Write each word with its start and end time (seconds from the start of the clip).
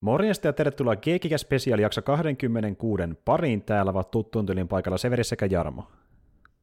Morjesta 0.00 0.46
ja 0.46 0.52
tervetuloa 0.52 0.96
Geekikä 0.96 1.38
Special 1.38 1.78
jakso 1.78 2.02
26 2.02 3.02
pariin. 3.24 3.62
Täällä 3.62 3.90
ovat 3.90 4.10
tuttuun 4.10 4.46
tylin 4.46 4.68
paikalla 4.68 4.98
Severi 4.98 5.24
sekä 5.24 5.46
Jarmo. 5.46 5.86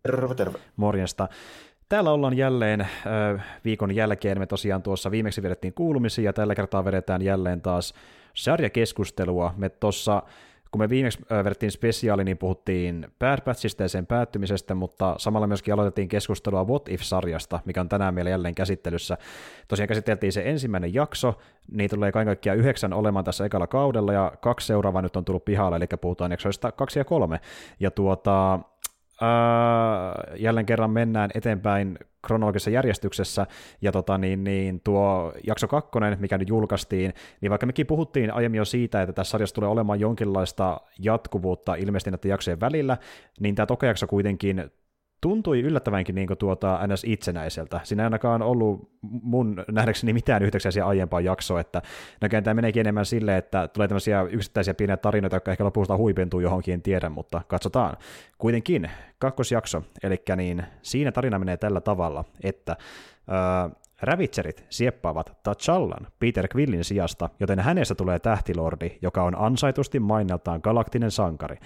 Terve, 0.04 0.36
terve. 0.36 0.60
Morjesta. 0.76 1.28
Täällä 1.90 2.12
ollaan 2.12 2.38
jälleen 2.38 2.82
äh, 2.82 2.90
viikon 3.66 3.96
jälkeen. 3.96 4.40
Me 4.40 4.46
tosiaan 4.46 4.84
tuossa 4.84 5.12
viimeksi 5.12 5.44
vedettiin 5.44 5.74
kuulumisia 5.74 6.24
ja 6.24 6.34
tällä 6.34 6.56
kertaa 6.56 6.86
vedetään 6.86 7.22
jälleen 7.22 7.62
taas 7.62 7.94
sarjakeskustelua. 8.34 9.54
Me 9.58 9.70
tuossa 9.70 10.24
kun 10.76 10.80
me 10.80 10.90
viimeksi 10.90 11.20
vedettiin 11.44 11.72
spesiaali, 11.72 12.24
niin 12.24 12.38
puhuttiin 12.38 13.08
Bad 13.20 13.42
Batchista 13.42 13.84
ja 13.84 13.90
sen 13.90 14.06
päättymisestä, 14.06 14.76
mutta 14.76 15.16
samalla 15.18 15.48
myöskin 15.48 15.74
aloitettiin 15.74 16.08
keskustelua 16.08 16.64
What 16.64 16.90
If-sarjasta, 16.90 17.60
mikä 17.66 17.82
on 17.82 17.90
tänään 17.90 18.14
meillä 18.14 18.30
jälleen 18.30 18.56
käsittelyssä. 18.56 19.18
Tosiaan 19.68 19.88
käsiteltiin 19.88 20.32
se 20.32 20.42
ensimmäinen 20.46 20.94
jakso, 20.94 21.38
niin 21.72 21.90
tulee 21.90 22.12
kaiken 22.12 22.28
kaikkiaan 22.28 22.58
yhdeksän 22.58 22.94
olemaan 22.94 23.26
tässä 23.26 23.46
ekalla 23.46 23.68
kaudella, 23.68 24.14
ja 24.14 24.32
kaksi 24.42 24.68
seuraavaa 24.68 25.02
nyt 25.02 25.16
on 25.16 25.26
tullut 25.26 25.46
pihalle, 25.46 25.78
eli 25.78 25.88
puhutaan 26.02 26.32
jaksoista 26.32 26.72
kaksi 26.72 27.00
ja 27.00 27.06
kolme. 27.06 27.40
Ja 27.80 27.92
tuota, 27.92 28.60
Öö, 29.22 30.36
jälleen 30.38 30.66
kerran 30.66 30.92
mennään 30.92 31.30
eteenpäin 31.34 31.98
kronologisessa 32.28 32.70
järjestyksessä, 32.70 33.48
ja 33.82 33.92
tota, 33.92 34.18
niin, 34.18 34.44
niin, 34.44 34.82
tuo 34.84 35.34
jakso 35.48 35.68
kakkonen, 35.68 36.18
mikä 36.20 36.38
nyt 36.38 36.50
julkaistiin, 36.50 37.14
niin 37.42 37.50
vaikka 37.50 37.66
mekin 37.66 37.88
puhuttiin 37.88 38.34
aiemmin 38.34 38.58
jo 38.58 38.66
siitä, 38.66 39.02
että 39.02 39.14
tässä 39.14 39.32
sarjassa 39.32 39.56
tulee 39.56 39.70
olemaan 39.70 40.00
jonkinlaista 40.00 40.82
jatkuvuutta 41.00 41.76
ilmeisesti 41.76 42.12
näiden 42.12 42.30
jaksojen 42.30 42.60
välillä, 42.60 42.98
niin 43.40 43.56
tämä 43.56 43.66
toka 43.66 43.86
jakso 43.86 44.08
kuitenkin 44.08 44.72
tuntui 45.26 45.60
yllättävänkin 45.60 46.16
niin 46.16 46.28
tuota 46.40 46.80
ns. 46.88 47.04
itsenäiseltä. 47.04 47.80
Siinä 47.84 48.04
ei 48.04 48.06
ainakaan 48.06 48.42
ollut 48.42 48.90
mun 49.02 49.64
nähdäkseni 49.72 50.14
mitään 50.14 50.44
yhteyksiä 50.44 50.86
aiempaan 50.86 51.24
jaksoa, 51.24 51.60
että 51.60 51.82
näköjään 52.22 52.44
tämä 52.44 52.54
meneekin 52.54 52.80
enemmän 52.80 53.06
silleen, 53.06 53.38
että 53.38 53.68
tulee 53.68 53.88
tämmöisiä 53.88 54.22
yksittäisiä 54.22 54.74
pieniä 54.74 54.98
tarinoita, 54.98 55.36
jotka 55.36 55.52
ehkä 55.52 55.64
lopusta 55.64 55.98
huipentuu 55.98 56.40
johonkin, 56.40 56.74
en 56.74 56.82
tiedä, 56.82 57.10
mutta 57.10 57.42
katsotaan. 57.48 57.98
Kuitenkin, 58.38 58.92
kakkosjakso, 59.20 59.84
eli 60.04 60.24
niin 60.36 60.64
siinä 60.82 61.12
tarina 61.12 61.40
menee 61.40 61.58
tällä 61.58 61.82
tavalla, 61.82 62.24
että 62.44 62.76
ää, 63.28 63.70
Ravitserit 64.02 64.66
sieppaavat 64.70 65.30
T'Challan 65.30 66.08
Peter 66.20 66.48
Quillin 66.56 66.84
sijasta, 66.84 67.30
joten 67.40 67.60
hänestä 67.60 67.96
tulee 67.96 68.20
tähtilordi, 68.20 68.98
joka 69.02 69.24
on 69.24 69.36
ansaitusti 69.38 70.00
maineltaan 70.00 70.60
galaktinen 70.64 71.12
sankari. 71.12 71.58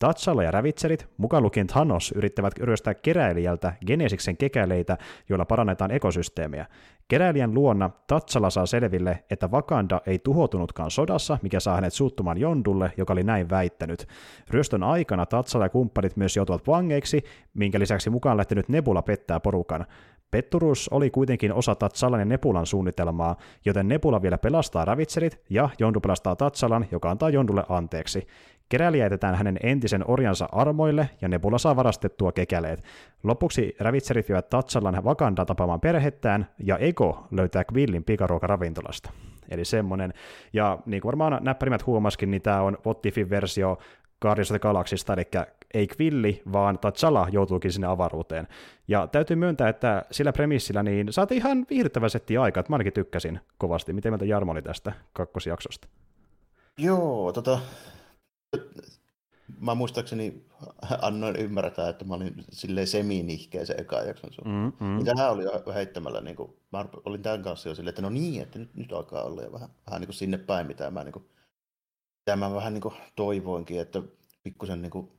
Tatsala 0.00 0.42
ja 0.42 0.50
rävitserit, 0.50 1.08
mukaan 1.16 1.42
lukien 1.42 1.66
Thanos, 1.66 2.12
yrittävät 2.16 2.58
ryöstää 2.58 2.94
keräilijältä 2.94 3.72
Genesiksen 3.86 4.36
kekäleitä, 4.36 4.98
joilla 5.28 5.44
parannetaan 5.44 5.90
ekosysteemiä. 5.90 6.66
Keräilijän 7.08 7.54
luonna 7.54 7.90
Tatsala 8.06 8.50
saa 8.50 8.66
selville, 8.66 9.24
että 9.30 9.48
Wakanda 9.48 10.00
ei 10.06 10.18
tuhoutunutkaan 10.18 10.90
sodassa, 10.90 11.38
mikä 11.42 11.60
saa 11.60 11.74
hänet 11.74 11.92
suuttumaan 11.92 12.38
Jondulle, 12.38 12.92
joka 12.96 13.12
oli 13.12 13.22
näin 13.22 13.50
väittänyt. 13.50 14.06
Ryöstön 14.50 14.82
aikana 14.82 15.26
Tatsala 15.26 15.64
ja 15.64 15.68
kumppanit 15.68 16.16
myös 16.16 16.36
joutuvat 16.36 16.66
vangeiksi, 16.66 17.24
minkä 17.54 17.78
lisäksi 17.78 18.10
mukaan 18.10 18.36
lähtenyt 18.36 18.68
Nebula 18.68 19.02
pettää 19.02 19.40
porukan. 19.40 19.86
Petturus 20.30 20.88
oli 20.88 21.10
kuitenkin 21.10 21.52
osa 21.52 21.74
Tatsalan 21.74 22.20
ja 22.20 22.24
Nebulan 22.24 22.66
suunnitelmaa, 22.66 23.36
joten 23.64 23.88
Nebula 23.88 24.22
vielä 24.22 24.38
pelastaa 24.38 24.84
ravitserit 24.84 25.40
ja 25.50 25.68
Jondu 25.78 26.00
pelastaa 26.00 26.36
Tatsalan, 26.36 26.86
joka 26.90 27.10
antaa 27.10 27.30
Jondulle 27.30 27.64
anteeksi. 27.68 28.26
Keräilijä 28.70 29.04
jätetään 29.04 29.34
hänen 29.34 29.58
entisen 29.62 30.04
orjansa 30.10 30.48
armoille 30.52 31.10
ja 31.20 31.28
Nebula 31.28 31.58
saa 31.58 31.76
varastettua 31.76 32.32
kekäleet. 32.32 32.84
Lopuksi 33.22 33.76
ravitserit 33.80 34.28
vievät 34.28 34.50
Tatsalan 34.50 35.04
Wakanda 35.04 35.44
tapaamaan 35.44 35.80
perhettään 35.80 36.46
ja 36.64 36.78
Ego 36.78 37.26
löytää 37.30 37.64
Quillin 37.72 38.04
pikaruokaravintolasta. 38.04 39.10
Eli 39.48 39.64
semmonen. 39.64 40.12
Ja 40.52 40.78
niin 40.86 41.02
kuin 41.02 41.06
varmaan 41.06 41.38
näppärimmät 41.44 41.86
huomaskin, 41.86 42.30
niin 42.30 42.42
tämä 42.42 42.60
on 42.62 42.78
Vottifin 42.84 43.30
versio 43.30 43.78
Guardians 44.22 44.50
of 44.50 44.54
the 44.54 44.58
Galaxista, 44.58 45.12
eli 45.12 45.22
ei 45.74 45.88
Quilli, 46.00 46.42
vaan 46.52 46.78
Tatsala 46.78 47.28
joutuukin 47.30 47.72
sinne 47.72 47.86
avaruuteen. 47.86 48.48
Ja 48.88 49.06
täytyy 49.06 49.36
myöntää, 49.36 49.68
että 49.68 50.02
sillä 50.10 50.32
premissillä 50.32 50.82
niin 50.82 51.12
saatiin 51.12 51.38
ihan 51.38 51.66
viihdyttävä 51.70 52.08
setti 52.08 52.36
aika, 52.36 52.60
että 52.60 52.72
mä 52.72 52.74
ainakin 52.74 52.92
tykkäsin 52.92 53.40
kovasti. 53.58 53.92
Miten 53.92 54.12
mieltä 54.12 54.24
Jarmo 54.24 54.52
oli 54.52 54.62
tästä 54.62 54.92
kakkosjaksosta? 55.12 55.88
Joo, 56.78 57.32
tota, 57.32 57.58
mä 59.60 59.74
muistaakseni 59.74 60.44
annoin 61.02 61.36
ymmärtää, 61.36 61.88
että 61.88 62.04
mä 62.04 62.14
olin 62.14 62.44
silleen 62.52 62.86
semi-nihkeä 62.86 63.64
se 63.64 63.74
eka 63.78 63.96
jakson 63.96 64.32
sun. 64.32 64.44
Mm, 64.48 64.86
mm. 64.86 64.96
Niin 64.96 65.04
tähän 65.04 65.30
oli 65.30 65.44
jo 65.44 65.72
heittämällä, 65.74 66.20
niin 66.20 66.36
kuin, 66.36 66.56
mä 66.72 66.84
olin 67.04 67.22
tämän 67.22 67.42
kanssa 67.42 67.68
jo 67.68 67.74
silleen, 67.74 67.90
että 67.90 68.02
no 68.02 68.10
niin, 68.10 68.42
että 68.42 68.58
nyt, 68.58 68.74
nyt 68.74 68.92
alkaa 68.92 69.22
olla 69.22 69.42
jo 69.42 69.52
vähän, 69.52 69.68
vähän 69.86 70.00
niin 70.00 70.08
kuin 70.08 70.16
sinne 70.16 70.38
päin, 70.38 70.66
mitä 70.66 70.90
mä, 70.90 71.04
niin 71.04 71.12
kuin, 71.12 71.24
mitä 72.20 72.36
mä 72.36 72.54
vähän 72.54 72.74
niin 72.74 72.82
kuin 72.82 72.94
toivoinkin, 73.16 73.80
että 73.80 74.02
pikkusen 74.42 74.82
niin 74.82 74.90
kuin 74.90 75.12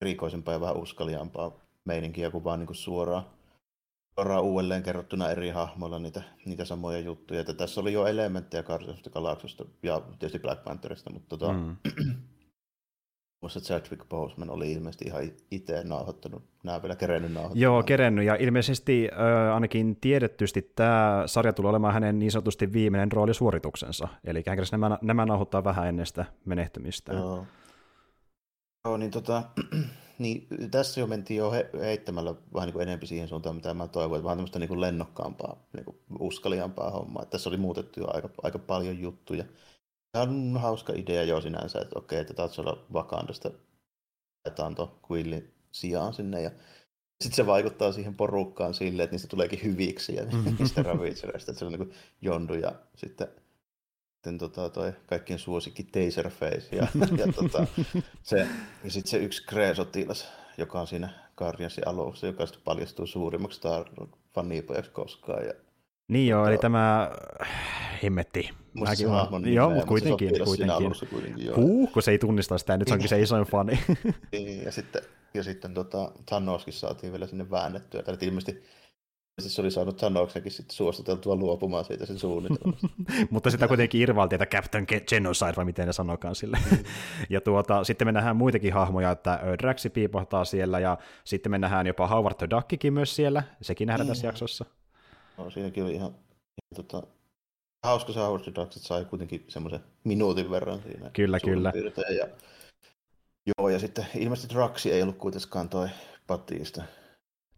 rikoisempaa 0.00 0.54
ja 0.54 0.60
vähän 0.60 0.76
uskaliaampaa 0.76 1.52
meininkiä 1.84 2.30
kuin 2.30 2.44
vaan 2.44 2.58
niin 2.58 2.66
kuin 2.66 2.76
suoraan, 2.76 3.24
suoraan 4.14 4.44
uudelleen 4.44 4.82
kerrottuna 4.82 5.30
eri 5.30 5.50
hahmoilla 5.50 5.98
niitä, 5.98 6.22
niitä 6.44 6.64
samoja 6.64 6.98
juttuja. 6.98 7.40
Että 7.40 7.54
tässä 7.54 7.80
oli 7.80 7.92
jo 7.92 8.06
elementtejä 8.06 8.62
Guardians 8.62 9.02
of 9.60 9.68
ja 9.82 10.00
tietysti 10.18 10.38
Black 10.38 10.64
Pantherista, 10.64 11.10
mutta 11.10 11.36
tota, 11.36 11.52
mm. 11.52 11.76
Muista 13.44 13.60
Chadwick 13.60 14.08
Boseman 14.08 14.50
oli 14.50 14.72
ilmeisesti 14.72 15.04
ihan 15.04 15.22
itse 15.50 15.84
nauhoittanut, 15.84 16.42
nämä 16.62 16.82
vielä 16.82 16.96
kerennyt 16.96 17.32
nauhoittanut. 17.32 17.62
Joo, 17.62 17.82
kerennyt, 17.82 18.24
ja 18.24 18.34
ilmeisesti 18.34 19.08
äh, 19.12 19.54
ainakin 19.54 19.96
tiedettysti 19.96 20.72
tämä 20.76 21.22
sarja 21.26 21.52
tulee 21.52 21.70
olemaan 21.70 21.94
hänen 21.94 22.18
niin 22.18 22.32
sanotusti 22.32 22.72
viimeinen 22.72 23.12
roolisuorituksensa, 23.12 24.08
eli 24.24 24.42
hän 24.46 24.58
nämä, 24.72 24.98
nämä 25.02 25.26
nauhoittaa 25.26 25.64
vähän 25.64 25.86
ennen 25.88 26.06
sitä 26.06 26.24
menehtymistä. 26.44 27.12
Joo. 27.12 27.46
Joo, 28.84 28.96
niin, 28.96 29.10
tota, 29.10 29.42
niin 30.18 30.46
tässä 30.70 31.00
jo 31.00 31.06
mentiin 31.06 31.38
jo 31.38 31.50
he, 31.50 31.70
heittämällä 31.80 32.34
vähän 32.54 32.68
niin 32.68 32.82
enemmän 32.82 33.06
siihen 33.06 33.28
suuntaan, 33.28 33.56
mitä 33.56 33.74
mä 33.74 33.88
toivoin, 33.88 34.18
että 34.18 34.24
vähän 34.24 34.38
tämmöistä 34.38 34.58
niin 34.58 34.68
kuin 34.68 34.80
lennokkaampaa, 34.80 35.56
niin 35.72 35.84
kuin 35.84 35.96
uskaliampaa 36.18 36.90
hommaa. 36.90 37.22
Että 37.22 37.30
tässä 37.30 37.50
oli 37.50 37.56
muutettu 37.56 38.00
jo 38.00 38.06
aika, 38.14 38.28
aika 38.42 38.58
paljon 38.58 39.00
juttuja. 39.00 39.44
Tämä 40.14 40.22
on 40.22 40.56
hauska 40.60 40.92
idea 40.96 41.22
jo 41.22 41.40
sinänsä, 41.40 41.80
että 41.80 41.98
okei, 41.98 42.20
että 42.20 42.34
Tatsola 42.34 42.78
Wakandasta 42.92 43.50
laitetaan 44.44 44.74
tuon 44.74 45.00
Quillin 45.10 45.54
sijaan 45.70 46.14
sinne 46.14 46.42
ja 46.42 46.50
sitten 47.20 47.36
se 47.36 47.46
vaikuttaa 47.46 47.92
siihen 47.92 48.14
porukkaan 48.14 48.74
silleen, 48.74 49.04
että 49.04 49.14
niistä 49.14 49.28
tuleekin 49.28 49.62
hyviksi 49.62 50.14
ja 50.14 50.24
niistä 50.58 50.82
ravitsereista, 50.82 51.52
että 51.52 51.58
se 51.58 51.64
on 51.64 51.72
niin 51.72 51.86
kuin 51.86 51.92
Jondu 52.22 52.54
ja 52.54 52.72
sitten, 52.96 53.28
sitten 54.14 54.38
tota, 54.38 54.70
toi 54.70 54.92
kaikkien 55.06 55.38
suosikki 55.38 55.84
Taserface 55.84 56.76
ja, 56.76 56.86
ja, 57.26 57.32
tota, 57.32 57.66
se, 58.22 58.48
ja 58.84 58.90
sitten 58.90 59.10
se 59.10 59.16
yksi 59.16 59.46
Kree-sotilas, 59.46 60.28
joka 60.58 60.80
on 60.80 60.86
siinä 60.86 61.10
Guardiansin 61.36 61.88
alussa, 61.88 62.26
joka 62.26 62.46
sitten 62.46 62.64
paljastuu 62.64 63.06
suurimmaksi 63.06 63.60
fanipojaksi 64.34 64.90
koskaan 64.90 65.46
ja 65.46 65.52
niin 66.08 66.28
joo, 66.28 66.46
eli 66.46 66.58
tämä 66.58 67.10
himmetti. 68.04 68.50
Musta 68.74 68.94
se 68.94 69.04
niin 69.42 69.54
Joo, 69.54 69.70
mutta 69.70 69.86
kuitenkin. 69.86 70.30
kuitenkin. 70.44 71.08
kuitenkin 71.10 71.56
Huh, 71.56 71.92
kun 71.92 72.02
se 72.02 72.10
ei 72.10 72.18
tunnista 72.18 72.58
sitä, 72.58 72.76
nyt 72.76 72.88
se 72.88 72.94
onkin 72.94 73.08
se 73.08 73.20
isoin 73.20 73.46
fani. 73.46 73.78
niin, 74.32 74.64
ja 74.64 74.72
sitten, 74.72 75.02
ja 75.34 75.42
sitten 75.42 75.74
tota, 75.74 76.12
Thanoskin 76.26 76.74
saatiin 76.74 77.12
vielä 77.12 77.26
sinne 77.26 77.50
väännettyä. 77.50 78.02
Tai 78.02 78.16
ilmeisesti 78.20 78.64
se 79.38 79.60
oli 79.60 79.70
saanut 79.70 79.96
Thanoksenkin 79.96 80.52
sitten 80.52 80.76
suostuteltua 80.76 81.36
luopumaan 81.36 81.84
siitä 81.84 82.06
sen 82.06 82.18
suunnitelmasta. 82.18 82.88
Mutta 83.30 83.50
sitä 83.50 83.68
kuitenkin 83.68 84.00
irvaltiin, 84.00 84.42
että 84.42 84.56
Captain 84.56 84.86
Genocide, 85.08 85.52
vai 85.56 85.64
miten 85.64 85.86
ne 85.86 85.92
sanokaan 85.92 86.34
sille. 86.34 86.58
Mm. 86.70 86.78
ja 87.30 87.40
tuota, 87.40 87.84
sitten 87.84 88.08
me 88.08 88.12
nähdään 88.12 88.36
muitakin 88.36 88.72
hahmoja, 88.72 89.10
että 89.10 89.40
Draxi 89.62 89.90
piipahtaa 89.90 90.44
siellä, 90.44 90.78
ja 90.78 90.98
sitten 91.24 91.52
me 91.52 91.58
nähdään 91.58 91.86
jopa 91.86 92.06
Howard 92.06 92.34
the 92.34 92.50
Duckikin 92.50 92.92
myös 92.92 93.16
siellä. 93.16 93.42
Sekin 93.60 93.86
nähdään 93.86 94.08
tässä 94.08 94.22
niin. 94.22 94.28
jaksossa. 94.28 94.64
No, 95.38 95.50
siinäkin 95.50 95.84
oli 95.84 95.94
ihan, 95.94 96.10
ihan 96.10 96.74
tota, 96.74 97.06
hauska 97.84 98.12
se 98.12 98.20
Howard 98.20 98.44
Ducks, 98.46 98.76
että 98.76 98.88
sai 98.88 99.04
kuitenkin 99.04 99.44
semmoisen 99.48 99.80
minuutin 100.04 100.50
verran 100.50 100.82
siinä. 100.82 101.10
Kyllä, 101.12 101.40
kyllä. 101.40 101.72
Ja, 102.18 102.28
joo, 103.58 103.68
ja 103.68 103.78
sitten 103.78 104.06
ilmeisesti 104.14 104.54
Draxi 104.54 104.92
ei 104.92 105.02
ollut 105.02 105.16
kuitenkaan 105.16 105.68
toi 105.68 105.88
Batista. 106.26 106.82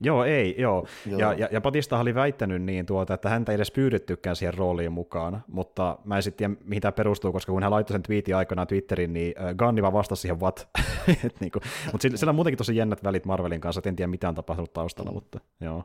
Joo, 0.00 0.24
ei, 0.24 0.54
joo. 0.58 0.86
joo. 1.06 1.20
Ja, 1.20 1.32
ja, 1.32 1.48
ja 1.50 1.60
Batista 1.60 1.98
oli 1.98 2.14
väittänyt 2.14 2.62
niin, 2.62 2.86
tuota, 2.86 3.14
että 3.14 3.28
häntä 3.28 3.52
ei 3.52 3.56
edes 3.56 3.70
pyydettykään 3.70 4.36
siihen 4.36 4.54
rooliin 4.54 4.92
mukaan, 4.92 5.44
mutta 5.48 5.98
mä 6.04 6.16
en 6.16 6.22
sitten 6.22 6.50
tiedä, 6.50 6.64
mihin 6.64 6.80
tämä 6.80 6.92
perustuu, 6.92 7.32
koska 7.32 7.52
kun 7.52 7.62
hän 7.62 7.72
laittoi 7.72 7.94
sen 7.94 8.02
twiitin 8.02 8.36
aikana 8.36 8.66
Twitteriin, 8.66 9.12
niin 9.12 9.34
Gunni 9.58 9.82
vaan 9.82 9.92
vastasi 9.92 10.22
siihen 10.22 10.40
what. 10.40 10.68
niin 11.40 11.50
kuin, 11.52 11.62
mutta 11.92 12.02
sillä, 12.02 12.16
sillä 12.16 12.30
on 12.30 12.34
muutenkin 12.34 12.58
tosi 12.58 12.76
jännät 12.76 13.04
välit 13.04 13.24
Marvelin 13.24 13.60
kanssa, 13.60 13.78
et 13.78 13.86
en 13.86 13.96
tiedä 13.96 14.10
mitä 14.10 14.28
on 14.28 14.34
tapahtunut 14.34 14.72
taustalla, 14.72 15.10
mm. 15.10 15.14
mutta 15.14 15.40
joo. 15.60 15.84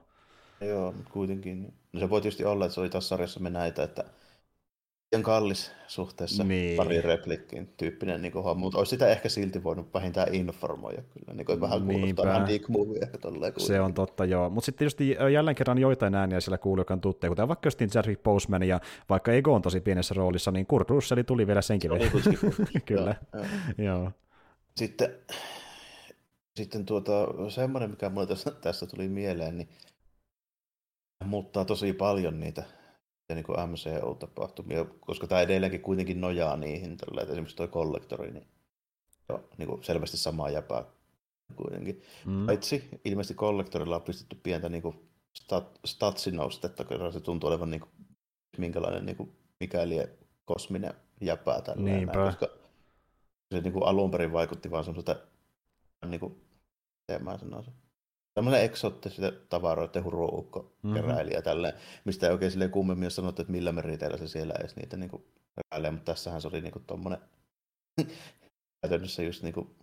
Joo, 0.62 0.92
mutta 0.92 1.12
kuitenkin. 1.14 1.74
No 1.94 2.00
se 2.00 2.10
voi 2.10 2.22
tietysti 2.22 2.46
olla, 2.46 2.66
että 2.66 2.76
se 2.76 2.82
oli 2.82 2.90
tässä 2.90 3.10
sarjassa 3.10 3.40
me 3.40 3.50
näitä, 3.50 3.84
että 3.84 4.04
liian 5.12 5.24
kallis 5.24 5.72
suhteessa 5.88 6.44
niin. 6.44 6.78
pari 6.78 7.02
replikkiin 7.02 7.74
tyyppinen 7.78 8.22
niin 8.22 8.32
kuin 8.32 8.44
homma, 8.44 8.62
mutta 8.62 8.78
olisi 8.78 8.90
sitä 8.90 9.08
ehkä 9.08 9.30
silti 9.30 9.64
voinut 9.64 9.94
vähintään 9.94 10.34
informoida 10.36 11.02
kyllä, 11.02 11.34
niin 11.34 11.46
kuin 11.46 11.62
vähän 11.62 11.82
kuulostaa 11.86 12.26
vähän 12.26 12.48
dick 12.48 12.70
movie 12.70 13.10
Se 13.58 13.82
on 13.82 13.94
totta, 13.94 14.26
joo, 14.26 14.50
mutta 14.50 14.66
sitten 14.66 14.80
tietysti 14.80 15.18
jälleen 15.34 15.56
kerran 15.56 15.78
joitain 15.78 16.16
ääniä 16.16 16.40
siellä 16.40 16.58
kuuluu, 16.58 16.82
joka 16.82 16.94
on 16.94 17.02
tuttuja, 17.02 17.30
kuten 17.30 17.48
vaikka 17.48 17.68
just 17.68 17.80
Jarvik 17.96 18.24
Postman 18.24 18.64
ja 18.64 18.80
vaikka 19.10 19.32
Ego 19.32 19.54
on 19.54 19.62
tosi 19.62 19.82
pienessä 19.82 20.14
roolissa, 20.14 20.52
niin 20.52 20.66
Kurt 20.66 20.90
Russell 20.90 21.22
tuli 21.22 21.48
vielä 21.48 21.62
senkin 21.62 21.92
vielä. 21.92 22.12
kyllä, 22.86 23.16
joo, 23.34 23.46
joo. 23.78 24.12
Sitten, 24.76 25.16
sitten 26.56 26.86
tuota, 26.86 27.28
semmoinen, 27.50 27.90
mikä 27.90 28.10
mulle 28.10 28.28
tässä, 28.28 28.52
tässä 28.52 28.86
tuli 28.86 29.08
mieleen, 29.08 29.58
niin 29.58 29.70
muuttaa 31.26 31.66
tosi 31.66 31.94
paljon 31.94 32.40
niitä 32.40 32.64
niin 33.36 33.46
kuin 33.46 33.58
MCU-tapahtumia, 33.70 34.86
koska 35.00 35.28
tämä 35.28 35.42
edelleenkin 35.42 35.82
kuitenkin 35.82 36.22
nojaa 36.22 36.58
niihin, 36.58 36.98
tällä, 36.98 37.22
että 37.22 37.34
esimerkiksi 37.34 37.58
tuo 37.58 37.68
kollektori, 37.68 38.32
niin, 38.32 38.48
jo, 39.30 39.50
niin 39.58 39.68
kuin 39.68 39.84
selvästi 39.84 40.18
samaa 40.18 40.50
jäpää 40.50 40.86
kuitenkin. 41.56 42.02
Mm. 42.26 42.46
Paitsi 42.46 42.90
ilmeisesti 43.06 43.34
kollektorilla 43.34 43.96
on 43.96 44.02
pistetty 44.02 44.36
pientä 44.44 44.70
niin 44.70 44.82
kuin 44.82 45.10
stat, 45.38 45.80
statsinoustetta, 45.86 46.84
koska 46.84 47.12
se 47.12 47.20
tuntuu 47.20 47.50
olevan 47.50 47.70
niin 47.70 47.82
kuin, 47.82 47.92
minkälainen 48.58 49.06
niin 49.06 49.16
kuin, 49.16 49.32
mikäli 49.60 49.96
kosminen 50.46 50.94
jäpää 51.22 51.62
tällä 51.62 51.90
näin, 51.90 52.10
koska 52.10 52.48
se 53.54 53.62
niin 53.62 53.74
kuin 53.74 53.86
alun 53.86 54.12
perin 54.12 54.34
vaikutti 54.34 54.72
vaan 54.72 54.84
semmoista, 54.84 55.16
niin 56.06 56.20
kuin, 56.20 56.42
miten 57.02 57.24
mä 57.24 57.38
sanoisin, 57.38 57.74
tämmöinen 58.34 58.64
eksoottisia 58.64 59.32
tavaroiden 59.50 60.04
huruukko 60.04 60.60
mm-hmm. 60.60 61.02
keräilijä 61.02 61.42
tälleen, 61.42 61.74
mistä 62.06 62.28
ei 62.28 62.34
oikein 62.34 62.52
silleen 62.52 62.72
kummemmin 62.72 63.06
ole 63.06 63.10
sanottu, 63.10 63.42
että 63.42 63.52
millä 63.52 63.72
meriteillä 63.72 64.18
se 64.18 64.28
siellä 64.28 64.54
edes 64.60 64.76
niitä 64.76 64.98
niin 64.98 65.10
kuin, 65.10 65.24
keräilee, 65.56 65.92
mutta 65.92 66.12
tässähän 66.12 66.42
se 66.42 66.48
oli 66.48 66.62
niin 66.62 66.72
kuin 66.72 66.86
tommonen 66.88 67.20
käytännössä 68.82 69.24
just 69.24 69.44
niin 69.44 69.54
kuin, 69.54 69.76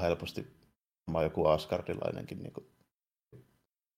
helposti 0.00 0.46
joku 1.22 1.46
Asgardilainenkin 1.46 2.42
niin 2.42 2.52
kuin, 2.52 2.66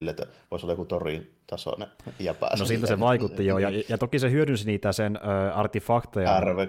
että 0.07 0.27
voisi 0.51 0.67
olla 0.67 0.73
joku 0.73 0.85
torin 0.85 1.35
tasoinen 1.47 1.89
jäpä. 2.19 2.51
No 2.59 2.65
siltä 2.65 2.87
se 2.87 3.01
vaikutti 3.01 3.47
joo, 3.47 3.59
ja, 3.59 3.69
ja 3.89 3.99
toki 3.99 4.19
se 4.19 4.31
hyödynsi 4.31 4.67
niitä 4.67 4.93
sen 4.93 5.17
ö, 5.17 5.55
artefakteja. 5.55 6.29
Härve, 6.29 6.67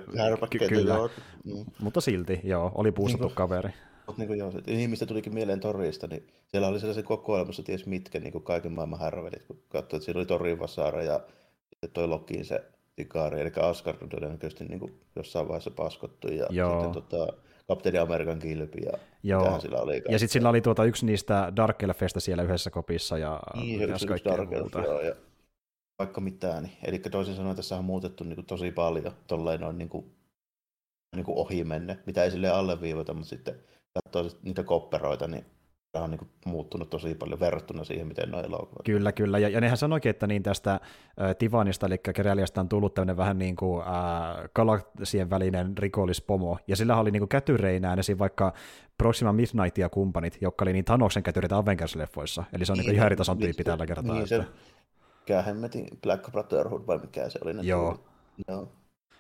Ky- 0.50 0.68
kyllä, 0.68 0.94
joo. 0.94 1.10
Mm. 1.44 1.66
mutta 1.80 2.02
silti, 2.02 2.42
joo, 2.44 2.72
oli 2.76 2.92
puusattu 2.92 3.28
niin 3.28 3.36
kaveri. 3.36 3.70
Mutta 4.08 4.24
niin 4.24 4.38
joo, 4.38 4.52
ihmistä 4.68 5.06
tulikin 5.06 5.34
mieleen 5.34 5.60
Torista, 5.60 6.08
niin 6.08 6.28
siellä 6.48 6.68
oli 6.68 6.80
sellaisen 6.80 7.04
kokoelmassa 7.04 7.64
ties 7.64 7.86
mitkä 7.86 8.20
niin 8.20 8.44
kaiken 8.44 8.72
maailman 8.72 9.00
härvelit, 9.00 9.44
kun 9.48 9.64
katsoit, 9.70 9.94
että 9.94 10.06
siellä 10.06 10.20
oli 10.20 10.26
Torin 10.26 10.60
Vasara 10.60 11.04
ja 11.04 11.22
sitten 11.70 11.90
toi 11.94 12.08
Lokiin 12.08 12.46
se 12.46 12.64
tikaari, 12.96 13.42
eli 13.42 13.52
Asgard 13.62 13.98
on 14.02 14.10
todennäköisesti 14.10 14.66
niin 14.66 14.80
kuin 14.80 15.02
jossain 15.16 15.48
vaiheessa 15.48 15.72
paskottu 15.72 16.28
ja 16.28 16.48
joo. 16.50 16.84
sitten 16.84 17.04
tota, 17.04 17.34
Kapteeni 17.68 17.98
Amerikan 17.98 18.40
kilpi 18.40 18.82
ja 18.86 18.92
Joo. 19.24 19.60
sillä 19.60 19.78
oli. 19.78 20.02
Ja 20.10 20.20
sitten 20.20 20.34
sillä 20.34 20.50
oli 20.50 20.62
tuota 20.62 20.84
yksi 20.84 21.06
niistä 21.06 21.54
Dark 21.56 21.84
Elfeistä 21.84 22.20
siellä 22.20 22.44
yhdessä 22.44 22.70
kopissa 22.70 23.18
ja 23.18 23.40
niin, 23.56 23.82
yksi, 23.82 24.08
yksi 24.12 24.26
Dark 24.26 24.52
Elf, 24.52 24.74
joo, 24.74 25.02
ja 25.02 25.16
vaikka 26.00 26.22
mitään. 26.22 26.64
Niin. 26.64 26.78
Eli 26.84 27.00
toisin 27.00 27.36
sanoen 27.36 27.56
tässä 27.56 27.78
on 27.78 27.86
muutettu 27.86 28.24
niin 28.24 28.36
kuin, 28.36 28.46
tosi 28.46 28.72
paljon 28.72 29.14
tolleen 29.28 29.62
noin 29.62 29.78
niin 29.78 29.90
kuin, 29.90 30.16
niin 31.16 31.26
kuin 31.26 31.38
ohi 31.38 31.64
menne, 31.64 32.00
mitä 32.06 32.24
ei 32.24 32.32
sille 32.32 32.50
alleviivata, 32.50 33.14
mutta 33.14 33.30
sitten 33.30 33.56
katsoo 34.04 34.40
niitä 34.44 34.64
kopperoita, 34.64 35.28
niin 35.28 35.46
tämä 35.92 36.04
on 36.04 36.12
niin 36.12 36.20
kuin 36.20 36.30
muuttunut 36.46 36.90
tosi 36.90 37.16
paljon 37.16 37.40
verrattuna 37.40 37.84
siihen, 37.84 38.08
miten 38.08 38.32
nuo 38.32 38.42
elokuvat. 38.42 38.86
Kyllä, 38.86 39.12
kyllä. 39.12 39.40
Ja, 39.40 39.50
ja 39.50 39.62
nehän 39.62 39.78
sanoikin, 39.78 40.10
että 40.10 40.28
niin 40.28 40.44
tästä 40.44 40.74
äh, 40.74 41.36
Tivanista, 41.36 41.86
eli 41.86 41.98
keräilijästä 41.98 42.62
on 42.62 42.70
tullut 42.70 42.94
tämmöinen 42.94 43.18
vähän 43.18 43.40
niin 43.40 43.56
kuin 43.56 43.82
äh, 43.82 43.90
galaksien 44.56 45.30
välinen 45.30 45.78
rikollispomo. 45.78 46.58
Ja 46.68 46.76
sillä 46.76 46.98
oli 46.98 47.12
niin 47.12 47.22
kuin 47.22 47.30
kätyreinä 47.30 47.94
esim. 47.94 48.20
vaikka 48.20 48.54
Proxima 48.98 49.34
Midnight 49.34 49.78
ja 49.78 49.90
kumppanit, 49.90 50.38
jotka 50.42 50.66
oli 50.66 50.74
niin 50.74 50.86
Thanoksen 50.86 51.24
kätyreitä 51.24 51.56
Avengers-leffoissa. 51.56 52.44
Eli 52.54 52.66
se 52.66 52.72
on 52.72 52.78
niin, 52.78 52.86
niin 52.86 52.96
ihan 52.96 53.06
eri 53.06 53.16
tason 53.16 53.38
tyyppi 53.38 53.58
niin, 53.58 53.66
tällä 53.66 53.86
kertaa. 53.86 54.14
Niin, 54.14 54.24
että... 54.24 54.36
se, 54.38 54.46
mikä 55.20 55.42
hemmetin 55.42 55.88
Black 56.02 56.32
Brotherhood 56.32 56.88
vai 56.88 56.98
mikä 56.98 57.30
se 57.30 57.40
oli? 57.44 57.68
Joo. 57.68 58.00
Joo. 58.48 58.68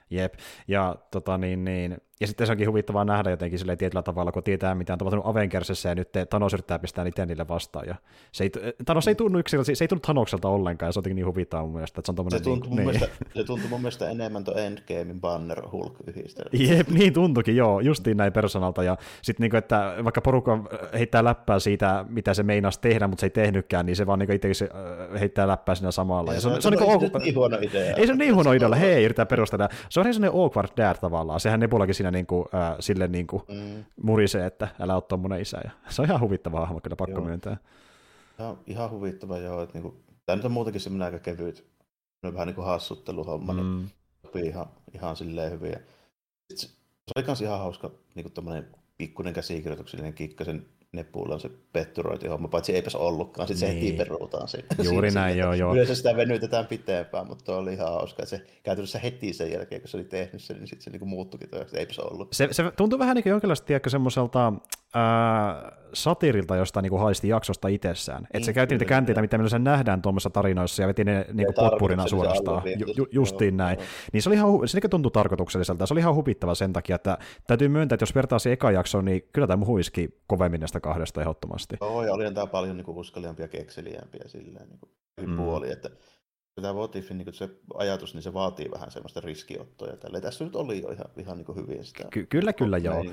Jep, 0.09 0.33
ja, 0.67 0.95
tota, 1.11 1.37
niin, 1.37 1.65
niin, 1.65 1.97
ja 2.19 2.27
sitten 2.27 2.47
se 2.47 2.53
onkin 2.53 2.67
huvittavaa 2.69 3.05
nähdä 3.05 3.29
jotenkin 3.29 3.59
sille 3.59 3.75
tietyllä 3.75 4.03
tavalla, 4.03 4.31
kun 4.31 4.43
tietää, 4.43 4.75
mitä 4.75 4.93
on 4.93 4.99
tapahtunut 4.99 5.27
Avengersissa, 5.27 5.89
ja 5.89 5.95
nyt 5.95 6.09
Thanos 6.29 6.53
yrittää 6.53 6.79
pistää 6.79 7.03
niitä 7.03 7.25
niille 7.25 7.47
vastaan. 7.47 7.87
Ja 7.87 7.95
se 8.31 8.43
ei, 8.43 8.51
Thanos 8.85 9.07
ei 9.07 9.15
tunnu 9.15 9.39
yksilöltä, 9.39 9.75
se 9.75 9.83
ei 9.83 9.87
tunnu 9.87 9.99
Thanokselta 9.99 10.49
ollenkaan, 10.49 10.87
ja 10.87 10.91
se 10.91 10.99
on 10.99 11.01
jotenkin 11.01 11.15
niin 11.15 11.25
huvittavaa 11.25 11.63
mun 11.63 11.73
mielestä, 11.73 11.99
että 11.99 12.13
se 12.15 12.21
on. 12.21 12.31
Se 12.31 12.39
tuntui, 12.39 12.69
niin, 12.69 12.83
mun, 12.83 12.93
niin. 12.93 12.99
mielestä, 12.99 13.25
se 13.35 13.43
tuntui 13.43 13.69
mun 13.69 13.81
mielestä 13.81 14.09
enemmän 14.09 14.43
tuon 14.43 14.59
Endgamein 14.59 15.21
Banner 15.21 15.61
Hulk 15.71 15.93
yhdistelmä. 16.07 16.49
Jep, 16.53 16.89
niin 16.89 17.13
tuntukin, 17.13 17.55
joo, 17.55 17.79
justiin 17.79 18.17
näin 18.17 18.33
personalta, 18.33 18.83
ja 18.83 18.97
sitten 19.21 19.43
niin 19.43 19.55
että 19.55 19.95
vaikka 20.03 20.21
porukka 20.21 20.63
heittää 20.93 21.23
läppää 21.23 21.59
siitä, 21.59 22.05
mitä 22.09 22.33
se 22.33 22.43
meinasi 22.43 22.81
tehdä, 22.81 23.07
mutta 23.07 23.19
se 23.19 23.25
ei 23.25 23.29
tehnytkään, 23.29 23.85
niin 23.85 23.95
se 23.95 24.05
vaan 24.05 24.19
niin 24.19 24.31
itse 24.31 24.69
heittää 25.19 25.47
läppää 25.47 25.75
siinä 25.75 25.91
samalla. 25.91 26.33
Ja 26.33 26.41
se, 26.41 26.47
on, 26.47 26.61
se, 26.61 26.67
on, 26.67 26.77
se, 26.77 26.83
on, 26.83 26.99
niin, 26.99 27.11
niin 27.23 27.35
huono 27.35 27.57
idea. 27.61 27.95
Ei 27.95 28.05
se 28.05 28.11
on 28.11 28.17
niin 28.17 28.35
huono 28.35 28.51
idea, 28.51 28.69
hei, 28.69 29.05
yrittää 29.05 29.25
perustella. 29.25 29.69
Se 29.89 29.99
on 29.99 30.05
ihan 30.05 30.13
sellainen 30.13 30.41
awkward 30.41 30.69
dad 30.77 30.97
tavallaan, 31.01 31.39
sehän 31.39 31.59
Nebulakin 31.59 31.95
siinä 31.95 32.06
niin 32.11 32.25
kuin, 32.25 32.45
äh, 32.55 32.75
sille 32.79 33.07
niin 33.07 33.27
kuin 33.27 33.43
mm. 33.47 33.85
murisee, 34.03 34.45
että 34.45 34.67
älä 34.79 34.95
ole 34.95 35.01
tuommoinen 35.01 35.41
isä. 35.41 35.61
Ja 35.63 35.71
se 35.89 36.01
on 36.01 36.07
ihan 36.07 36.21
huvittava 36.21 36.59
hahmo, 36.59 36.79
kyllä 36.81 36.95
pakko 36.95 37.19
joo. 37.19 37.25
myöntää. 37.25 37.57
Ihan, 38.39 38.57
ihan 38.67 38.91
huvittava, 38.91 39.37
joo. 39.37 39.61
Että 39.61 39.73
niinku, 39.73 39.95
tämä 40.25 40.35
nyt 40.35 40.45
on 40.45 40.51
muutenkin 40.51 40.81
semmoinen 40.81 41.05
aika 41.05 41.19
kevyt, 41.19 41.67
vähän 42.23 42.47
niin 42.47 42.55
kuin 42.55 42.65
hassutteluhomma, 42.65 43.53
niin 43.53 43.65
mm. 43.65 43.77
niin 43.77 43.91
sopii 44.21 44.45
ihan, 44.45 44.65
ihan 44.93 45.15
silleen 45.15 45.51
hyvin. 45.51 45.71
Ja 45.71 45.79
se 46.55 46.69
oli 47.15 47.25
myös 47.25 47.41
ihan 47.41 47.59
hauska 47.59 47.91
niin 48.15 48.31
kuin 48.31 48.65
pikkuinen 48.97 49.33
käsikirjoituksellinen 49.33 50.13
kikka 50.13 50.43
sen 50.43 50.65
Nepulla 50.91 51.33
on 51.33 51.39
se 51.39 51.49
petturointihomma, 51.73 52.47
paitsi 52.47 52.75
eipäs 52.75 52.95
ollutkaan, 52.95 53.47
sitten 53.47 53.69
niin. 53.69 53.73
se 53.73 53.85
heti 53.85 53.91
niin. 53.91 53.97
peruutaan 53.97 54.47
siinä. 54.47 54.67
Juuri 54.83 55.09
siinä, 55.09 55.21
näin, 55.21 55.37
joo, 55.37 55.53
joo. 55.53 55.73
Yleensä 55.73 55.95
sitä 55.95 56.15
venytetään 56.15 56.67
pitempään, 56.67 57.27
mutta 57.27 57.57
oli 57.57 57.73
ihan 57.73 57.91
hauska, 57.93 58.23
että 58.23 58.37
se 58.37 58.45
käytännössä 58.63 58.99
heti 58.99 59.33
sen 59.33 59.51
jälkeen, 59.51 59.81
kun 59.81 59.89
se 59.89 59.97
oli 59.97 60.03
tehnyt 60.03 60.43
sen, 60.43 60.57
niin 60.57 60.67
sitten 60.67 60.83
se 60.83 60.89
niinku 60.89 61.05
muuttukin 61.05 61.49
että 61.61 61.77
eipäs 61.79 61.99
ollut. 61.99 62.33
Se, 62.33 62.47
se 62.51 62.71
tuntui 62.77 62.99
vähän 62.99 63.15
niin 63.15 63.23
kuin 63.23 63.31
jonkinlaista, 63.31 63.65
tiedätkö, 63.65 63.89
semmoiselta 63.89 64.53
äh, 64.97 65.77
satirilta 65.93 66.55
jostain 66.55 66.83
niin 66.83 66.89
kuin 66.89 67.01
haisti 67.01 67.27
jaksosta 67.27 67.67
itsessään. 67.67 68.23
Että 68.23 68.45
se 68.45 68.51
niin, 68.51 68.55
käytti 68.55 68.75
niitä 68.75 68.85
käänteitä, 68.85 69.21
mitä 69.21 69.37
meillä 69.37 69.59
nähdään 69.59 70.01
tuommoissa 70.01 70.29
tarinoissa, 70.29 70.81
ja 70.81 70.87
veti 70.87 71.03
ne 71.03 71.25
niin 71.33 71.47
potpurina 71.55 72.07
suorastaan. 72.07 72.63
Ju, 72.79 72.87
ju, 72.97 73.07
justiin 73.11 73.57
näin. 73.57 73.77
Niin 74.13 74.21
se, 74.21 74.29
oli 74.29 74.35
ihan, 74.35 74.49
se 74.65 74.79
tuntui 74.89 75.11
tarkoitukselliselta, 75.11 75.85
se 75.85 75.93
oli 75.93 75.99
ihan 75.99 76.15
hupittava 76.15 76.55
sen 76.55 76.73
takia, 76.73 76.95
että 76.95 77.17
täytyy 77.47 77.67
myöntää, 77.67 77.95
että 77.95 78.03
jos 78.03 78.15
vertaa 78.15 78.39
se 78.39 78.51
eka 78.51 78.71
jaksoon, 78.71 79.05
niin 79.05 79.29
kyllä 79.33 79.47
tämä 79.47 79.65
huiski 79.65 80.09
kovemmin 80.27 80.59
näistä 80.59 80.79
kahdesta 80.79 81.21
ehdottomasti. 81.21 81.75
Joo, 81.81 82.03
ja 82.03 82.13
oli 82.13 82.33
tämä 82.33 82.47
paljon 82.47 82.77
niin 82.77 82.85
kuin 82.85 82.97
uskaliampia 82.97 83.43
ja 83.43 83.49
kekseliämpiä 83.49 84.23
silleen, 84.25 84.69
niin 84.69 84.79
kuin 84.79 84.91
mm. 85.29 85.37
puoli, 85.37 85.71
että 85.71 85.89
tämä 86.61 86.75
Votifin 86.75 87.17
niin 87.17 87.33
se 87.33 87.49
ajatus, 87.73 88.13
niin 88.13 88.21
se 88.21 88.33
vaatii 88.33 88.71
vähän 88.71 88.91
semmoista 88.91 89.21
riskiottoa. 89.21 89.87
Ja 89.87 89.97
tälle. 89.97 90.21
Tässä 90.21 90.45
nyt 90.45 90.55
oli 90.55 90.81
jo 90.81 90.89
ihan, 90.89 91.05
ihan 91.17 91.37
niin 91.37 91.55
hyvin 91.55 91.85
sitä. 91.85 92.07
Ky- 92.11 92.25
kyllä, 92.25 92.53
kyllä, 92.53 92.77
joo. 92.77 93.05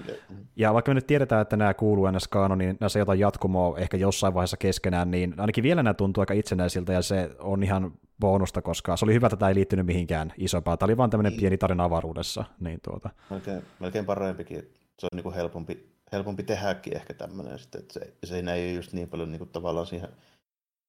Ja 0.57 0.75
vaikka 0.75 0.91
me 0.91 0.95
nyt 0.95 1.07
tiedetään, 1.07 1.43
että 1.43 1.57
nämä 1.57 1.75
kuuluu 1.75 2.11
ns. 2.11 2.29
niin 2.57 2.77
näissä 2.81 2.99
jotain 2.99 3.19
jatkumoa 3.19 3.79
ehkä 3.79 3.97
jossain 3.97 4.35
vaiheessa 4.35 4.57
keskenään, 4.57 5.11
niin 5.11 5.35
ainakin 5.39 5.65
vielä 5.65 5.83
nämä 5.83 5.95
tuntuu 5.95 6.21
aika 6.21 6.35
itsenäisiltä, 6.35 6.93
ja 6.93 7.03
se 7.03 7.31
on 7.39 7.63
ihan 7.63 7.93
bonusta, 8.21 8.63
koska 8.63 8.97
se 8.97 9.05
oli 9.05 9.15
hyvä, 9.15 9.27
että 9.27 9.37
tämä 9.37 9.49
ei 9.49 9.55
liittynyt 9.55 9.87
mihinkään 9.87 10.33
isompaan. 10.39 10.79
Tämä 10.79 10.87
oli 10.87 10.97
vaan 10.97 11.11
tämmöinen 11.11 11.31
niin. 11.31 11.41
pieni 11.41 11.59
tarina 11.59 11.85
avaruudessa. 11.85 12.45
Niin 12.61 12.81
tuota. 12.81 13.11
melkein, 13.31 13.63
melkein 13.81 14.05
parempikin. 14.05 14.59
Se 14.99 15.07
on 15.07 15.17
niin 15.17 15.23
kuin 15.23 15.35
helpompi, 15.35 15.87
helpompi 16.13 16.43
tehdäkin 16.43 16.97
ehkä 16.97 17.15
tämmöinen, 17.15 17.59
sitten, 17.59 17.81
että 17.81 17.95
se, 17.95 18.15
se 18.25 18.39
ei 18.39 18.43
ole 18.43 18.73
just 18.73 18.93
niin 18.93 19.09
paljon 19.09 19.31
niin 19.31 19.39
kuin 19.39 19.51
tavallaan 19.51 19.87
siihen 19.87 20.09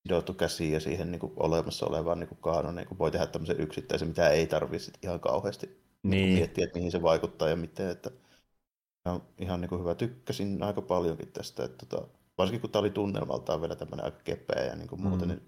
sidottu 0.05 0.33
käsiin 0.33 0.73
ja 0.73 0.79
siihen 0.79 1.11
niin 1.11 1.19
kuin 1.19 1.33
olemassa 1.37 1.85
olevaan 1.85 2.19
niin 2.19 2.29
kuin 2.29 2.75
niin 2.75 2.87
kuin 2.87 2.97
voi 2.97 3.11
tehdä 3.11 3.25
tämmöisen 3.25 3.59
yksittäisen, 3.59 4.07
mitä 4.07 4.29
ei 4.29 4.47
tarvitse 4.47 4.91
ihan 5.03 5.19
kauheasti 5.19 5.85
niin. 6.03 6.25
Niin 6.25 6.37
miettiä, 6.37 6.63
että 6.63 6.77
mihin 6.77 6.91
se 6.91 7.01
vaikuttaa 7.01 7.49
ja 7.49 7.55
miten. 7.55 7.89
Että 7.89 8.11
on 9.05 9.21
ihan 9.37 9.61
niin 9.61 9.69
kuin 9.69 9.79
hyvä. 9.81 9.95
Tykkäsin 9.95 10.63
aika 10.63 10.81
paljonkin 10.81 11.31
tästä, 11.31 11.63
että 11.63 11.85
tota, 11.85 12.07
varsinkin 12.37 12.61
kun 12.61 12.69
tämä 12.69 12.79
oli 12.79 12.89
tunnelmaltaan 12.89 13.61
vielä 13.61 13.75
tämmöinen 13.75 14.05
aika 14.05 14.19
kepeä 14.23 14.63
ja 14.63 14.75
niin 14.75 14.87
kuin 14.87 15.01
muuten, 15.01 15.27
mm. 15.27 15.35
niin 15.35 15.41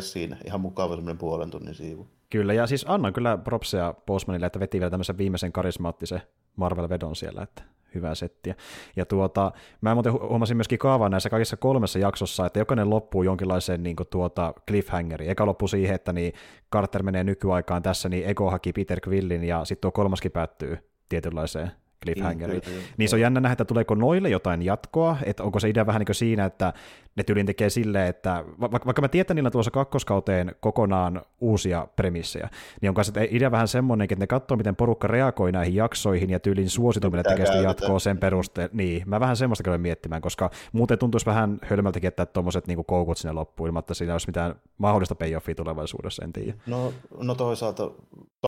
siinä 0.00 0.36
ihan 0.44 0.60
mukava 0.60 0.94
semmoinen 0.94 1.18
puolen 1.18 1.50
tunnin 1.50 1.74
siivu. 1.74 2.08
Kyllä, 2.30 2.54
ja 2.54 2.66
siis 2.66 2.84
annan 2.88 3.12
kyllä 3.12 3.38
propseja 3.38 3.94
Postmanille, 4.06 4.46
että 4.46 4.60
veti 4.60 4.80
vielä 4.80 4.90
tämmöisen 4.90 5.18
viimeisen 5.18 5.52
karismaattisen 5.52 6.22
Marvel-vedon 6.56 7.16
siellä, 7.16 7.42
että 7.42 7.62
hyvää 7.94 8.14
settiä. 8.14 8.54
Ja 8.96 9.04
tuota, 9.04 9.52
mä 9.80 9.94
muuten 9.94 10.12
huomasin 10.12 10.56
myöskin 10.56 10.78
kaavaa 10.78 11.08
näissä 11.08 11.30
kaikissa 11.30 11.56
kolmessa 11.56 11.98
jaksossa, 11.98 12.46
että 12.46 12.58
jokainen 12.58 12.90
loppuu 12.90 13.22
jonkinlaiseen 13.22 13.82
niin 13.82 13.96
kuin, 13.96 14.06
tuota, 14.10 14.54
cliffhangeriin. 14.68 15.30
Eka 15.30 15.46
loppu 15.46 15.68
siihen, 15.68 15.94
että 15.94 16.12
niin 16.12 16.32
Carter 16.72 17.02
menee 17.02 17.24
nykyaikaan 17.24 17.82
tässä, 17.82 18.08
niin 18.08 18.28
Ego 18.28 18.50
haki 18.50 18.72
Peter 18.72 19.00
Quillin, 19.08 19.44
ja 19.44 19.64
sitten 19.64 19.80
tuo 19.80 19.92
kolmaskin 19.92 20.32
päättyy 20.32 20.78
tietynlaiseen 21.08 21.70
cliffhangeri. 22.04 22.52
Niin, 22.52 22.62
kyllä, 22.62 22.82
niin 22.96 23.08
se 23.08 23.16
on 23.16 23.20
jännä 23.20 23.40
nähdä, 23.40 23.52
että 23.52 23.64
tuleeko 23.64 23.94
noille 23.94 24.28
jotain 24.28 24.62
jatkoa, 24.62 25.16
että 25.24 25.42
onko 25.42 25.60
se 25.60 25.68
idea 25.68 25.86
vähän 25.86 26.00
niin 26.00 26.06
kuin 26.06 26.14
siinä, 26.14 26.44
että 26.44 26.72
ne 27.16 27.24
tyylin 27.24 27.46
tekee 27.46 27.70
silleen, 27.70 28.06
että 28.06 28.44
vaikka, 28.60 28.86
vaikka 28.86 29.02
mä 29.02 29.08
tiedän 29.08 29.34
niillä 29.34 29.50
tuossa 29.50 29.70
kakkoskauteen 29.70 30.54
kokonaan 30.60 31.22
uusia 31.40 31.88
premissejä, 31.96 32.48
niin 32.80 32.88
onko 32.88 33.04
se 33.04 33.28
idea 33.30 33.50
vähän 33.50 33.68
semmoinen, 33.68 34.04
että 34.04 34.16
ne 34.16 34.26
katsoo, 34.26 34.56
miten 34.56 34.76
porukka 34.76 35.08
reagoi 35.08 35.52
näihin 35.52 35.74
jaksoihin 35.74 36.30
ja 36.30 36.40
tyylin 36.40 36.70
suosituminen 36.70 37.24
tekee 37.24 37.46
sitä 37.46 37.58
jatkoa 37.58 37.98
sen 37.98 38.18
perusteella. 38.18 38.70
Niin, 38.74 39.02
mä 39.06 39.20
vähän 39.20 39.36
semmoista 39.36 39.64
käyn 39.64 39.80
miettimään, 39.80 40.22
koska 40.22 40.50
muuten 40.72 40.98
tuntuisi 40.98 41.26
vähän 41.26 41.58
hölmältäkin, 41.62 42.08
että 42.08 42.26
tuommoiset 42.26 42.66
niin 42.66 42.84
koukut 42.84 43.18
sinne 43.18 43.32
loppuun, 43.32 43.68
ilman 43.68 43.80
että 43.80 43.94
siinä 43.94 44.14
olisi 44.14 44.28
mitään 44.28 44.54
mahdollista 44.78 45.14
payoffia 45.14 45.54
tulevaisuudessa, 45.54 46.24
en 46.24 46.32
tiedä. 46.32 46.54
No, 46.66 46.92
no 47.20 47.34
toisaalta 47.34 47.90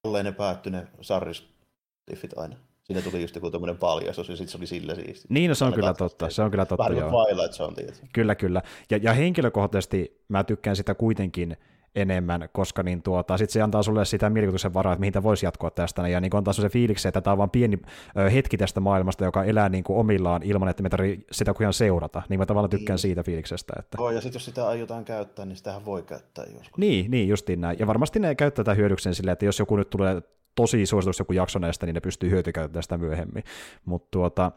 tolleen 0.02 0.24
ne 0.24 0.32
päättyi 0.32 0.72
ne 0.72 0.86
sarristiffit 1.00 2.38
aina. 2.38 2.56
Siinä 2.90 3.10
tuli 3.10 3.22
just 3.22 3.34
joku 3.34 3.50
tämmöinen 3.50 3.76
paljastus, 3.76 4.28
ja 4.28 4.36
sitten 4.36 4.52
se 4.52 4.58
oli 4.58 4.66
sillä 4.66 4.94
siisti. 4.94 5.26
Niin, 5.30 5.48
no 5.48 5.54
se 5.54 5.64
on 5.64 5.72
kyllä 5.72 5.94
totta, 5.94 6.30
se 6.30 6.42
on 6.42 6.50
kyllä 6.50 6.66
totta, 6.66 6.84
Vähän 6.84 6.98
joo. 6.98 7.24
Twilight 7.24 7.52
Zone, 7.52 7.74
tietysti. 7.74 8.06
Kyllä, 8.12 8.34
kyllä. 8.34 8.62
Ja, 8.90 8.98
ja 9.02 9.12
henkilökohtaisesti 9.12 10.24
mä 10.28 10.44
tykkään 10.44 10.76
sitä 10.76 10.94
kuitenkin 10.94 11.56
enemmän, 11.94 12.48
koska 12.52 12.82
niin 12.82 13.02
tuota, 13.02 13.36
sit 13.36 13.50
se 13.50 13.62
antaa 13.62 13.82
sulle 13.82 14.04
sitä 14.04 14.30
mielikuvituksen 14.30 14.74
varaa, 14.74 14.92
että 14.92 15.00
mihin 15.00 15.12
tämä 15.12 15.22
voisi 15.22 15.46
jatkoa 15.46 15.70
tästä, 15.70 16.08
ja 16.08 16.20
niin 16.20 16.36
antaa 16.36 16.52
se 16.52 16.68
fiiliksi, 16.68 17.08
että 17.08 17.20
tämä 17.20 17.32
on 17.32 17.38
vain 17.38 17.50
pieni 17.50 17.78
ö, 18.18 18.30
hetki 18.30 18.56
tästä 18.56 18.80
maailmasta, 18.80 19.24
joka 19.24 19.44
elää 19.44 19.68
niin 19.68 19.84
kuin 19.84 19.98
omillaan 19.98 20.42
ilman, 20.42 20.68
että 20.68 20.82
me 20.82 20.88
tarvitsee 20.88 21.26
sitä 21.32 21.54
kuin 21.54 21.72
seurata, 21.72 22.22
niin 22.28 22.40
mä 22.40 22.46
tavallaan 22.46 22.70
tykkään 22.70 22.94
niin. 22.94 22.98
siitä 22.98 23.22
fiiliksestä. 23.22 23.72
Että... 23.78 24.02
Oh, 24.02 24.10
ja 24.10 24.20
sitten 24.20 24.36
jos 24.36 24.44
sitä 24.44 24.68
aiotaan 24.68 25.04
käyttää, 25.04 25.46
niin 25.46 25.56
sitähän 25.56 25.84
voi 25.84 26.02
käyttää 26.02 26.44
joskus. 26.44 26.76
Niin, 26.76 27.10
niin 27.10 27.28
justiin 27.28 27.60
näin, 27.60 27.78
ja 27.78 27.86
varmasti 27.86 28.18
ne 28.18 28.34
käyttää 28.34 28.64
tätä 28.64 28.74
hyödyksen 28.74 29.14
silleen, 29.14 29.32
että 29.32 29.44
jos 29.44 29.58
joku 29.58 29.76
nyt 29.76 29.90
tulee 29.90 30.22
tosi 30.60 30.86
suositus 30.86 31.18
joku 31.18 31.32
jakso 31.32 31.58
näistä, 31.58 31.86
niin 31.86 31.94
ne 31.94 32.00
pystyy 32.00 32.30
hyötykäyttämään 32.30 32.82
sitä 32.82 32.98
myöhemmin. 32.98 33.44
Mutta 33.84 34.08
tuota, 34.10 34.52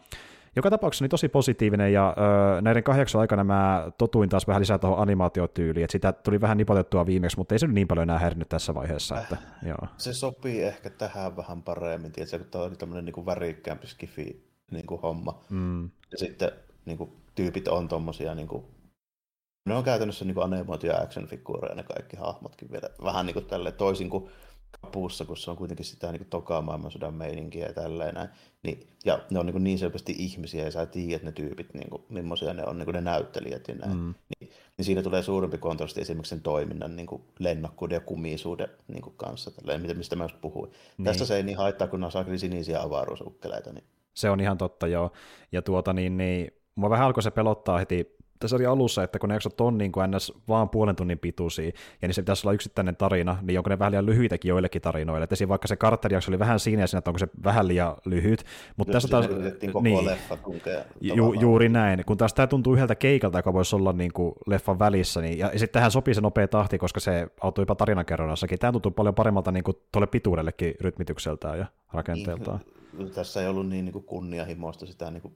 joka 0.56 0.70
tapauksessa 0.70 1.04
niin 1.04 1.10
tosi 1.10 1.30
positiivinen, 1.30 1.94
ja 1.94 2.16
ö, 2.58 2.62
näiden 2.62 2.84
kahdeksan 2.84 3.22
aikana 3.22 3.44
mä 3.44 3.92
totuin 3.98 4.30
taas 4.30 4.48
vähän 4.48 4.62
lisää 4.62 4.78
tuohon 4.78 5.00
animaatiotyyliin, 5.00 5.84
että 5.84 5.92
sitä 5.92 6.14
tuli 6.14 6.42
vähän 6.42 6.58
nipotettua 6.58 7.06
viimeksi, 7.06 7.38
mutta 7.38 7.56
ei 7.56 7.60
se 7.60 7.68
nyt 7.68 7.76
niin 7.76 7.88
paljon 7.88 8.10
enää 8.10 8.20
hernyt 8.20 8.50
tässä 8.50 8.76
vaiheessa. 8.76 9.22
Että, 9.22 9.36
äh, 9.36 9.68
joo. 9.68 9.88
Se 9.98 10.14
sopii 10.14 10.64
ehkä 10.64 10.90
tähän 10.90 11.38
vähän 11.38 11.62
paremmin, 11.62 12.12
tietysti, 12.12 12.38
kun 12.38 12.48
tämä 12.48 12.64
oli 12.64 12.76
tämmöinen 12.76 13.06
niin 13.06 13.26
värikkäämpi 13.26 13.88
skifi 13.88 14.54
niin 14.72 14.86
kuin 14.86 15.02
homma, 15.02 15.42
mm. 15.50 15.84
ja 15.84 16.18
sitten 16.18 16.52
niin 16.86 16.98
kuin, 16.98 17.12
tyypit 17.36 17.68
on 17.68 17.88
tommosia 17.88 18.36
niin 18.36 18.48
kuin, 18.48 18.66
ne 19.66 19.76
on 19.76 19.84
käytännössä 19.84 20.26
niin 20.26 20.44
animoituja 20.44 20.98
action-figuureja 20.98 21.76
ne 21.76 21.84
kaikki 21.84 22.18
hahmotkin 22.18 22.72
vielä, 22.72 22.90
vähän 23.04 23.26
niin 23.26 23.34
kuin 23.34 23.46
tälle 23.46 23.72
toisin 23.72 24.10
kuin 24.10 24.30
kapuussa, 24.82 25.26
kun 25.26 25.38
se 25.38 25.52
on 25.52 25.58
kuitenkin 25.58 25.86
sitä 25.86 26.12
niin 26.12 26.26
tokaa 26.26 26.62
maailmansodan 26.62 27.14
meininkiä 27.14 27.68
ja 27.68 27.74
tälleen 27.74 28.16
näin. 28.16 28.30
Niin, 28.64 28.88
ja 29.06 29.20
ne 29.30 29.40
on 29.40 29.46
niin, 29.46 29.64
niin 29.64 29.80
selvästi 29.80 30.16
ihmisiä 30.18 30.64
ja 30.64 30.72
sä 30.72 30.86
tiedät 30.86 31.24
ne 31.24 31.32
tyypit, 31.32 31.74
niin 31.74 31.90
kuin, 31.90 32.04
millaisia 32.10 32.54
ne 32.54 32.66
on, 32.66 32.78
niin 32.78 32.86
kuin 32.86 32.96
ne 32.96 33.02
näyttelijät 33.02 33.68
ja 33.68 33.76
näin. 33.76 33.98
Mm. 33.98 34.14
Niin, 34.40 34.52
niin, 34.78 34.86
siinä 34.86 35.02
tulee 35.02 35.24
suurempi 35.24 35.58
kontrasti 35.58 36.02
esimerkiksi 36.02 36.30
sen 36.30 36.42
toiminnan 36.42 36.96
niin 36.96 37.08
kuin 37.08 37.22
lennokkuuden 37.40 37.96
ja 37.96 38.02
kumisuuden 38.02 38.68
niin 38.88 39.02
kuin 39.02 39.14
kanssa, 39.18 39.52
tälleen, 39.52 39.98
mistä 39.98 40.16
mä 40.16 40.24
just 40.24 40.42
puhuin. 40.42 40.72
Niin. 40.98 41.06
Tästä 41.06 41.26
se 41.26 41.36
ei 41.36 41.44
niin 41.44 41.58
haittaa, 41.58 41.88
kun 41.88 42.02
ne 42.02 42.12
saa 42.12 42.26
sinisiä 42.38 42.82
avaruusukkeleita. 42.82 43.74
Niin. 43.74 43.84
Se 44.14 44.30
on 44.30 44.40
ihan 44.40 44.58
totta, 44.58 44.88
joo. 44.88 45.12
Ja 45.52 45.62
tuota 45.62 45.94
niin, 45.94 46.18
niin 46.18 46.52
mua 46.76 46.90
vähän 46.90 47.06
alkoi 47.06 47.24
se 47.24 47.32
pelottaa 47.32 47.78
heti 47.78 48.16
tässä 48.44 48.56
oli 48.56 48.66
alussa, 48.66 49.04
että 49.04 49.20
kun 49.20 49.30
ne 49.30 49.36
jaksot 49.36 49.62
on 49.62 49.78
niin 49.78 49.92
kuin 49.92 50.12
ns. 50.12 50.34
vaan 50.48 50.70
puolen 50.70 50.96
tunnin 50.96 51.20
pituisia, 51.20 51.66
ja 51.66 52.08
niin 52.08 52.14
se 52.14 52.22
pitäisi 52.22 52.48
olla 52.48 52.54
yksittäinen 52.54 52.96
tarina, 52.96 53.38
niin 53.42 53.60
onko 53.60 53.70
ne 53.70 53.80
vähän 53.80 53.92
liian 53.92 54.06
lyhyitäkin 54.06 54.50
joillekin 54.50 54.82
tarinoille. 54.82 55.24
Että 55.24 55.48
vaikka 55.48 55.68
se 55.68 55.76
kartterijakso 55.76 56.32
oli 56.32 56.40
vähän 56.40 56.60
siinä 56.60 56.84
ja 56.84 56.88
siinä, 56.88 56.98
että 56.98 57.10
onko 57.10 57.20
se 57.20 57.28
vähän 57.44 57.68
liian 57.68 57.96
lyhyt. 58.06 58.44
Mutta 58.78 58.94
tässä 58.94 59.08
taas... 59.08 59.26
Niin, 59.82 60.06
leffa 60.06 60.38
ju, 61.02 61.34
juuri 61.34 61.70
näin. 61.70 62.04
Kun 62.06 62.18
taas 62.18 62.34
tämä 62.34 62.48
tuntuu 62.48 62.74
yhdeltä 62.74 62.96
keikalta, 62.96 63.40
joka 63.40 63.54
voisi 63.54 63.76
olla 63.76 63.94
niin 63.94 64.14
kuin 64.14 64.34
leffan 64.48 64.80
välissä, 64.80 65.22
niin, 65.22 65.38
ja 65.38 65.50
sitten 65.50 65.70
tähän 65.70 65.92
sopii 65.92 66.14
se 66.14 66.22
nopea 66.22 66.48
tahti, 66.48 66.78
koska 66.78 67.00
se 67.00 67.28
auttoi 67.42 67.62
jopa 67.62 67.76
tarinankerronnassakin. 67.76 68.60
Tämä 68.60 68.72
tuntuu 68.72 68.92
paljon 68.92 69.16
paremmalta 69.16 69.52
niin 69.52 69.64
kuin 69.64 69.78
tuolle 69.92 70.08
pituudellekin 70.08 70.76
rytmitykseltään 70.82 71.60
ja 71.60 71.66
rakenteeltaan. 71.94 72.60
Niin, 72.98 73.12
tässä 73.12 73.42
ei 73.42 73.48
ollut 73.48 73.70
niin, 73.70 73.86
niin 73.86 73.94
kuin 73.94 74.06
kunnianhimoista 74.06 74.86
sitä 74.86 75.12
niin 75.12 75.22
kuin, 75.22 75.34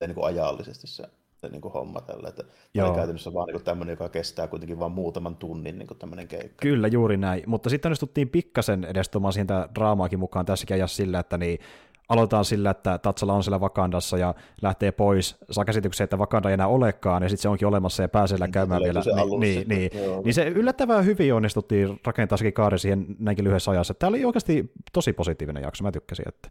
niin 0.00 0.14
kuin 0.14 0.26
ajallisesti 0.26 0.86
se 0.86 1.04
niin 1.48 1.60
kuin 1.60 1.72
homma 1.72 2.00
tällä. 2.00 2.28
Että 2.28 2.44
Joo. 2.74 2.94
käytännössä 2.94 3.34
vaan 3.34 3.48
niin 3.48 3.64
tämmöinen, 3.64 3.92
joka 3.92 4.08
kestää 4.08 4.46
kuitenkin 4.46 4.78
vain 4.78 4.92
muutaman 4.92 5.36
tunnin 5.36 5.78
niin 5.78 5.88
tämmöinen 5.98 6.28
keikka. 6.28 6.62
Kyllä, 6.62 6.88
juuri 6.88 7.16
näin. 7.16 7.42
Mutta 7.46 7.70
sitten 7.70 7.88
onnistuttiin 7.88 8.28
pikkasen 8.28 8.84
edes 8.84 9.08
tuomaan 9.08 9.32
siihen 9.32 9.48
draamaakin 9.74 10.18
mukaan 10.18 10.46
tässäkin 10.46 10.74
ajassa 10.74 10.96
sillä, 10.96 11.18
että 11.18 11.38
niin 11.38 11.60
aloitetaan 12.10 12.44
sillä, 12.44 12.70
että 12.70 12.98
Tatsala 12.98 13.32
on 13.32 13.42
siellä 13.42 13.60
Vakandassa 13.60 14.18
ja 14.18 14.34
lähtee 14.62 14.92
pois, 14.92 15.36
saa 15.50 15.64
käsityksen, 15.64 16.04
että 16.04 16.18
Vakanda 16.18 16.48
ei 16.48 16.54
enää 16.54 16.66
olekaan, 16.66 17.22
ja 17.22 17.28
sitten 17.28 17.42
se 17.42 17.48
onkin 17.48 17.68
olemassa 17.68 18.02
ja 18.02 18.08
pääsee 18.08 18.28
siellä 18.28 18.46
niin, 18.46 18.52
käymään 18.52 18.82
vielä. 18.82 19.02
Niin, 19.38 19.40
niin, 19.40 19.68
niin, 19.68 20.22
niin, 20.24 20.34
se 20.34 20.48
yllättävän 20.48 21.04
hyvin 21.04 21.34
onnistuttiin 21.34 22.00
rakentaa 22.04 22.38
sekin 22.38 22.52
kaari 22.52 22.78
siihen 22.78 23.06
näinkin 23.18 23.44
lyhyessä 23.44 23.70
ajassa. 23.70 23.94
Tämä 23.94 24.08
oli 24.08 24.24
oikeasti 24.24 24.72
tosi 24.92 25.12
positiivinen 25.12 25.62
jakso, 25.62 25.84
mä 25.84 25.92
tykkäsin. 25.92 26.28
Että. 26.28 26.50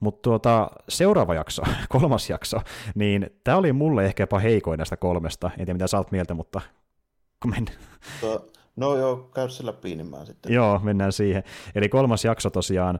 Mutta 0.00 0.22
tuota, 0.22 0.70
seuraava 0.88 1.34
jakso, 1.34 1.62
kolmas 1.88 2.30
jakso, 2.30 2.60
niin 2.94 3.30
tämä 3.44 3.56
oli 3.56 3.72
mulle 3.72 4.04
ehkä 4.04 4.22
jopa 4.22 4.38
heikoin 4.38 4.78
näistä 4.78 4.96
kolmesta. 4.96 5.46
En 5.46 5.56
tiedä, 5.56 5.72
mitä 5.72 5.86
sä 5.86 5.98
oot 5.98 6.12
mieltä, 6.12 6.34
mutta 6.34 6.60
kun 7.42 7.50
mennään. 7.50 7.78
No 8.76 8.96
joo, 8.96 9.16
käy 9.16 9.48
sillä 9.48 9.72
piinimään 9.72 10.26
sitten. 10.26 10.52
Joo, 10.52 10.80
mennään 10.82 11.12
siihen. 11.12 11.42
Eli 11.74 11.88
kolmas 11.88 12.24
jakso 12.24 12.50
tosiaan, 12.50 12.98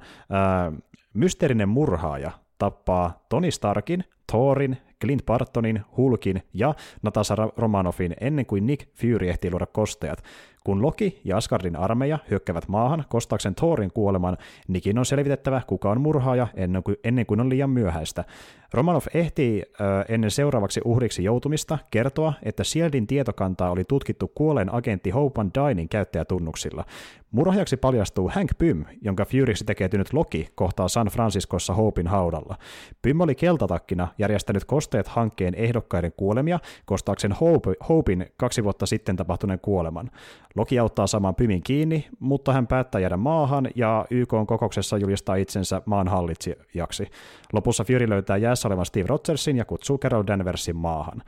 mysteerinen 1.14 1.68
murhaaja 1.68 2.30
tappaa 2.58 3.26
Tony 3.28 3.50
Starkin, 3.50 4.04
Thorin, 4.32 4.76
Clint 5.00 5.26
Bartonin, 5.26 5.82
Hulkin 5.96 6.42
ja 6.54 6.74
Natasha 7.02 7.36
Romanoffin 7.56 8.14
ennen 8.20 8.46
kuin 8.46 8.66
Nick 8.66 8.88
Fury 8.94 9.28
ehtii 9.28 9.50
luoda 9.50 9.66
kosteat. 9.66 10.22
Kun 10.64 10.82
Loki 10.82 11.20
ja 11.24 11.36
Asgardin 11.36 11.76
armeija 11.76 12.18
hyökkävät 12.30 12.68
maahan 12.68 13.04
kostaakseen 13.08 13.54
Thorin 13.54 13.92
kuoleman, 13.92 14.36
Nikin 14.68 14.98
on 14.98 15.06
selvitettävä, 15.06 15.62
kuka 15.66 15.90
on 15.90 16.00
murhaaja 16.00 16.46
ennen 16.54 16.82
kuin, 16.82 16.96
ennen 17.04 17.26
kuin 17.26 17.40
on 17.40 17.48
liian 17.48 17.70
myöhäistä. 17.70 18.24
Romanov 18.72 19.02
ehtii 19.14 19.62
äh, 19.62 20.04
ennen 20.08 20.30
seuraavaksi 20.30 20.80
uhriksi 20.84 21.24
joutumista 21.24 21.78
kertoa, 21.90 22.32
että 22.42 22.64
Shieldin 22.64 23.06
tietokantaa 23.06 23.70
oli 23.70 23.84
tutkittu 23.84 24.28
kuolleen 24.34 24.74
agentti 24.74 25.10
Hope 25.10 25.40
Dynin 25.54 25.88
käyttäjätunnuksilla. 25.88 26.84
Murhaajaksi 27.30 27.76
paljastuu 27.76 28.30
Hank 28.34 28.50
Pym, 28.58 28.84
jonka 29.02 29.24
Furyksi 29.24 29.64
tekeytynyt 29.64 30.12
Loki 30.12 30.48
kohtaa 30.54 30.88
San 30.88 31.06
Franciscossa 31.06 31.74
Hopein 31.74 32.06
haudalla. 32.06 32.56
Pym 33.02 33.20
oli 33.20 33.34
keltatakkina 33.34 34.08
järjestänyt 34.18 34.64
kosteet 34.64 35.08
hankkeen 35.08 35.54
ehdokkaiden 35.54 36.12
kuolemia 36.16 36.60
kostaakseen 36.84 37.32
Hope, 37.32 37.74
Hopein 37.88 38.26
kaksi 38.36 38.64
vuotta 38.64 38.86
sitten 38.86 39.16
tapahtuneen 39.16 39.60
kuoleman. 39.60 40.10
Loki 40.54 40.78
auttaa 40.78 41.06
saman 41.06 41.34
Pymin 41.34 41.62
kiinni, 41.62 42.08
mutta 42.20 42.52
hän 42.52 42.66
päättää 42.66 43.00
jäädä 43.00 43.16
maahan 43.16 43.68
ja 43.74 44.04
YK 44.10 44.32
on 44.32 44.46
kokouksessa 44.46 44.98
julistaa 44.98 45.36
itsensä 45.36 45.82
maan 45.86 46.08
hallitsijaksi. 46.08 47.06
Lopussa 47.52 47.84
Fury 47.84 48.08
löytää 48.08 48.36
jäässä 48.36 48.68
olevan 48.68 48.86
Steve 48.86 49.06
Rogersin 49.06 49.56
ja 49.56 49.64
kutsuu 49.64 49.98
Carol 49.98 50.24
Danversin 50.26 50.76
maahan. 50.76 51.22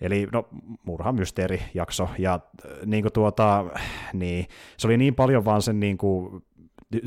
Eli 0.00 0.28
no, 0.32 0.48
murha 0.84 1.14
jakso 1.74 2.08
ja 2.18 2.34
äh, 2.34 2.86
niin 2.86 3.04
kuin 3.04 3.12
tuota, 3.12 3.64
niin, 4.12 4.46
se 4.76 4.86
oli 4.86 4.96
niin 4.96 5.14
paljon 5.14 5.44
vaan 5.44 5.62
sen 5.62 5.80
niin 5.80 5.98
kuin, 5.98 6.42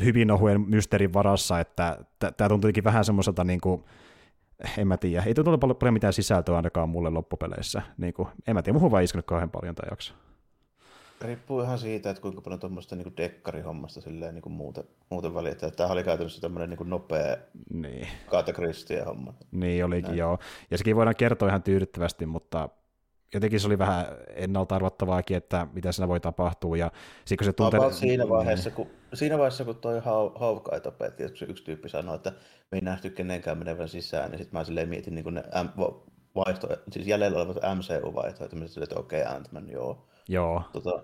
hyvin 0.04 0.32
ohuen 0.32 0.62
mysteerin 0.62 1.14
varassa, 1.14 1.60
että 1.60 1.98
tämä 2.38 2.50
tuntui 2.50 2.72
vähän 2.84 3.06
semmoiselta 3.06 3.44
niin 3.44 3.62
kuin, 3.62 3.84
en 4.78 4.88
mä 4.88 4.98
tiedä, 4.98 5.24
ei 5.24 5.34
tuntunut 5.34 5.60
paljon, 5.60 5.78
paljon 5.78 5.94
mitään 5.94 6.14
sisältöä 6.14 6.56
ainakaan 6.56 6.90
mulle 6.90 7.10
loppupeleissä. 7.10 7.82
Niin 7.98 8.14
kuin, 8.14 8.28
en 8.48 8.56
mä 8.56 8.62
tiedä, 8.62 8.74
muuhun 8.74 8.92
vaan 8.92 9.04
iskenyt 9.04 9.26
kauhean 9.26 9.50
paljon 9.50 9.76
tämä 9.76 9.88
jakso. 9.92 10.14
Riippuu 11.24 11.62
ihan 11.62 11.80
siitä, 11.80 12.10
että 12.10 12.22
kuinka 12.22 12.42
paljon 12.42 12.60
tuommoista 12.60 12.96
niin 12.96 13.18
dekkarihommasta 13.18 14.02
silleen 14.02 14.34
niin 14.34 14.42
kuin 14.42 14.54
muuten, 14.54 14.84
muuten 15.10 15.34
välittää. 15.34 15.72
Tämä 15.72 15.90
oli 15.90 16.04
käytännössä 16.04 16.42
tämmöinen 16.42 16.70
niin 16.70 16.90
nopea 16.90 17.38
niin. 17.74 18.08
Kata 18.26 18.54
homma. 19.06 19.34
Niin 19.52 19.86
olikin, 19.86 20.04
Näin. 20.04 20.18
joo. 20.18 20.40
Ja 20.72 20.78
sekin 20.78 20.96
voidaan 20.96 21.16
kertoa 21.16 21.48
ihan 21.48 21.64
tyydyttävästi, 21.64 22.26
mutta 22.26 22.70
jotenkin 23.34 23.60
se 23.60 23.68
oli 23.68 23.78
vähän 23.78 24.06
ennalta 24.36 24.76
arvattavaakin, 24.76 25.38
että 25.38 25.68
mitä 25.74 25.92
siinä 25.92 26.08
voi 26.08 26.20
tapahtua. 26.20 26.78
Ja 26.78 26.92
kun 27.38 27.46
se 27.46 27.54
tuntee... 27.54 27.92
siinä, 27.92 28.30
vaiheessa, 28.30 28.72
kun, 28.72 28.88
siinä 29.14 29.38
vaiheessa, 29.38 29.66
kun 29.66 29.76
toi 29.76 30.02
Hawkeye 30.36 30.80
tapetti, 30.80 31.24
että 31.24 31.46
yksi 31.46 31.64
tyyppi 31.64 31.90
sanoi, 31.90 32.16
että 32.16 32.32
me 32.72 32.78
ei 32.78 32.82
nähty 32.82 33.10
kenenkään 33.10 33.58
menevän 33.58 33.90
sisään, 33.90 34.32
niin 34.32 34.40
sitten 34.40 34.60
mä 34.60 34.64
silleen 34.64 34.90
mietin 34.90 35.16
niin 35.16 35.34
ne 35.34 35.44
vaihto, 36.36 36.68
siis 36.92 37.08
jäljellä 37.08 37.38
olevat 37.38 37.58
MCU-vaihtoehto, 37.58 38.84
että 38.84 39.00
okei, 39.00 39.22
okay, 39.22 39.36
Ant-Man, 39.36 39.70
joo. 39.72 40.08
Joo. 40.30 40.64
Tota, 40.74 41.04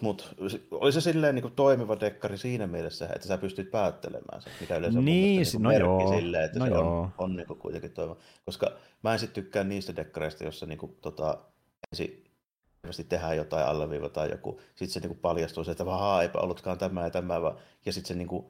mutta 0.00 0.24
oli 0.70 0.92
se 0.92 1.00
silleen 1.00 1.34
niin 1.34 1.42
kuin 1.42 1.54
toimiva 1.54 2.00
dekkari 2.00 2.38
siinä 2.38 2.66
mielessä, 2.66 3.08
että 3.14 3.28
sä 3.28 3.38
pystyt 3.38 3.70
päättelemään 3.70 4.42
sen, 4.42 4.52
mikä 4.60 4.76
yleensä 4.76 5.00
niin, 5.00 5.46
on 5.56 5.62
niin 5.62 5.62
no 5.62 5.72
joo. 5.72 6.18
silleen, 6.18 6.44
että 6.44 6.58
no 6.58 6.64
se 6.64 6.70
joo. 6.70 7.00
on, 7.00 7.10
on 7.18 7.36
niin 7.36 7.46
kuin 7.46 7.58
kuitenkin 7.58 7.92
toimiva. 7.92 8.16
Koska 8.44 8.72
mä 9.02 9.12
en 9.12 9.18
sitten 9.18 9.44
tykkää 9.44 9.64
niistä 9.64 9.96
dekkareista, 9.96 10.44
jossa 10.44 10.66
niin 10.66 10.78
kuin, 10.78 10.96
tota, 11.00 11.38
ensin 11.92 13.06
tehdään 13.08 13.36
jotain 13.36 13.66
alleviivataan 13.66 14.30
joku, 14.30 14.60
sitten 14.74 14.88
se 14.88 15.00
niin 15.00 15.08
kuin 15.08 15.18
paljastuu 15.18 15.64
se, 15.64 15.70
että 15.70 15.86
vaan 15.86 16.22
eipä 16.22 16.38
ollutkaan 16.38 16.78
tämä 16.78 17.04
ja 17.04 17.10
tämä, 17.10 17.34
ja 17.86 17.92
sitten 17.92 18.08
se 18.08 18.14
niin 18.14 18.28
kuin, 18.28 18.46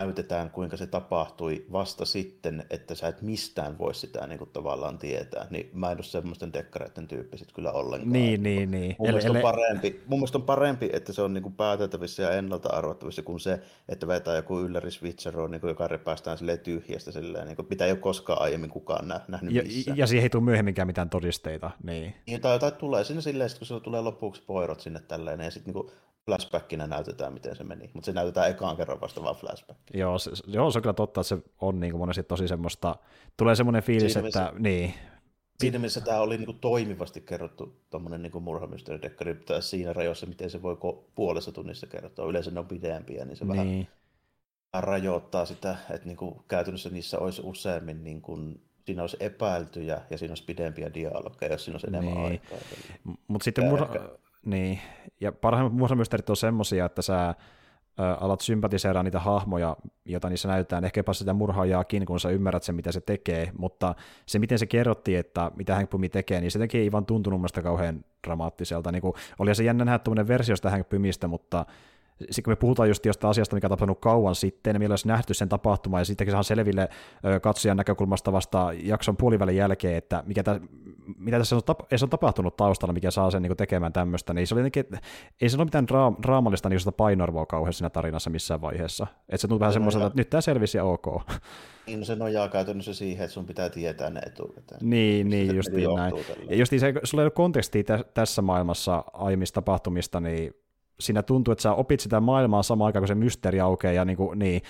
näytetään, 0.00 0.50
kuinka 0.50 0.76
se 0.76 0.86
tapahtui 0.86 1.64
vasta 1.72 2.04
sitten, 2.04 2.66
että 2.70 2.94
sä 2.94 3.08
et 3.08 3.22
mistään 3.22 3.78
voi 3.78 3.94
sitä 3.94 4.26
niin 4.26 4.38
kuin, 4.38 4.50
tavallaan 4.52 4.98
tietää, 4.98 5.46
niin 5.50 5.70
mä 5.72 5.90
en 5.90 5.98
ole 5.98 6.04
semmoisten 6.04 6.52
dekkareiden 6.52 7.08
tyyppi 7.08 7.38
sit 7.38 7.52
kyllä 7.52 7.72
ollenkaan. 7.72 8.12
Niin, 8.12 8.42
niin, 8.42 8.70
niin. 8.70 8.96
Mun, 8.98 9.08
eli, 9.08 9.16
mielestä 9.16 9.38
on 9.38 9.42
parempi, 9.42 10.02
mun 10.06 10.18
mielestä 10.18 10.38
on 10.38 10.44
parempi, 10.44 10.90
että 10.92 11.12
se 11.12 11.22
on 11.22 11.34
niin 11.34 11.42
kuin 11.42 11.54
pääteltävissä 11.54 12.22
ja 12.22 12.30
ennalta 12.30 12.68
arvattavissa 12.68 13.22
kuin 13.22 13.40
se, 13.40 13.60
että 13.88 14.06
vetää 14.06 14.36
joku 14.36 14.60
ylläri 14.60 14.90
switchero, 14.90 15.48
niin 15.48 15.60
kuin, 15.60 15.68
joka 15.68 15.88
repästään 15.88 16.38
tyhjästä, 16.62 17.12
silleen, 17.12 17.46
niin 17.46 17.56
kuin, 17.56 17.66
mitä 17.70 17.84
ei 17.84 17.92
ole 17.92 17.98
koskaan 17.98 18.42
aiemmin 18.42 18.70
kukaan 18.70 19.08
nä- 19.08 19.20
nähnyt 19.28 19.54
ja, 19.54 19.62
missään. 19.62 19.96
Ja 19.96 20.06
siihen 20.06 20.22
ei 20.22 20.30
tule 20.30 20.44
myöhemminkään 20.44 20.86
mitään 20.86 21.10
todisteita. 21.10 21.70
Niin. 21.82 22.14
niin 22.26 22.40
tai, 22.40 22.58
tai 22.58 22.72
tulee 22.72 23.04
sinne 23.04 23.22
silleen, 23.22 23.50
kun 23.58 23.66
se 23.66 23.80
tulee 23.80 24.00
lopuksi 24.00 24.42
poirot 24.46 24.80
sinne 24.80 25.00
tälleen, 25.08 25.40
ja 25.40 25.50
sitten 25.50 25.74
niin 25.74 25.90
flashbackina 26.24 26.86
näytetään, 26.86 27.32
miten 27.32 27.56
se 27.56 27.64
meni, 27.64 27.90
mutta 27.94 28.06
se 28.06 28.12
näytetään 28.12 28.50
ekaan 28.50 28.76
kerran 28.76 29.00
vasta 29.00 29.22
vaan 29.22 29.36
flashback. 29.36 29.80
Joo, 29.94 30.18
se, 30.18 30.30
joo, 30.46 30.70
se 30.70 30.78
on 30.78 30.82
kyllä 30.82 30.94
totta, 30.94 31.20
että 31.20 31.28
se 31.28 31.38
on 31.60 31.80
niin 31.80 31.90
kuin 31.90 31.98
monesti 31.98 32.22
tosi 32.22 32.48
semmoista, 32.48 32.96
tulee 33.36 33.54
semmoinen 33.54 33.82
fiilis, 33.82 34.12
siinä 34.12 34.28
että 34.28 34.40
missä, 34.40 34.60
niin. 34.60 34.94
Siinä 35.60 35.78
mielessä 35.78 36.00
tämä 36.00 36.20
oli 36.20 36.36
niin 36.36 36.46
kuin 36.46 36.58
toimivasti 36.58 37.20
kerrottu 37.20 37.80
tuommoinen 37.90 38.22
niin 38.22 38.42
murhamysteeridekkari 38.42 39.40
siinä 39.60 39.92
rajoissa, 39.92 40.26
miten 40.26 40.50
se 40.50 40.62
voi 40.62 40.76
puolessa 41.14 41.52
tunnissa 41.52 41.86
kertoa. 41.86 42.30
Yleensä 42.30 42.50
ne 42.50 42.60
on 42.60 42.66
pidempiä, 42.66 43.24
niin 43.24 43.36
se 43.36 43.44
niin. 43.44 43.56
vähän 43.56 43.88
rajoittaa 44.86 45.46
sitä, 45.46 45.76
että 45.90 46.06
niin 46.06 46.16
kuin 46.16 46.40
käytännössä 46.48 46.90
niissä 46.90 47.18
olisi 47.18 47.42
useammin 47.44 48.04
niin 48.04 48.22
kuin 48.22 48.60
siinä 48.86 49.02
olisi 49.02 49.16
epäiltyjä 49.20 50.00
ja 50.10 50.18
siinä 50.18 50.30
olisi 50.30 50.44
pidempiä 50.44 50.94
dialogeja, 50.94 51.52
jos 51.52 51.64
siinä 51.64 51.74
olisi 51.74 51.86
enemmän 51.86 52.14
niin. 52.14 52.26
aikaa. 52.26 52.58
Mutta 53.28 53.44
sitten 53.44 53.64
murha, 53.64 53.88
niin, 54.46 54.78
ja 55.20 55.32
parhaimmat 55.32 55.72
murhamysteerit 55.72 56.30
on 56.30 56.36
semmoisia, 56.36 56.84
että 56.84 57.02
sä 57.02 57.34
alat 58.20 58.40
sympatiseeraa 58.40 59.02
niitä 59.02 59.20
hahmoja, 59.20 59.76
joita 60.04 60.28
niissä 60.28 60.48
näytetään, 60.48 60.84
ehkä 60.84 60.98
jopa 60.98 61.12
sitä 61.12 61.32
murhaajaakin, 61.32 62.06
kun 62.06 62.20
sä 62.20 62.30
ymmärrät 62.30 62.62
sen, 62.62 62.74
mitä 62.74 62.92
se 62.92 63.00
tekee, 63.00 63.50
mutta 63.58 63.94
se, 64.26 64.38
miten 64.38 64.58
se 64.58 64.66
kerrottiin, 64.66 65.18
että 65.18 65.50
mitä 65.56 65.74
Hank 65.74 65.90
Pumi 65.90 66.08
tekee, 66.08 66.40
niin 66.40 66.50
se 66.50 66.58
teki 66.58 66.78
ei 66.78 66.92
vaan 66.92 67.06
tuntunut 67.06 67.40
mielestäni 67.40 67.64
kauhean 67.64 68.04
dramaattiselta. 68.26 68.92
Niin 68.92 69.02
kuin, 69.02 69.14
oli 69.38 69.54
se 69.54 69.64
jännä 69.64 69.84
nähdä 69.84 69.98
tuommoinen 69.98 70.28
versio 70.28 70.56
sitä 70.56 70.70
Hank 70.70 70.88
Pymistä, 70.88 71.28
mutta 71.28 71.66
sitten 72.20 72.44
kun 72.44 72.50
me 72.50 72.56
puhutaan 72.56 72.88
just 72.88 73.06
jostain 73.06 73.30
asiasta, 73.30 73.56
mikä 73.56 73.66
on 73.66 73.70
tapahtunut 73.70 74.00
kauan 74.00 74.34
sitten, 74.34 74.74
niin 74.74 74.80
meillä 74.80 74.92
olisi 74.92 75.08
nähty 75.08 75.34
sen 75.34 75.48
tapahtuma, 75.48 75.98
ja 75.98 76.04
sittenkin 76.04 76.32
saa 76.32 76.42
selville 76.42 76.88
katsojan 77.42 77.76
näkökulmasta 77.76 78.32
vasta 78.32 78.68
jakson 78.82 79.16
puolivälin 79.16 79.56
jälkeen, 79.56 79.96
että 79.96 80.22
mikä 80.26 80.42
tä, 80.42 80.60
mitä 81.18 81.38
tässä 81.38 81.56
on, 81.56 81.62
tap- 81.70 81.96
se 81.96 82.04
on 82.04 82.10
tapahtunut 82.10 82.56
taustalla, 82.56 82.92
mikä 82.92 83.10
saa 83.10 83.30
sen 83.30 83.42
niin 83.42 83.56
tekemään 83.56 83.92
tämmöistä, 83.92 84.34
niin 84.34 84.46
se 84.46 84.54
oli 84.54 84.60
jotenkin, 84.60 84.84
ei 85.40 85.48
se 85.48 85.56
ole 85.56 85.64
mitään 85.64 85.86
dra- 85.90 86.22
draamallista 86.22 86.68
niin 86.68 86.80
painoarvoa 86.96 87.46
kauhean 87.46 87.72
siinä 87.72 87.90
tarinassa 87.90 88.30
missään 88.30 88.60
vaiheessa. 88.60 89.06
Että 89.28 89.36
se 89.36 89.48
tuntuu 89.48 89.60
vähän 89.60 89.72
semmoiselta, 89.72 90.06
että 90.06 90.18
nyt 90.18 90.30
tämä 90.30 90.40
selvisi 90.40 90.78
ja 90.78 90.84
ok. 90.84 91.06
Niin, 91.86 91.98
no 91.98 92.04
se 92.04 92.16
nojaa 92.16 92.48
käytännössä 92.48 92.94
siihen, 92.94 93.24
että 93.24 93.34
sun 93.34 93.46
pitää 93.46 93.70
tietää 93.70 94.10
ne 94.10 94.20
etukäteen. 94.20 94.80
Niin, 94.82 95.28
niin 95.28 95.56
justiin 95.56 95.94
näin. 95.96 96.14
Ja 96.50 96.56
justiin 96.56 96.80
se, 96.80 96.94
sulla 97.04 97.22
ei 97.22 97.24
ole 97.24 97.30
kontekstia 97.30 97.84
tä- 97.84 98.04
tässä 98.14 98.42
maailmassa 98.42 99.04
aiemmista 99.12 99.54
tapahtumista, 99.54 100.20
niin 100.20 100.54
siinä 101.00 101.22
tuntuu, 101.22 101.52
että 101.52 101.62
sä 101.62 101.72
opit 101.72 102.00
sitä 102.00 102.20
maailmaa 102.20 102.62
samaan 102.62 102.86
aikaan, 102.86 103.00
kun 103.00 103.08
se 103.08 103.14
mysteeri 103.14 103.60
aukeaa, 103.60 103.92
ja 103.92 104.04
niin, 104.04 104.16
kuin, 104.16 104.38
niin. 104.38 104.62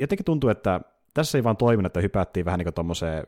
jotenkin 0.00 0.24
tuntuu, 0.24 0.50
että 0.50 0.80
tässä 1.14 1.38
ei 1.38 1.44
vaan 1.44 1.56
toiminut, 1.56 1.90
että 1.90 2.00
hypättiin 2.00 2.46
vähän 2.46 2.58
niin 2.58 2.64
kuin 2.64 2.74
tuommoiseen 2.74 3.26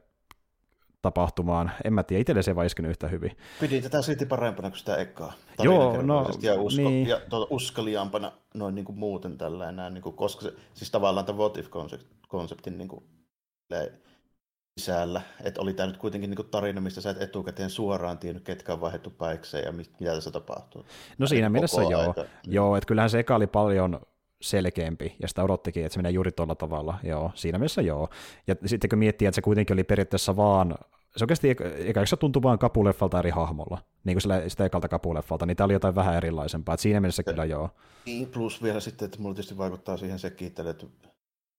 tapahtumaan. 1.03 1.71
En 1.85 1.93
mä 1.93 2.03
tiedä, 2.03 2.21
itselle 2.21 2.43
se 2.43 2.51
ei 2.51 2.55
vaan 2.55 2.67
iskenyt 2.67 2.91
yhtä 2.91 3.09
hyvin. 3.09 3.37
Pidin 3.61 3.83
tätä 3.83 4.03
silti 4.03 4.27
parempana 4.27 4.71
kuin 4.71 4.79
sitä 4.79 4.97
ekaa. 4.97 5.33
Joo, 5.59 6.03
no, 6.03 6.31
ja, 6.43 6.55
usko, 6.55 6.83
niin. 6.83 7.09
ja 7.09 7.21
tuota, 7.29 7.55
uskaliaampana 7.55 8.33
noin 8.55 8.75
niin 8.75 8.85
kuin 8.85 8.99
muuten 8.99 9.39
tällä 9.39 9.91
niin 9.91 10.03
kuin, 10.03 10.17
koska 10.17 10.43
se, 10.43 10.53
siis 10.75 10.91
tavallaan 10.91 11.27
tämä 11.27 11.39
what 11.39 11.57
if-konseptin 11.57 12.79
niin 12.79 12.89
kuin, 12.89 13.05
sisällä, 14.81 15.21
että 15.45 15.61
oli 15.61 15.75
tämä 15.75 15.87
nyt 15.87 15.97
kuitenkin 15.97 16.31
niin 16.31 16.51
tarina, 16.51 16.81
mistä 16.81 17.01
sä 17.01 17.11
et 17.11 17.23
etukäteen 17.23 17.71
suoraan 17.71 18.19
tiennyt, 18.19 18.45
ketkä 18.45 18.73
on 18.73 18.81
vaihdettu 18.81 19.11
päikseen 19.11 19.65
ja 19.65 19.73
mitä 19.73 20.15
tässä 20.15 20.31
tapahtuu. 20.31 20.87
No 21.19 21.27
siinä 21.27 21.49
mielessä 21.49 21.83
joo, 21.83 22.01
aika. 22.01 22.25
joo 22.45 22.77
että 22.77 22.89
kyllähän 22.89 23.11
se 23.11 23.19
eka 23.19 23.37
oli 23.37 23.47
paljon 23.47 24.01
selkeämpi, 24.43 25.17
ja 25.23 25.29
sitä 25.29 25.43
odottikin, 25.43 25.85
että 25.85 25.95
se 25.95 25.99
menee 25.99 26.13
juuri 26.13 26.33
tuolla 26.33 26.55
tavalla, 26.55 26.99
joo, 27.03 27.31
siinä 27.35 27.59
mielessä 27.59 27.83
joo. 27.83 28.09
Ja 28.47 28.55
sitten 28.67 28.91
kun 28.91 28.99
miettii, 28.99 29.29
että 29.29 29.35
se 29.35 29.43
kuitenkin 29.43 29.75
oli 29.75 29.85
periaatteessa 29.85 30.37
vaan, 30.37 30.75
se 31.17 31.25
oikeasti 31.25 31.57
eka 31.79 32.07
se 32.07 32.17
tuntui 32.17 32.43
vaan 32.43 32.59
kapuleffalta 32.59 33.19
eri 33.19 33.31
hahmolla, 33.31 33.79
niin 34.05 34.15
kuin 34.15 34.23
sillä, 34.23 34.49
sitä 34.49 34.65
ekalta 34.65 34.89
kapuleffalta, 34.89 35.47
niin 35.47 35.57
tämä 35.57 35.65
oli 35.65 35.73
jotain 35.73 35.95
vähän 35.95 36.17
erilaisempaa, 36.17 36.75
että 36.75 36.83
siinä 36.83 37.01
mielessä 37.01 37.23
kyllä 37.23 37.45
joo. 37.45 37.71
Niin, 38.07 38.27
plus 38.27 38.63
vielä 38.63 38.81
sitten, 38.81 39.07
että 39.07 39.19
mulla 39.21 39.35
tietysti 39.35 39.59
vaikuttaa 39.59 39.97
siihen 39.97 40.19
sekin, 40.19 40.49
että 40.49 40.75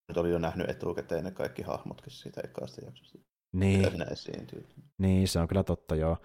nyt 0.08 0.18
oli 0.18 0.32
jo 0.32 0.40
nähnyt 0.40 0.70
etukäteen 0.70 1.24
ne 1.24 1.32
kaikki 1.32 1.62
hahmotkin 1.62 2.12
siitä 2.12 2.42
ekasta 2.44 2.86
jaksosta. 2.86 3.20
Niin. 3.54 3.86
Niin, 4.98 5.28
se 5.28 5.40
on 5.40 5.48
kyllä 5.48 5.64
totta, 5.64 5.96
joo. 5.96 6.18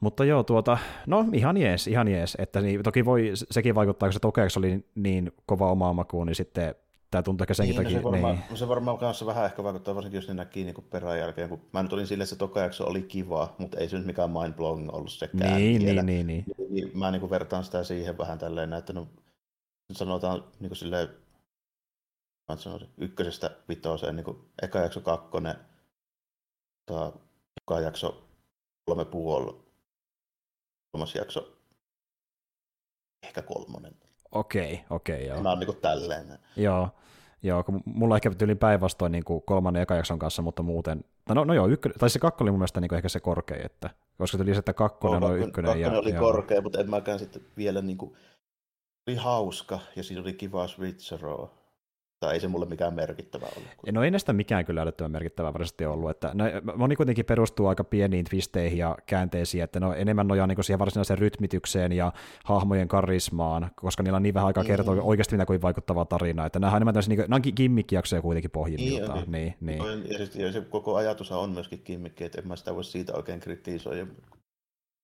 Mutta 0.00 0.24
joo, 0.24 0.42
tuota, 0.42 0.78
no 1.06 1.26
ihan 1.32 1.56
jees, 1.56 1.86
ihan 1.86 2.08
jees. 2.08 2.36
Että 2.38 2.60
niin, 2.60 2.82
toki 2.82 3.04
voi, 3.04 3.32
sekin 3.34 3.74
vaikuttaa, 3.74 4.08
kun 4.08 4.12
se 4.12 4.20
tokeeksi 4.20 4.58
oli 4.58 4.84
niin 4.94 5.32
kova 5.46 5.70
oma 5.70 5.92
maku, 5.92 6.24
niin 6.24 6.34
sitten 6.34 6.74
tämä 7.10 7.22
tuntuu 7.22 7.44
ehkä 7.44 7.54
senkin 7.54 7.76
niin, 7.76 7.84
takia. 7.84 8.00
No 8.00 8.02
se 8.02 8.10
varmaan, 8.12 8.44
niin. 8.48 8.56
se 8.56 8.68
varmaan 8.68 8.98
kanssa 8.98 9.26
vähän 9.26 9.44
ehkä 9.44 9.64
vaikuttaa, 9.64 9.94
varsinkin 9.94 10.18
jos 10.18 10.28
ne 10.28 10.34
näki 10.34 10.64
niin 10.64 10.74
perään 10.90 11.18
jälkeen, 11.18 11.48
kun 11.48 11.60
mä 11.72 11.82
nyt 11.82 11.92
olin 11.92 12.06
silleen, 12.06 12.24
että 12.24 12.34
se 12.34 12.38
tokajakso 12.38 12.86
oli 12.86 13.02
kiva, 13.02 13.54
mutta 13.58 13.78
ei 13.78 13.88
se 13.88 13.96
nyt 13.96 14.06
mikään 14.06 14.30
mind-blowing 14.30 14.90
ollut 14.92 15.12
sekään. 15.12 15.56
Niin, 15.56 15.84
niin, 15.84 16.06
niin, 16.06 16.26
niin. 16.26 16.44
niin, 16.70 16.98
Mä 16.98 17.10
niin 17.10 17.30
vertaan 17.30 17.64
sitä 17.64 17.84
siihen 17.84 18.18
vähän 18.18 18.38
tälleen, 18.38 18.72
että 18.72 18.92
no, 18.92 19.08
sanotaan 19.92 20.44
niin 20.60 20.68
kuin 20.70 20.76
silleen, 20.76 21.08
mä 22.48 22.56
sanoisin, 22.56 22.90
ykkösestä 22.98 23.50
vitoseen, 23.68 24.16
niin 24.16 24.24
kuin 24.24 24.50
eka 24.62 24.78
jakso 24.78 25.00
kakkonen, 25.00 25.56
tota, 26.86 27.18
eka 27.62 27.80
jakso 27.80 28.28
kolme 28.84 29.04
puoli, 29.04 29.64
kolmas 30.92 31.14
jakso, 31.14 31.58
ehkä 33.22 33.42
kolmonen. 33.42 33.96
Okei, 34.32 34.84
okei, 34.90 35.26
joo. 35.26 35.42
Mä 35.42 35.48
oon 35.48 35.58
niin 35.58 35.76
tälleen. 35.76 36.38
Joo, 36.56 36.88
joo, 37.42 37.64
kun 37.64 37.82
mulla 37.84 38.16
ehkä 38.16 38.30
tyyli 38.30 38.54
päinvastoin 38.54 39.12
niin 39.12 39.24
kuin 39.24 39.42
kolmannen 39.42 39.82
eka 39.82 39.94
jakson 39.94 40.18
kanssa, 40.18 40.42
mutta 40.42 40.62
muuten, 40.62 41.04
no, 41.28 41.44
no 41.44 41.54
joo, 41.54 41.66
ykkönen, 41.66 41.98
tai 41.98 42.10
se 42.10 42.18
kakkonen 42.18 42.48
oli 42.48 42.52
mun 42.52 42.60
mielestä 42.60 42.80
niin 42.80 42.88
kuin 42.88 42.96
ehkä 42.96 43.08
se 43.08 43.20
korkein, 43.20 43.66
että, 43.66 43.90
koska 44.18 44.38
tuli 44.38 44.54
se, 44.54 44.58
että 44.58 44.72
kakkonen 44.72 45.20
no, 45.20 45.26
oli 45.26 45.40
ykkönen. 45.40 45.70
Kakkonen 45.70 45.94
ja, 45.94 46.00
oli 46.00 46.14
joo. 46.14 46.20
korkea, 46.20 46.60
mutta 46.60 46.80
en 46.80 46.90
mäkään 46.90 47.18
sitten 47.18 47.42
vielä 47.56 47.82
niin 47.82 47.98
kuin, 47.98 48.16
oli 49.08 49.16
hauska 49.16 49.80
ja 49.96 50.02
siinä 50.02 50.22
oli 50.22 50.32
kiva 50.32 50.68
switcheroo 50.68 51.63
mutta 52.24 52.34
ei 52.34 52.40
se 52.40 52.48
mulle 52.48 52.66
mikään 52.66 52.94
merkittävä 52.94 53.46
ollut. 53.56 53.70
No 53.92 54.02
ei 54.02 54.10
näistä 54.10 54.32
mikään 54.32 54.64
kyllä 54.64 54.82
älyttömän 54.82 55.12
merkittävää 55.12 55.52
varsinaisesti 55.52 55.86
ollut. 55.86 56.10
Että 56.10 56.30
no, 56.34 56.44
moni 56.76 56.96
kuitenkin 56.96 57.24
perustuu 57.24 57.66
aika 57.66 57.84
pieniin 57.84 58.24
twisteihin 58.24 58.78
ja 58.78 58.96
käänteisiin, 59.06 59.64
että 59.64 59.80
no 59.80 59.94
enemmän 59.94 60.28
nojaa 60.28 60.46
niin 60.46 60.64
siihen 60.64 60.78
varsinaiseen 60.78 61.18
rytmitykseen 61.18 61.92
ja 61.92 62.12
hahmojen 62.44 62.88
karismaan, 62.88 63.70
koska 63.74 64.02
niillä 64.02 64.16
on 64.16 64.22
niin 64.22 64.34
vähän 64.34 64.46
aikaa 64.46 64.64
kertoa 64.64 64.94
mm. 64.94 65.00
oikeasti 65.04 65.36
mitä 65.36 65.46
kuin 65.46 65.62
vaikuttavaa 65.62 66.04
tarinaa. 66.04 66.46
Että 66.46 66.58
nämä 66.58 66.70
on 66.70 66.76
enemmän 66.76 66.94
tämmöisiä, 66.94 67.16
niin 67.16 67.30
nämä 67.30 67.36
on 67.46 67.54
kimmikkijaksoja 67.54 68.22
kuitenkin 68.22 68.50
pohjimmiltaan. 68.50 69.24
Niin, 69.26 69.54
niin, 69.60 69.82
niin. 69.82 70.10
Ja, 70.10 70.18
siis, 70.18 70.36
ja 70.36 70.52
se 70.52 70.60
koko 70.60 70.96
ajatus 70.96 71.32
on 71.32 71.50
myöskin 71.50 71.82
kimmikki, 71.82 72.24
että 72.24 72.40
en 72.40 72.48
mä 72.48 72.56
sitä 72.56 72.74
voi 72.74 72.84
siitä 72.84 73.12
oikein 73.14 73.40
kritisoida, 73.40 74.06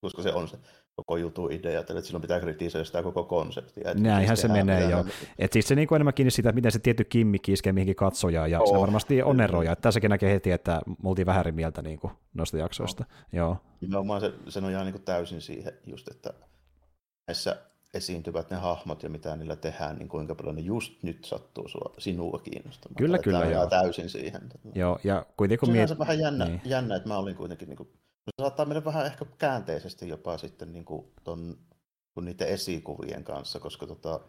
koska 0.01 0.23
se 0.23 0.33
on 0.33 0.49
se 0.49 0.59
koko 1.07 1.17
jutun 1.17 1.53
idea, 1.53 1.81
että 1.81 2.01
silloin 2.01 2.23
pitää 2.23 2.41
kritisoida 2.41 2.85
sitä 2.85 3.03
koko 3.03 3.25
konseptia. 3.25 3.95
Näinhän 3.95 4.37
se 4.37 4.49
menee 4.49 4.91
jo. 4.91 5.05
Et 5.39 5.53
siis 5.53 5.69
se 5.69 5.75
niin 5.75 5.95
enemmän 5.95 6.15
kiinni 6.15 6.31
siitä, 6.31 6.53
miten 6.53 6.73
se 6.73 6.79
tietty 6.79 7.05
kimmikki 7.05 7.53
iskee 7.53 7.73
mihinkin 7.73 7.97
katsojaan, 7.97 8.51
ja 8.51 8.61
oh. 8.61 8.75
se 8.75 8.81
varmasti 8.81 9.23
on 9.23 9.41
eroja. 9.41 9.73
Että 9.73 9.83
tässäkin 9.83 10.11
näkee 10.11 10.33
heti, 10.33 10.51
että 10.51 10.81
me 11.03 11.09
oltiin 11.09 11.27
vähän 11.27 11.41
eri 11.41 11.53
mieltä 11.53 11.83
niin 11.83 11.99
kuin 11.99 12.13
noista 12.35 12.57
jaksoista. 12.57 13.05
Oh. 13.09 13.25
Joo. 13.33 13.57
Nimenomaan 13.81 14.21
se, 14.21 14.33
se 14.49 14.61
nojaa 14.61 14.85
niin 14.85 14.93
kuin 14.93 15.05
täysin 15.05 15.41
siihen 15.41 15.73
just, 15.87 16.09
että 16.09 16.31
näissä 17.27 17.57
esiintyvät 17.95 18.51
ne 18.51 18.57
hahmot 18.57 19.03
ja 19.03 19.09
mitä 19.09 19.37
niillä 19.37 19.57
tehdään, 19.57 19.97
niin 19.97 20.09
kuinka 20.09 20.35
paljon 20.35 20.57
ne 20.57 20.61
just 20.61 21.03
nyt 21.03 21.25
sattuu 21.25 21.69
sua, 21.69 21.95
sinua 21.99 22.39
kiinnostamaan. 22.39 22.97
Kyllä, 22.97 23.19
kyllä, 23.19 23.39
Tämä 23.41 23.51
joo. 23.51 23.67
täysin 23.67 24.11
siihen. 24.11 24.41
Joo, 24.75 24.99
ja 25.05 25.27
kuitenkin... 25.37 25.67
Se 25.67 25.71
on 25.71 25.77
miet... 25.77 25.99
vähän 25.99 26.19
jännä, 26.19 26.45
niin. 26.45 26.61
jännä, 26.65 26.97
että 26.97 27.09
mä 27.09 27.19
olin 27.19 27.37
kuitenkin 27.37 27.69
niin 27.69 27.77
kuin 27.77 27.89
se 28.25 28.31
saattaa 28.43 28.67
mennä 28.67 28.85
vähän 28.85 29.07
ehkä 29.07 29.25
käänteisesti 29.39 30.09
jopa 30.09 30.39
sitten 30.39 30.73
niin 30.73 30.85
kuin 30.85 31.13
ton, 31.25 31.59
kun 32.15 32.25
niiden 32.25 32.49
esikuvien 32.49 33.25
kanssa, 33.25 33.61
koska 33.61 33.87
tota, 33.87 34.21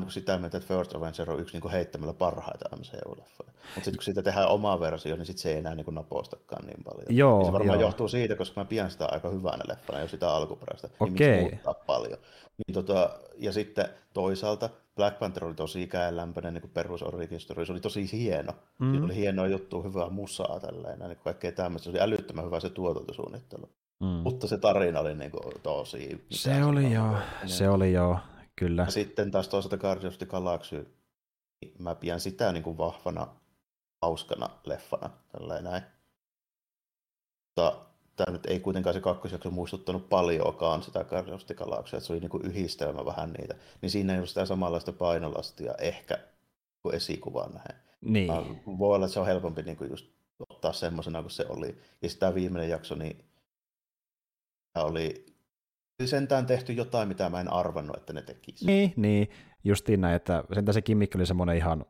niin 0.00 0.10
sitä 0.10 0.38
mieltä, 0.38 0.56
että 0.56 0.74
First 0.74 0.94
Avenger 0.94 1.30
on 1.30 1.40
yksi 1.40 1.54
niin 1.54 1.60
kuin 1.60 1.72
heittämällä 1.72 2.14
parhaita 2.14 2.76
MCU-leffoja. 2.76 3.52
Mutta 3.74 3.74
sitten 3.74 3.96
kun 3.96 4.02
siitä 4.02 4.22
tehdään 4.22 4.48
oma 4.48 4.80
versio, 4.80 5.16
niin 5.16 5.26
sit 5.26 5.38
se 5.38 5.50
ei 5.50 5.58
enää 5.58 5.74
niin 5.74 5.84
kuin 5.84 5.94
napostakaan 5.94 6.66
niin 6.66 6.84
paljon. 6.84 7.06
Joo, 7.08 7.38
ja 7.38 7.46
se 7.46 7.52
varmaan 7.52 7.80
joo. 7.80 7.88
johtuu 7.88 8.08
siitä, 8.08 8.36
koska 8.36 8.60
mä 8.60 8.64
pidän 8.64 8.90
sitä 8.90 9.06
aika 9.06 9.28
hyvänä 9.28 9.64
leffana, 9.68 10.00
jos 10.00 10.10
sitä 10.10 10.30
alkuperäistä, 10.30 10.88
Okei. 11.00 11.36
niin 11.36 11.50
muuttaa 11.50 11.74
paljon. 11.74 12.18
Niin 12.66 12.74
tota, 12.74 13.10
ja 13.38 13.52
sitten 13.52 13.88
toisaalta 14.12 14.70
Black 14.96 15.18
Panther 15.18 15.44
oli 15.44 15.54
tosi 15.54 15.82
ikäänlämpöinen 15.82 16.54
niin 16.54 16.70
perus 16.74 17.00
story. 17.38 17.66
Se 17.66 17.72
oli 17.72 17.80
tosi 17.80 18.12
hieno. 18.12 18.52
Mm. 18.78 18.90
Siinä 18.90 19.04
oli 19.04 19.16
hienoa 19.16 19.46
juttu, 19.46 19.82
hyvää 19.82 20.08
musaa 20.08 20.60
tälleen, 20.60 20.98
niin 20.98 21.18
kaikkea 21.24 21.52
tämmöistä. 21.52 21.84
Se 21.84 21.90
oli 21.90 22.00
älyttömän 22.00 22.44
hyvä 22.44 22.60
se 22.60 22.70
tuotantosuunnittelu. 22.70 23.68
Mm. 24.00 24.06
Mutta 24.06 24.46
se 24.46 24.58
tarina 24.58 25.00
oli 25.00 25.14
niin 25.14 25.30
kuin, 25.30 25.54
tosi... 25.62 26.26
Se 26.30 26.64
oli 26.64 26.92
joo, 26.92 27.14
se 27.46 27.68
oli 27.68 27.92
joo, 27.92 28.18
kyllä. 28.56 28.82
Ja 28.82 28.90
sitten 28.90 29.30
taas 29.30 29.48
toisaalta 29.48 29.76
Guardians 29.76 30.14
of 30.14 30.18
the 30.18 30.26
Galaxy 30.26 31.00
niin 31.60 31.74
mä 31.78 31.94
pidän 31.94 32.20
sitä 32.20 32.52
niin 32.52 32.62
kuin 32.62 32.78
vahvana, 32.78 33.28
hauskana 34.02 34.50
leffana, 34.64 35.10
tällainen 35.32 35.64
näin. 35.64 35.82
Mutta 37.46 37.86
tämä 38.16 38.32
nyt 38.32 38.46
ei 38.46 38.60
kuitenkaan 38.60 38.94
se 38.94 39.00
kakkosjakso 39.00 39.50
muistuttanut 39.50 40.08
paljoakaan 40.08 40.82
sitä 40.82 41.04
Guardians 41.04 41.42
että 41.42 42.00
se 42.00 42.12
oli 42.12 42.20
niin 42.20 42.30
kuin 42.30 42.46
yhdistelmä 42.46 43.04
vähän 43.04 43.32
niitä, 43.32 43.54
niin 43.82 43.90
siinä 43.90 44.12
ei 44.12 44.18
ole 44.18 44.26
sitä 44.26 44.46
samanlaista 44.46 44.92
painolastia 44.92 45.74
ehkä 45.74 46.18
kuin 46.82 46.94
esikuvaan 46.94 47.52
näin. 47.52 47.80
Niin. 48.00 48.32
Voi 48.78 48.94
olla, 48.94 49.06
että 49.06 49.14
se 49.14 49.20
on 49.20 49.26
helpompi 49.26 49.62
niin 49.62 49.76
kuin 49.76 49.90
just 49.90 50.06
ottaa 50.48 50.72
semmoisena 50.72 51.22
kuin 51.22 51.30
se 51.30 51.46
oli. 51.48 51.78
Ja 52.02 52.08
tämä 52.18 52.34
viimeinen 52.34 52.70
jakso, 52.70 52.94
niin 52.94 53.24
oli 54.74 55.26
sentään 56.06 56.46
tehty 56.46 56.72
jotain, 56.72 57.08
mitä 57.08 57.28
mä 57.28 57.40
en 57.40 57.52
arvannut, 57.52 57.96
että 57.96 58.12
ne 58.12 58.22
tekisivät. 58.22 58.66
Niin, 58.66 58.92
niin. 58.96 59.30
justiin 59.64 60.00
näin, 60.00 60.16
että 60.16 60.44
sentään 60.52 60.74
se 60.74 60.82
kimmikki 60.82 61.18
oli 61.18 61.26
semmoinen 61.26 61.56
ihan, 61.56 61.84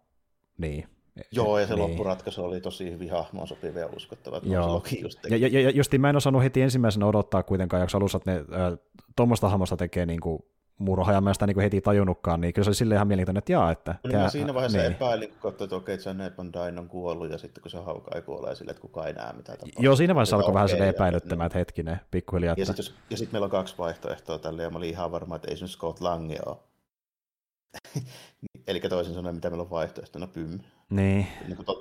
niin, 0.59 0.89
Joo, 1.33 1.59
ja 1.59 1.67
se 1.67 1.75
niin. 1.75 1.83
loppuratkaisu 1.83 2.45
oli 2.45 2.61
tosi 2.61 2.91
hyvin 2.91 3.11
hahmoon 3.11 3.49
sopiva 3.49 3.79
ja 3.79 3.89
uskottava. 3.97 4.41
Joo. 4.45 4.83
Just 5.03 5.19
ja, 5.31 5.37
ja, 5.37 5.61
ja 5.61 5.71
justiin 5.71 6.01
mä 6.01 6.11
en 6.11 6.17
osannut 6.17 6.43
heti 6.43 6.63
ensimmäisenä 6.63 7.07
odottaa 7.07 7.43
kuitenkaan 7.43 7.81
jakso 7.81 7.99
alussa, 7.99 8.19
että 8.19 8.31
ne 8.31 8.39
äh, 8.39 8.79
tuommoista 9.17 9.49
hahmosta 9.49 9.77
tekee 9.77 10.07
niin 10.07 10.21
kuin 10.21 10.43
murha, 10.81 11.13
ja 11.13 11.21
mä 11.21 11.33
sitä 11.33 11.47
niin 11.47 11.61
heti 11.61 11.81
tajunnutkaan, 11.81 12.41
niin 12.41 12.55
kyllä 12.55 12.65
se 12.65 12.69
oli 12.69 12.75
silleen 12.75 12.97
ihan 12.97 13.09
mielenkiintoinen, 13.09 13.39
että 13.39 13.53
jaa, 13.53 13.71
että... 13.71 13.95
Kyllä 14.03 14.19
mä 14.19 14.29
siinä 14.29 14.55
vaiheessa 14.55 14.79
niin. 14.79 14.93
epäilin, 14.93 15.33
kun 15.43 15.51
että 15.51 15.77
okei, 15.77 15.95
että 15.95 16.11
Janet 16.11 16.39
Van 16.39 16.53
Dyne 16.53 16.81
on 16.81 16.89
kuollut, 16.89 17.31
ja 17.31 17.39
sitten 17.39 17.63
kun 17.63 17.71
se 17.71 17.79
hauka 17.79 18.11
ei 18.15 18.23
kuole, 18.23 18.55
sille, 18.55 18.71
että 18.71 18.81
kukaan 18.81 19.07
ei 19.07 19.13
näe 19.13 19.33
mitä 19.33 19.53
tapahtuu. 19.53 19.85
Joo, 19.85 19.97
siinä 19.97 20.15
vaiheessa 20.15 20.37
alkoi 20.37 20.47
okay, 20.47 20.55
vähän 20.55 20.69
sitä 20.69 20.87
epäilyttämään, 20.87 21.47
että 21.47 21.59
hetkinen, 21.59 22.01
pikkuhiljaa. 22.11 22.55
Ja 22.59 22.67
sitten 22.67 22.85
sit 23.15 23.33
meillä 23.33 23.45
on 23.45 23.51
kaksi 23.51 23.75
vaihtoehtoa 23.79 24.39
tälle, 24.39 24.63
ja 24.63 24.71
mä 24.71 24.79
olin 24.79 24.91
ihan 24.91 25.13
varma, 25.13 25.37
että 25.37 25.51
ei 25.51 25.57
se 25.57 25.69
Scott 25.69 26.01
Lange 26.01 26.39
ole. 26.47 26.57
Eli 28.67 28.81
toisin 28.81 29.15
sanoen, 29.15 29.35
mitä 29.35 29.51
meillä 29.51 29.63
on 29.63 29.71
vaihtoehtona, 29.71 30.27
pym. 30.27 30.59
Niin. 30.91 31.27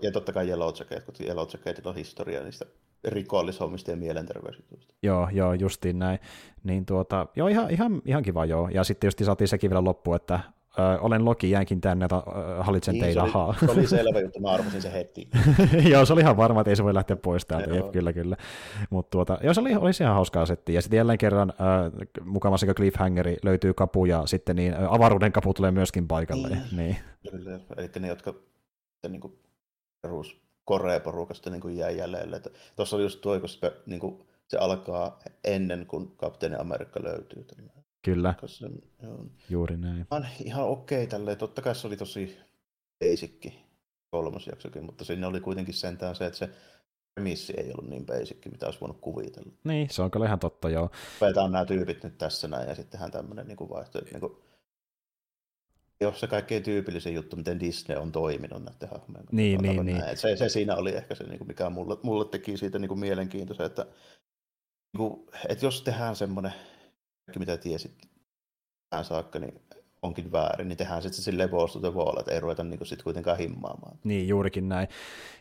Ja 0.02 0.12
totta 0.12 0.34
kai 0.34 0.48
Yellow 0.48 0.74
Jacket, 0.80 1.04
kun 1.04 1.14
Yellow 1.20 1.48
Jacketilla 1.54 1.90
on 1.90 1.96
historia 1.96 2.44
niistä 2.44 2.66
rikollishommista 3.04 3.92
ja 3.92 3.98
mielenterveysjutuista. 3.98 4.94
Joo, 5.04 5.30
joo, 5.32 5.54
justiin 5.54 6.00
näin. 6.00 6.20
Niin 6.64 6.86
tuota, 6.86 7.28
joo, 7.36 7.48
ihan, 7.48 7.72
ihan, 7.72 8.02
ihan 8.06 8.24
kiva 8.24 8.46
joo. 8.46 8.70
Ja 8.70 8.84
sitten 8.84 9.08
just 9.08 9.26
saatiin 9.26 9.48
sekin 9.48 9.70
vielä 9.70 9.84
loppu, 9.84 10.14
että 10.14 10.40
Ö, 10.80 11.00
olen 11.02 11.26
Loki, 11.26 11.52
jäänkin 11.52 11.82
tänne, 11.82 12.06
että 12.06 12.16
ö, 12.16 12.64
hallitsen 12.64 12.94
niin, 12.94 13.04
teitä, 13.04 13.24
ahaa. 13.24 13.56
Se 13.60 13.72
oli 13.72 13.88
selvä 13.98 14.20
juttu, 14.20 14.40
mä 14.40 14.50
arvasin 14.50 14.82
se 14.82 14.94
heti. 14.94 15.30
joo, 15.92 16.06
se 16.06 16.14
oli 16.14 16.22
ihan 16.22 16.38
varma, 16.38 16.62
että 16.62 16.70
ei 16.70 16.76
se 16.76 16.84
voi 16.84 16.94
lähteä 16.94 17.16
pois 17.16 17.46
täältä, 17.46 17.76
Jep, 17.76 17.92
kyllä, 17.92 18.14
kyllä. 18.14 18.38
Mutta 18.90 19.10
tuota, 19.12 19.38
joo, 19.44 19.54
se 19.54 19.62
oli, 19.62 19.76
oli 19.76 19.92
ihan 20.02 20.16
hauskaa 20.16 20.46
setti. 20.46 20.74
Ja 20.74 20.82
sitten 20.82 20.98
jälleen 20.98 21.18
kerran 21.18 21.50
äh, 21.50 22.26
mukavassa 22.26 22.74
cliffhangeri 22.74 23.38
löytyy 23.44 23.74
kapu, 23.74 24.06
ja 24.06 24.26
sitten 24.26 24.56
niin, 24.56 24.74
ä, 24.74 24.88
avaruuden 24.90 25.32
kapu 25.32 25.54
tulee 25.54 25.72
myöskin 25.72 26.08
paikalle. 26.08 26.48
Niin. 26.48 26.62
niin. 26.72 26.98
Kyllä, 27.32 27.60
eli 27.78 27.90
ne, 28.00 28.08
jotka 28.08 28.34
niin 29.10 29.22
kuin, 29.22 29.40
perus 30.02 30.42
Korea-porukasta 30.66 31.50
niin 31.50 31.62
kuin 31.62 31.78
jäi 31.78 31.98
jäljelle. 31.98 32.42
Tuossa 32.76 32.96
oli 32.96 33.04
just 33.04 33.22
tuo, 33.22 33.40
kun 33.40 33.50
se, 33.50 33.74
niin 33.86 34.00
kuin, 34.00 34.24
se 34.48 34.58
alkaa 34.58 35.20
ennen 35.44 35.86
kuin 35.86 36.12
Kapteeni 36.18 36.56
Amerikka 36.56 37.04
löytyy. 37.04 37.46
Kyllä, 38.02 38.34
se, 38.46 38.68
juuri 39.50 39.78
näin. 39.78 40.08
On 40.12 40.26
ihan 40.44 40.66
okei 40.66 40.98
okay, 40.98 41.08
tälleen. 41.08 41.38
Totta 41.38 41.62
kai 41.62 41.76
se 41.76 41.88
oli 41.88 41.98
tosi 41.98 42.38
basicki 43.00 43.66
kolmas 44.12 44.48
jaksokin, 44.48 44.86
mutta 44.86 45.06
siinä 45.06 45.28
oli 45.28 45.40
kuitenkin 45.40 45.74
sentään 45.74 46.16
se, 46.16 46.26
että 46.26 46.40
se 46.40 46.50
premissi 47.16 47.54
ei 47.58 47.72
ollut 47.72 47.90
niin 47.90 48.06
basic, 48.06 48.46
mitä 48.52 48.66
olisi 48.66 48.82
voinut 48.82 49.02
kuvitella. 49.02 49.52
Niin, 49.64 49.90
se 49.90 50.02
on 50.02 50.12
kyllä 50.12 50.26
ihan 50.26 50.40
totta, 50.40 50.70
joo. 50.70 50.90
Veetään 51.22 51.52
nämä 51.52 51.66
tyypit 51.66 52.04
nyt 52.04 52.18
tässä 52.18 52.48
näin 52.48 52.70
ja 52.70 52.76
sittenhän 52.76 53.12
tämmöinen 53.12 53.48
niin 53.48 53.70
vaihtoehto. 53.70 54.10
Niin 54.12 54.20
kuin, 54.20 54.38
ole 56.06 56.16
se 56.16 56.28
kaikkein 56.28 56.64
tyypillisin 56.64 57.14
juttu, 57.14 57.36
miten 57.36 57.60
Disney 57.60 57.98
on 57.98 58.12
toiminut 58.12 58.64
näiden 58.64 58.90
hahmojen 58.90 59.26
Niin, 59.32 59.62
niin, 59.62 59.86
niin. 59.86 60.18
Se, 60.18 60.36
se, 60.36 60.50
siinä 60.50 60.76
oli 60.76 60.96
ehkä 60.96 61.16
se, 61.16 61.24
niin 61.24 61.48
mikä 61.48 61.70
mulle, 61.70 61.98
mulle 62.04 62.26
teki 62.26 62.58
siitä 62.58 62.80
niin 62.80 62.90
kuin 62.90 63.00
mielenkiintoisen, 63.00 63.66
että, 63.66 63.84
niin 64.94 64.98
kuin, 64.98 65.30
että 65.50 65.66
jos 65.66 65.82
tehdään 65.82 66.16
semmoinen, 66.16 66.54
mitä 67.36 67.58
tiesit 67.58 68.10
tähän 68.90 69.06
saakka, 69.06 69.40
niin 69.40 69.62
onkin 70.02 70.32
väärin, 70.32 70.68
niin 70.68 70.78
tehdään 70.78 71.02
sitten 71.02 71.24
sille 71.24 71.48
balls 71.48 71.74
to 71.74 71.80
the 71.80 71.94
wall, 71.94 72.18
että 72.20 72.32
ei 72.32 72.40
ruveta 72.40 72.64
niin 72.64 72.86
sitten 72.86 73.04
kuitenkaan 73.04 73.38
himmaamaan. 73.38 73.98
Niin, 74.04 74.28
juurikin 74.28 74.70
näin. 74.70 74.88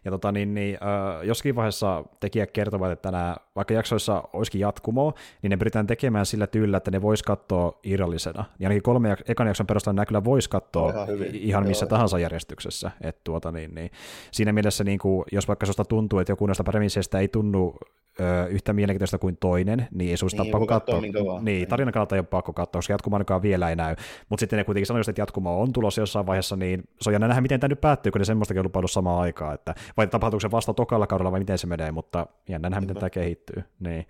Ja 0.05 0.11
tota, 0.11 0.33
niin, 0.33 0.55
niin, 0.55 0.75
äh, 0.75 1.27
joskin 1.27 1.57
vaiheessa 1.57 2.05
tekijät 2.21 2.51
kertovat, 2.51 2.93
että 2.93 3.11
nämä, 3.11 3.37
vaikka 3.57 3.75
jaksoissa 3.75 4.25
olisikin 4.33 4.61
jatkumo, 4.61 5.13
niin 5.43 5.51
ne 5.51 5.57
pyritään 5.57 5.87
tekemään 5.87 6.27
sillä 6.27 6.47
tyylillä, 6.47 6.77
että 6.77 6.91
ne 6.91 7.03
vois 7.03 7.23
katsoa 7.23 7.79
irrallisena. 7.83 8.45
Ja 8.59 8.69
ainakin 8.69 8.83
kolme 8.83 9.17
ekan 9.29 9.47
jakson 9.47 9.67
perusteella 9.67 9.97
nämä 9.97 10.07
kyllä 10.07 10.25
vois 10.25 10.49
katsoa 10.49 10.91
ihan, 10.91 11.09
hyvin. 11.09 11.35
ihan 11.35 11.67
missä 11.67 11.85
Joo, 11.85 11.91
tahansa 11.91 12.19
järjestyksessä. 12.19 12.91
Et 13.01 13.25
tuota, 13.25 13.53
niin, 13.53 13.75
niin. 13.75 13.91
Siinä 14.31 14.53
mielessä, 14.53 14.85
niin 14.85 14.99
kuin, 14.99 15.25
jos 15.33 15.49
vaikka 15.49 15.67
susta 15.67 15.85
tuntuu, 15.85 16.19
että 16.19 16.33
joku 16.33 16.47
näistä 16.47 16.65
premisseistä 16.65 17.19
ei 17.19 17.29
tunnu 17.29 17.77
ö, 18.21 18.47
yhtä 18.47 18.73
mielenkiintoista 18.73 19.19
kuin 19.19 19.37
toinen, 19.37 19.89
niin 19.91 20.11
ei 20.11 20.17
susta 20.17 20.43
niin, 20.43 20.53
pakko 20.53 20.67
katsoa. 20.67 21.01
Niin, 21.01 21.15
niin, 21.41 21.69
tarinan 21.69 21.93
kannalta 21.93 22.15
ei 22.15 22.21
ole 22.21 22.27
pakko 22.27 22.53
katsoa, 22.53 22.79
koska 22.79 22.93
jatkumo 22.93 23.19
vielä 23.43 23.71
ei 23.71 23.77
näy. 23.77 23.97
Mutta 24.29 24.41
sitten 24.49 24.57
ne 24.57 24.65
kuitenkin 24.65 24.87
sanoo, 24.87 25.03
että 25.09 25.21
jatkumo 25.21 25.63
on 25.63 25.73
tulossa 25.73 26.01
jossain 26.01 26.27
vaiheessa, 26.27 26.57
niin 26.57 26.85
se 27.01 27.11
on 27.11 27.15
jännä 27.15 27.29
nähdä, 27.29 27.41
miten 27.41 27.61
tämä 27.61 27.69
nyt 27.69 27.81
päättyy, 27.81 28.13
kun 28.13 28.19
ne 28.19 28.25
semmoistakin 28.25 28.61
on 28.61 28.65
lupailu 28.65 28.89
samaan 28.89 29.21
aikaan. 29.21 29.55
Että, 29.55 29.75
vai 29.97 30.07
tapahtuuko 30.07 30.41
se 30.41 30.51
vasta 30.51 30.75
tokalla 30.75 31.07
kaudella 31.07 31.33
vai 31.33 31.41
miten 31.41 31.59
se 31.59 31.67
menee, 31.67 31.93
mutta 31.93 32.27
jännä 32.49 32.71
nähdä, 32.71 32.81
miten 32.81 32.97
tämä 32.97 33.11
kehittyy. 33.11 33.65
Niin. 33.81 34.07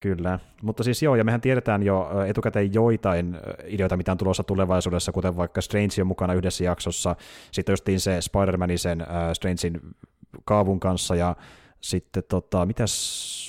Kyllä, 0.00 0.38
mutta 0.62 0.82
siis 0.82 1.02
joo, 1.02 1.16
ja 1.16 1.24
mehän 1.24 1.40
tiedetään 1.40 1.82
jo 1.82 2.10
etukäteen 2.26 2.74
joitain 2.74 3.38
ideoita, 3.66 3.96
mitä 3.96 4.12
on 4.12 4.18
tulossa 4.18 4.42
tulevaisuudessa, 4.42 5.12
kuten 5.12 5.36
vaikka 5.36 5.60
Strange 5.60 6.00
on 6.00 6.06
mukana 6.06 6.34
yhdessä 6.34 6.64
jaksossa, 6.64 7.16
sitten 7.52 7.72
justiin 7.72 8.00
se 8.00 8.18
Spider-Manin 8.20 8.78
sen 8.78 9.00
äh, 9.00 9.06
Strangein 9.32 9.80
kaavun 10.44 10.80
kanssa, 10.80 11.14
ja 11.14 11.36
sitten 11.80 12.22
tota, 12.28 12.66
mitäs 12.66 13.45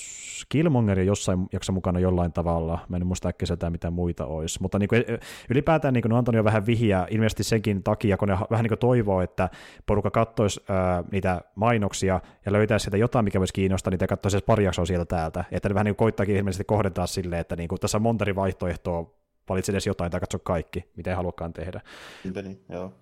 Killmonger 0.49 0.99
jossain 0.99 1.47
jaksa 1.53 1.71
mukana 1.71 1.99
jollain 1.99 2.33
tavalla, 2.33 2.79
mä 2.89 2.97
en 2.97 3.07
muista 3.07 3.29
äkkiseltään 3.29 3.71
mitä 3.71 3.91
muita 3.91 4.25
olisi, 4.25 4.61
mutta 4.61 4.79
niin 4.79 4.87
kuin, 4.87 5.03
ylipäätään 5.49 5.93
niin 5.93 6.01
kuin, 6.01 6.09
ne 6.09 6.15
on 6.15 6.35
jo 6.35 6.43
vähän 6.43 6.65
vihiä 6.65 7.07
ilmeisesti 7.11 7.43
senkin 7.43 7.83
takia, 7.83 8.17
kun 8.17 8.27
ne 8.27 8.37
vähän 8.49 8.63
niin 8.63 8.69
kuin 8.69 8.79
toivoo, 8.79 9.21
että 9.21 9.49
porukka 9.85 10.11
katsoisi 10.11 10.63
ää, 10.69 11.03
niitä 11.11 11.41
mainoksia 11.55 12.21
ja 12.45 12.51
löytäisi 12.51 12.83
sieltä 12.83 12.97
jotain, 12.97 13.25
mikä 13.25 13.39
voisi 13.39 13.53
kiinnostaa, 13.53 13.91
niitä 13.91 14.07
katsoisi 14.07 14.37
pari 14.45 14.63
jaksoa 14.63 14.85
sieltä 14.85 15.05
täältä, 15.05 15.43
että 15.51 15.69
ne 15.69 15.75
vähän 15.75 15.85
niin 15.85 15.95
kuin 15.95 16.05
koittaakin 16.05 16.35
ilmeisesti 16.35 16.63
kohdentaa 16.63 17.07
silleen, 17.07 17.41
että 17.41 17.55
niin 17.55 17.67
kuin, 17.67 17.79
tässä 17.79 17.97
on 17.97 18.01
monta 18.01 18.23
eri 18.23 18.35
vaihtoehtoa, 18.35 19.15
valitse 19.49 19.71
edes 19.71 19.87
jotain 19.87 20.11
tai 20.11 20.19
katso 20.19 20.39
kaikki, 20.39 20.91
mitä 20.95 21.09
ei 21.09 21.15
haluakaan 21.15 21.53
tehdä. 21.53 21.81
Niin, 22.23 22.65
joo. 22.69 22.93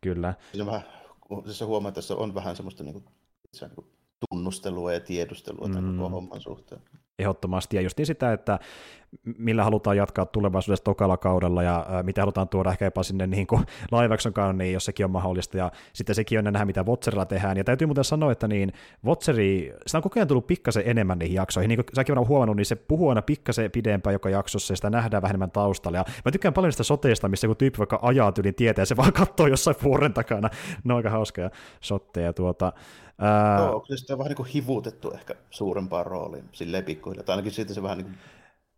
Kyllä. 0.00 0.34
Siinä 0.52 0.66
vähän, 0.66 0.82
siis 1.44 1.60
huomaa, 1.60 1.88
että 1.88 1.98
tässä 1.98 2.14
on 2.14 2.34
vähän 2.34 2.56
semmoista 2.56 2.84
niin 2.84 2.92
kuin, 2.92 3.04
niin 3.60 3.70
kuin 3.74 3.86
tunnustelua 4.30 4.92
ja 4.92 5.00
tiedustelua 5.00 5.68
tämän 5.68 5.84
mm. 5.84 5.96
koko 5.96 6.08
homman 6.08 6.40
suhteen. 6.40 6.80
Ehdottomasti, 7.18 7.76
ja 7.76 7.82
justiin 7.82 8.06
sitä, 8.06 8.32
että 8.32 8.58
millä 9.38 9.64
halutaan 9.64 9.96
jatkaa 9.96 10.26
tulevaisuudessa 10.26 10.84
tokalla 10.84 11.16
kaudella, 11.16 11.62
ja 11.62 11.86
ä, 11.98 12.02
mitä 12.02 12.22
halutaan 12.22 12.48
tuoda 12.48 12.70
ehkä 12.70 12.84
jopa 12.84 13.02
sinne 13.02 13.26
niin 13.26 13.46
kuin 13.46 13.62
live 13.92 14.16
niin 14.52 14.72
jos 14.72 14.84
sekin 14.84 15.04
on 15.04 15.10
mahdollista, 15.10 15.56
ja 15.56 15.72
sitten 15.92 16.14
sekin 16.14 16.38
on 16.38 16.44
nähdä, 16.44 16.64
mitä 16.64 16.84
Watcherilla 16.84 17.24
tehdään, 17.24 17.56
ja 17.56 17.64
täytyy 17.64 17.86
muuten 17.86 18.04
sanoa, 18.04 18.32
että 18.32 18.48
niin 18.48 18.72
Watcheri, 19.04 19.74
sitä 19.86 19.98
on 19.98 20.02
koko 20.02 20.20
ajan 20.20 20.28
tullut 20.28 20.46
pikkasen 20.46 20.82
enemmän 20.86 21.18
niihin 21.18 21.34
jaksoihin, 21.34 21.68
niin 21.68 21.76
kuin 21.76 21.86
säkin 21.94 22.18
on 22.18 22.28
huomannut, 22.28 22.56
niin 22.56 22.66
se 22.66 22.76
puhuu 22.76 23.08
aina 23.08 23.22
pikkasen 23.22 23.70
pidempään 23.70 24.14
joka 24.14 24.30
jaksossa, 24.30 24.72
ja 24.72 24.76
sitä 24.76 24.90
nähdään 24.90 25.22
vähän 25.22 25.32
enemmän 25.32 25.50
taustalla, 25.50 25.98
ja 25.98 26.04
mä 26.24 26.30
tykkään 26.30 26.54
paljon 26.54 26.72
sitä 26.72 26.84
soteista, 26.84 27.28
missä 27.28 27.46
joku 27.46 27.54
tyyppi 27.54 27.78
vaikka 27.78 27.98
ajaa 28.02 28.32
tyyliin 28.32 28.54
tietää, 28.54 28.82
ja 28.82 28.86
se 28.86 28.96
vaan 28.96 29.12
katsoo 29.12 29.46
jossain 29.46 29.76
vuoren 29.82 30.14
takana, 30.14 30.50
ne 30.84 30.92
on 30.92 30.96
aika 30.96 31.10
hauskoja 31.10 31.50
shotteja, 31.82 32.32
tuota, 32.32 32.72
Ää... 33.18 33.58
Joo, 33.58 33.80
kyllä 33.80 33.98
sitä 33.98 34.12
on 34.12 34.18
vähän 34.18 34.28
niin 34.28 34.36
kuin 34.36 34.48
hivutettu 34.48 35.10
ehkä 35.10 35.34
suurempaan 35.50 36.06
rooliin 36.06 36.44
silleen 36.52 36.84
pikkuhiljaa. 36.84 37.24
Tai 37.24 37.32
ainakin 37.32 37.52
siitä 37.52 37.74
se 37.74 37.82
vähän 37.82 37.98
niin 37.98 38.06
kuin 38.06 38.18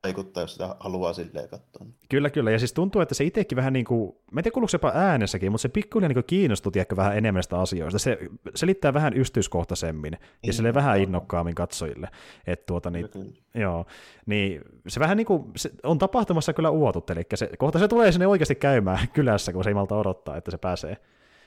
vaikuttaa, 0.05 0.43
jos 0.43 0.53
sitä 0.53 0.77
haluaa 0.81 1.13
silleen 1.13 1.49
katsoa. 1.49 1.87
Kyllä, 2.09 2.31
kyllä. 2.31 2.51
Ja 2.51 2.59
siis 2.59 2.73
tuntuu, 2.73 3.03
että 3.03 3.15
se 3.15 3.25
itsekin 3.25 3.57
vähän 3.57 3.73
niin 3.73 3.85
kuin, 3.85 4.13
mä 4.33 4.41
en 4.41 4.45
tiedä 4.45 4.55
kuuluuko 4.55 4.71
jopa 4.73 4.93
äänessäkin, 4.95 5.53
mutta 5.53 5.63
se 5.63 5.69
pikkuhiljaa 5.69 6.09
niin 6.09 6.25
kiinnostui 6.25 6.73
ehkä 6.77 6.97
vähän 6.97 7.19
enemmän 7.19 7.43
sitä 7.43 7.61
asioista. 7.61 7.99
Se 7.99 8.19
selittää 8.55 8.95
vähän 8.95 9.17
ystyskohtaisemmin 9.17 10.13
niin, 10.13 10.21
ja 10.47 10.53
sille 10.53 10.75
vähän 10.75 11.01
innokkaammin 11.01 11.55
katsojille. 11.55 12.09
Että 12.47 12.67
tuota, 12.67 12.91
niin, 12.91 13.09
kyllä, 13.11 13.25
kyllä. 13.25 13.41
Joo, 13.55 13.87
niin 14.27 14.61
se 14.89 15.01
vähän 15.01 15.17
niin 15.17 15.27
kuin, 15.27 15.45
se 15.57 15.71
on 15.83 15.99
tapahtumassa 15.99 16.53
kyllä 16.53 16.71
uotut, 16.71 17.11
eli 17.11 17.23
se, 17.35 17.51
kohta 17.59 17.79
se 17.79 17.89
tulee 17.89 18.13
sinne 18.13 18.27
oikeasti 18.27 18.55
käymään 18.55 19.09
kylässä, 19.15 19.53
kun 19.53 19.65
se 19.65 19.71
ei 19.71 19.75
malta 19.75 19.97
odottaa, 19.97 20.37
että 20.37 20.51
se 20.51 20.59
pääsee 20.59 20.97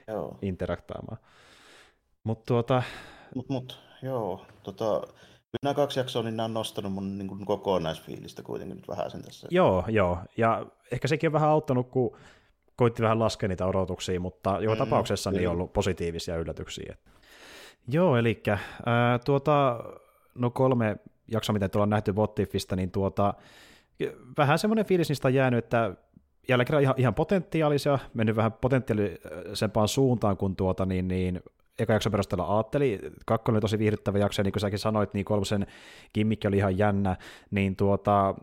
joo. 0.07 0.37
interaktaamaan. 0.41 1.17
Mutta 2.23 2.45
tuota... 2.45 2.83
Mut, 3.35 3.49
mut, 3.49 3.79
joo, 4.01 4.45
tota, 4.63 5.01
nämä 5.63 5.73
kaksi 5.73 5.99
jaksoa, 5.99 6.23
niin 6.23 6.37
nämä 6.37 6.45
on 6.45 6.53
nostanut 6.53 6.93
mun 6.93 7.17
niin 7.17 7.27
kuin 7.27 7.45
kokonaisfiilistä 7.45 8.43
kuitenkin 8.43 8.77
nyt 8.77 8.87
vähän 8.87 9.11
sen 9.11 9.21
tässä. 9.21 9.47
Joo, 9.51 9.83
joo, 9.87 10.17
ja 10.37 10.65
ehkä 10.91 11.07
sekin 11.07 11.27
on 11.27 11.33
vähän 11.33 11.49
auttanut, 11.49 11.89
kun 11.89 12.17
koitti 12.75 13.03
vähän 13.03 13.19
laskea 13.19 13.49
niitä 13.49 13.65
odotuksia, 13.65 14.19
mutta 14.19 14.57
joka 14.59 14.75
mm, 14.75 14.79
tapauksessa 14.79 15.31
niin 15.31 15.49
on 15.49 15.53
ollut 15.53 15.73
positiivisia 15.73 16.37
yllätyksiä. 16.37 16.95
Joo, 17.87 18.17
eli 18.17 18.43
äh, 18.49 18.59
tuota, 19.25 19.79
no 20.35 20.49
kolme 20.49 20.97
jaksoa, 21.27 21.53
mitä 21.53 21.69
tuolla 21.69 21.83
on 21.83 21.89
nähty 21.89 22.11
What 22.11 22.35
niin 22.75 22.91
tuota, 22.91 23.33
vähän 24.37 24.59
semmoinen 24.59 24.85
fiilis 24.85 25.09
niistä 25.09 25.27
on 25.27 25.33
jäänyt, 25.33 25.65
että 25.65 25.95
jälleen 26.49 26.65
kerran 26.65 26.83
ihan, 26.83 26.95
ihan 26.97 27.15
potentiaalisia, 27.15 27.99
mennyt 28.13 28.35
vähän 28.35 28.53
potentiaalisempaan 28.53 29.87
suuntaan 29.87 30.37
kuin 30.37 30.55
tuota, 30.55 30.85
niin, 30.85 31.07
niin 31.07 31.41
eka 31.79 31.93
jakson 31.93 32.11
perusteella 32.11 32.55
ajatteli. 32.55 32.99
Kakkonen 33.25 33.55
oli 33.55 33.61
tosi 33.61 33.79
viihdyttävä 33.79 34.17
jakso, 34.17 34.39
ja 34.39 34.43
niin 34.43 34.51
kuin 34.51 34.61
säkin 34.61 34.79
sanoit, 34.79 35.13
niin 35.13 35.25
kolmosen 35.25 35.67
kimmikki 36.13 36.47
oli 36.47 36.57
ihan 36.57 36.77
jännä, 36.77 37.15
niin 37.51 37.75
tuota, 37.75 38.35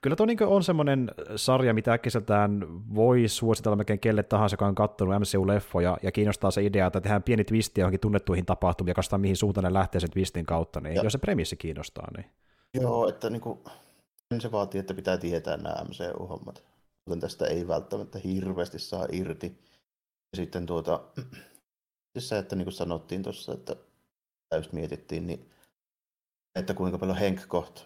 kyllä 0.00 0.16
tuo 0.16 0.26
niin 0.26 0.42
on 0.42 0.62
semmoinen 0.62 1.10
sarja, 1.36 1.74
mitä 1.74 1.92
äkkiseltään 1.92 2.66
voi 2.94 3.28
suositella 3.28 3.76
melkein 3.76 4.00
kelle 4.00 4.22
tahansa, 4.22 4.54
joka 4.54 4.66
on 4.66 4.74
katsonut 4.74 5.14
MCU-leffoja, 5.14 5.96
ja 6.02 6.12
kiinnostaa 6.12 6.50
se 6.50 6.64
idea, 6.64 6.86
että 6.86 7.00
tehdään 7.00 7.22
pieni 7.22 7.44
twisti 7.44 7.80
johonkin 7.80 8.00
tunnettuihin 8.00 8.46
tapahtumiin, 8.46 8.90
ja 8.90 8.94
katsotaan 8.94 9.20
mihin 9.20 9.36
suuntaan 9.36 9.64
ne 9.64 9.72
lähtee 9.72 10.00
sen 10.00 10.10
twistin 10.10 10.46
kautta, 10.46 10.80
niin 10.80 10.94
ja. 10.94 11.02
jos 11.02 11.12
se 11.12 11.18
premissi 11.18 11.56
kiinnostaa, 11.56 12.08
niin... 12.16 12.26
Joo, 12.74 13.08
että 13.08 13.30
niin 13.30 13.40
kuin, 13.40 13.58
se 14.38 14.52
vaatii, 14.52 14.78
että 14.78 14.94
pitää 14.94 15.18
tietää 15.18 15.56
nämä 15.56 15.84
MCU-hommat. 15.88 16.62
Tästä 17.20 17.46
ei 17.46 17.68
välttämättä 17.68 18.18
hirveästi 18.24 18.78
saa 18.78 19.06
irti. 19.12 19.58
Ja 20.32 20.36
sitten 20.36 20.66
tuota, 20.66 21.00
siis 22.12 22.28
se, 22.28 22.38
että 22.38 22.56
niin 22.56 22.64
kuin 22.64 22.74
sanottiin 22.74 23.22
tuossa, 23.22 23.52
että 23.52 23.76
täysin 24.48 24.74
mietittiin, 24.74 25.26
niin 25.26 25.50
että 26.54 26.74
kuinka 26.74 26.98
paljon 26.98 27.18
Henk 27.18 27.48
Koht, 27.48 27.80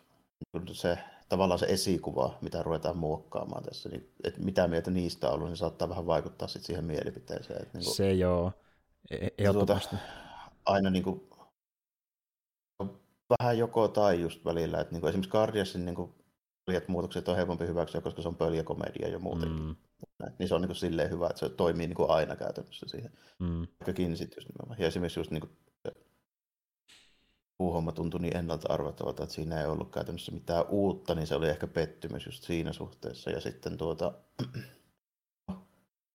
niin 0.52 0.74
se 0.74 0.98
tavallaan 1.28 1.58
se 1.58 1.66
esikuva, 1.66 2.38
mitä 2.40 2.62
ruvetaan 2.62 2.96
muokkaamaan 2.96 3.62
tässä, 3.62 3.88
niin 3.88 4.12
että 4.24 4.40
mitä 4.40 4.68
mieltä 4.68 4.90
niistä 4.90 5.28
on 5.28 5.34
ollut, 5.34 5.48
niin 5.48 5.56
saattaa 5.56 5.88
vähän 5.88 6.06
vaikuttaa 6.06 6.48
sitten 6.48 6.66
siihen 6.66 6.84
mielipiteeseen. 6.84 7.62
Että 7.62 7.78
niin 7.78 7.84
kuin, 7.84 7.94
se 7.94 8.12
joo, 8.12 8.52
e- 9.10 9.26
e- 9.38 9.52
tuota, 9.52 9.80
aina 10.66 10.90
niin 10.90 11.04
kuin, 11.04 11.28
vähän 13.38 13.58
joko 13.58 13.88
tai 13.88 14.20
just 14.20 14.44
välillä, 14.44 14.80
että 14.80 14.92
niin 14.92 15.00
kuin 15.00 15.08
esimerkiksi 15.08 15.30
Guardiansin 15.30 15.84
niin 15.84 15.94
kuin, 15.94 16.14
muutokset 16.86 17.28
on 17.28 17.36
helpompi 17.36 17.66
hyväksyä, 17.66 18.00
koska 18.00 18.22
se 18.22 18.28
on 18.28 18.36
pöljäkomedia 18.36 19.08
jo 19.08 19.18
muutenkin. 19.18 19.62
Mm. 19.62 19.76
Niin 20.38 20.48
se 20.48 20.54
on 20.54 20.60
niin 20.60 20.68
kuin 20.68 20.76
silleen 20.76 21.10
hyvä, 21.10 21.26
että 21.26 21.40
se 21.40 21.48
toimii 21.48 21.86
niin 21.86 21.96
kuin 21.96 22.10
aina 22.10 22.36
käytännössä 22.36 22.86
siihen. 22.88 23.12
Mm. 23.38 23.66
Kaikkikin 23.84 24.16
sitten 24.16 24.36
just 24.36 24.48
nimenomaan. 24.48 24.80
Ja 24.80 24.86
esimerkiksi 24.86 25.20
just 25.20 25.30
niin 25.30 25.40
kuin 25.40 25.52
puuhomma 27.58 27.92
tuntui 27.92 28.20
niin 28.20 28.36
ennalta 28.36 28.72
arvattavalta, 28.72 29.22
että 29.22 29.34
siinä 29.34 29.60
ei 29.60 29.66
ollut 29.66 29.92
käytännössä 29.92 30.32
mitään 30.32 30.64
uutta, 30.68 31.14
niin 31.14 31.26
se 31.26 31.34
oli 31.34 31.48
ehkä 31.48 31.66
pettymys 31.66 32.26
just 32.26 32.44
siinä 32.44 32.72
suhteessa. 32.72 33.30
Ja 33.30 33.40
sitten 33.40 33.76
tuota, 33.76 34.12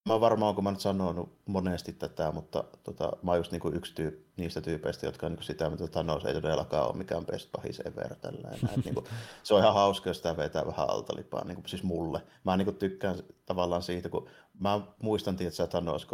Mä 0.08 0.20
varmaan, 0.20 0.54
kun 0.54 0.64
mä 0.64 0.70
nyt 0.70 0.80
sanonut 0.80 1.38
monesti 1.46 1.92
tätä, 1.92 2.32
mutta 2.32 2.64
tota, 2.84 3.12
mä 3.22 3.30
oon 3.30 3.38
just 3.38 3.52
niinku 3.52 3.68
yksi 3.68 3.94
tyyp, 3.94 4.20
niistä 4.36 4.60
tyypeistä, 4.60 5.06
jotka 5.06 5.26
on 5.26 5.32
niinku 5.32 5.44
sitä, 5.44 5.70
mitä 5.70 5.88
Thanos 5.88 6.24
ei 6.24 6.34
todellakaan 6.34 6.86
ole 6.86 6.96
mikään 6.96 7.26
best 7.26 7.48
pahis 7.52 7.80
ever. 7.80 8.14
Tällainen. 8.14 8.60
niinku, 8.84 9.04
se 9.42 9.54
on 9.54 9.60
ihan 9.60 9.74
hauska, 9.74 10.10
jos 10.10 10.16
sitä 10.16 10.36
vetää 10.36 10.66
vähän 10.66 10.90
altalipaa, 10.90 11.44
niinku, 11.44 11.68
siis 11.68 11.82
mulle. 11.82 12.22
Mä 12.44 12.56
niinku 12.56 12.72
tykkään 12.72 13.16
tavallaan 13.46 13.82
siitä, 13.82 14.08
kun 14.08 14.28
mä 14.60 14.80
muistan, 15.02 15.36
että 15.40 15.50
sä 15.50 15.66
Thanos 15.66 16.08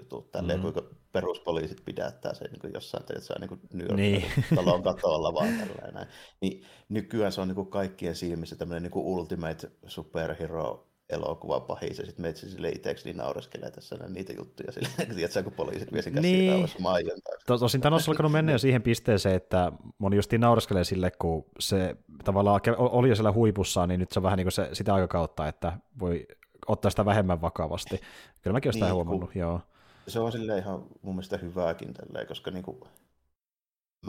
jutut 0.00 0.32
tälleen, 0.32 0.58
mm. 0.58 0.62
kuinka 0.62 0.82
peruspoliisit 1.12 1.84
pidättää 1.84 2.34
sen 2.34 2.50
niin 2.52 2.74
jossain, 2.74 3.02
että 3.02 3.20
sä 3.20 3.34
niin 3.40 3.60
New 3.72 3.86
York 3.86 3.96
niin. 3.96 4.24
talon 4.54 4.82
katolla 4.92 5.34
vaan 5.34 5.48
tällainen. 5.58 6.06
Niin 6.40 6.64
nykyään 6.88 7.32
se 7.32 7.40
on 7.40 7.48
niin 7.48 7.66
kaikkien 7.66 8.16
silmissä 8.16 8.56
tämmöinen 8.56 8.82
niin 8.82 9.04
ultimate 9.04 9.70
superhero 9.86 10.87
elokuva 11.10 11.60
pahis 11.60 11.98
ja 11.98 12.06
sitten 12.06 12.22
meitä 12.22 12.40
sille 12.40 12.68
itseksi 12.68 13.04
niin 13.04 13.16
naureskelee 13.16 13.70
tässä 13.70 13.96
niitä 14.08 14.32
juttuja 14.32 14.72
sille, 14.72 14.88
tiedätkö, 15.14 15.42
kun 15.42 15.52
poliisit 15.52 15.92
vie 15.92 16.02
sen 16.02 16.14
niin. 16.14 16.68
maijan 16.80 17.18
to, 17.46 17.58
Tosin 17.58 17.80
Thanos 17.80 18.08
on 18.08 18.12
alkanut 18.12 18.32
mennä 18.32 18.52
jo 18.52 18.58
siihen 18.58 18.82
pisteeseen, 18.82 19.34
että 19.34 19.72
moni 19.98 20.16
justiin 20.16 20.40
naureskelee 20.40 20.84
sille, 20.84 21.10
kun 21.10 21.44
se 21.58 21.96
tavallaan 22.24 22.60
oli 22.78 23.08
jo 23.08 23.14
siellä 23.14 23.32
huipussaan, 23.32 23.88
niin 23.88 24.00
nyt 24.00 24.12
se 24.12 24.18
on 24.18 24.22
vähän 24.22 24.36
niin 24.36 24.44
kuin 24.44 24.52
se, 24.52 24.68
sitä 24.72 24.94
aikakautta, 24.94 25.48
että 25.48 25.72
voi 26.00 26.26
ottaa 26.66 26.90
sitä 26.90 27.04
vähemmän 27.04 27.40
vakavasti. 27.40 28.00
Kyllä 28.42 28.54
mäkin 28.54 28.68
olen 28.68 28.74
sitä 28.74 28.86
niin, 28.86 28.94
huomannut, 28.94 29.34
joo. 29.34 29.60
Se 30.08 30.20
on 30.20 30.32
sille 30.32 30.58
ihan 30.58 30.84
mun 31.02 31.14
mielestä 31.14 31.36
hyvääkin 31.36 31.94
tälleen, 31.94 32.26
koska 32.26 32.50
niin 32.50 32.62
kuin, 32.64 32.80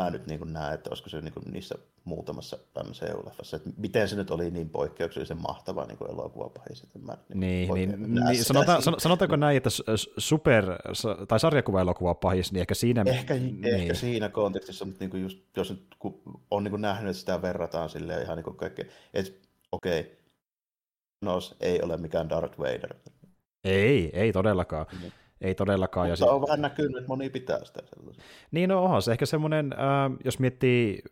mä 0.03 0.09
nyt 0.09 0.27
niin 0.27 0.39
kuin 0.39 0.53
näen, 0.53 0.73
että 0.73 0.89
olisiko 0.89 1.09
se 1.09 1.21
niin 1.21 1.33
kuin 1.33 1.43
niissä 1.51 1.75
muutamassa 2.03 2.57
MCU-leffassa, 2.83 3.55
että 3.57 3.69
miten 3.77 4.09
se 4.09 4.15
nyt 4.15 4.31
oli 4.31 4.51
niin 4.51 4.69
poikkeuksellisen 4.69 5.41
mahtava 5.41 5.85
niin 5.85 5.97
kuin 5.97 6.11
elokuvapahis, 6.11 6.83
että 6.83 6.99
mä 6.99 7.17
niin, 7.33 7.73
niin, 7.73 7.89
niin, 7.89 8.25
niin 8.25 8.43
sanotaan, 8.43 8.81
sanotaanko 8.97 9.35
näin, 9.35 9.57
että 9.57 9.69
super- 10.17 10.77
tai 11.27 11.39
sarjakuva-elokuvapahis, 11.39 12.51
niin 12.51 12.61
ehkä 12.61 12.73
siinä... 12.75 13.03
Ehkä, 13.07 13.33
niin. 13.33 13.65
ehkä 13.65 13.93
siinä 13.93 14.29
kontekstissa, 14.29 14.85
mutta 14.85 14.99
niin 14.99 15.09
kuin 15.09 15.23
just, 15.23 15.39
jos 15.55 15.69
nyt 15.69 15.83
kun 15.99 16.21
on 16.51 16.63
niin 16.63 16.71
kuin 16.71 16.81
nähnyt, 16.81 17.09
että 17.09 17.19
sitä 17.19 17.41
verrataan 17.41 17.89
silleen 17.89 18.23
ihan 18.23 18.37
niin 18.37 18.43
kuin 18.43 18.57
kaikkea, 18.57 18.85
että 19.13 19.31
okei, 19.71 19.99
okay, 19.99 20.19
Nos 21.21 21.55
ei 21.59 21.81
ole 21.81 21.97
mikään 21.97 22.29
Darth 22.29 22.59
Vader. 22.59 22.95
Ei, 23.63 24.09
ei 24.13 24.33
todellakaan. 24.33 24.85
Mm. 24.91 25.11
Ei 25.41 25.55
todellakaan. 25.55 26.09
Mutta 26.09 26.25
ja 26.25 26.31
on 26.31 26.41
vähän 26.41 26.61
näkynyt, 26.61 26.97
että 26.97 27.07
moni 27.07 27.29
pitää 27.29 27.65
sitä 27.65 27.81
sellaisen. 27.95 28.23
Niin, 28.51 28.69
no 28.69 28.83
onhan 28.83 29.01
se 29.01 29.11
ehkä 29.11 29.25
semmoinen, 29.25 29.73
äh, 29.73 30.17
jos 30.25 30.39
miettii 30.39 31.03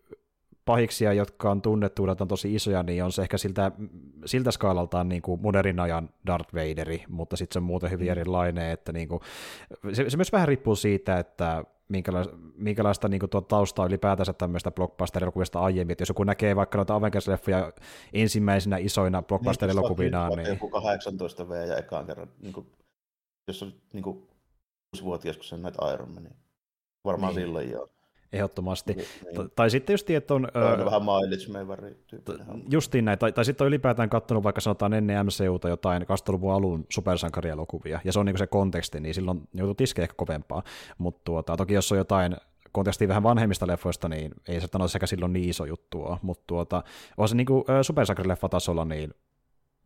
pahiksia, 0.67 1.13
jotka 1.13 1.51
on 1.51 1.61
tunnettu, 1.61 2.11
että 2.11 2.23
on 2.23 2.27
tosi 2.27 2.55
isoja, 2.55 2.83
niin 2.83 3.03
on 3.03 3.11
se 3.11 3.21
ehkä 3.21 3.37
siltä, 3.37 3.71
siltä 4.25 4.51
skaalaltaan 4.51 5.09
niin 5.09 5.21
kuin 5.21 5.41
modernin 5.41 5.79
ajan 5.79 6.09
Darth 6.27 6.53
Vaderi, 6.53 7.03
mutta 7.09 7.37
sitten 7.37 7.53
se 7.53 7.59
on 7.59 7.63
muuten 7.63 7.91
hyvin 7.91 8.07
mm. 8.07 8.11
erilainen, 8.11 8.71
että 8.71 8.91
niin 8.91 9.07
kuin, 9.07 9.21
se, 9.93 10.09
se 10.09 10.17
myös 10.17 10.31
vähän 10.31 10.47
riippuu 10.47 10.75
siitä, 10.75 11.19
että 11.19 11.63
minkälaista, 11.89 12.35
minkälaista 12.55 13.07
niin 13.07 13.19
kuin, 13.19 13.29
tuo 13.29 13.41
taustaa 13.41 13.85
ylipäätänsä 13.85 14.33
tämmöistä 14.33 14.71
blockbuster-elokuvista 14.71 15.59
aiemmin, 15.59 15.91
että 15.91 16.01
jos 16.01 16.09
joku 16.09 16.23
näkee 16.23 16.55
vaikka 16.55 16.77
noita 16.77 16.95
Avengers-leffoja 16.95 17.73
ensimmäisenä 18.13 18.77
isoina 18.77 19.21
blockbuster-elokuvina, 19.21 20.29
niin... 20.35 20.47
Joku 20.47 20.69
18 20.69 21.49
V 21.49 21.51
ja 21.51 21.77
ekaan 21.77 22.05
kerran, 22.05 22.27
niin 22.41 22.53
kuin, 22.53 22.67
jos 23.47 23.63
on 23.63 23.73
niin 23.93 24.03
kuin, 24.03 24.27
6-vuotias, 24.97 25.37
kun 25.37 25.45
sen 25.45 25.61
näitä 25.61 25.93
Iron 25.93 26.13
Mania. 26.13 26.33
Varmaan 27.05 27.35
niin. 27.35 27.45
silloin 27.45 27.71
joo. 27.71 27.89
Ehdottomasti. 28.33 28.93
Niin, 28.93 29.07
niin. 29.25 29.51
Tai 29.55 29.69
sitten 29.69 29.93
just 29.93 30.09
että 30.09 30.33
on... 30.33 30.47
on 30.79 30.85
vähän 30.85 31.01
mileage 31.01 31.97
Justiin 32.69 33.05
näin. 33.05 33.19
Tai, 33.19 33.31
tai 33.31 33.45
sitten 33.45 33.65
on 33.65 33.67
ylipäätään 33.67 34.09
katsonut 34.09 34.43
vaikka 34.43 34.61
sanotaan 34.61 34.93
ennen 34.93 35.25
MCUta 35.25 35.69
jotain 35.69 36.01
2000-luvun 36.01 36.53
alun 36.53 36.85
supersankarielokuvia, 36.89 37.99
ja 38.03 38.11
se 38.11 38.19
on 38.19 38.25
niinku 38.25 38.37
se 38.37 38.47
konteksti, 38.47 38.99
niin 38.99 39.13
silloin 39.13 39.47
joutuu 39.53 39.75
tiskeen 39.75 40.03
ehkä 40.03 40.13
kovempaa. 40.17 40.63
Mutta 40.97 41.21
tuota, 41.23 41.57
toki 41.57 41.73
jos 41.73 41.91
on 41.91 41.97
jotain 41.97 42.35
konteksti 42.71 43.07
vähän 43.07 43.23
vanhemmista 43.23 43.67
leffoista, 43.67 44.09
niin 44.09 44.31
ei 44.47 44.61
se 44.61 44.67
ole 44.75 44.87
sekä 44.87 45.07
silloin 45.07 45.33
niin 45.33 45.49
iso 45.49 45.65
juttu 45.65 46.17
Mutta 46.21 46.43
tuota, 46.47 46.83
on 47.17 47.29
se 47.29 47.35
niinku, 47.35 47.65
supersankarileffatasolla 47.81 48.85
niin 48.85 49.13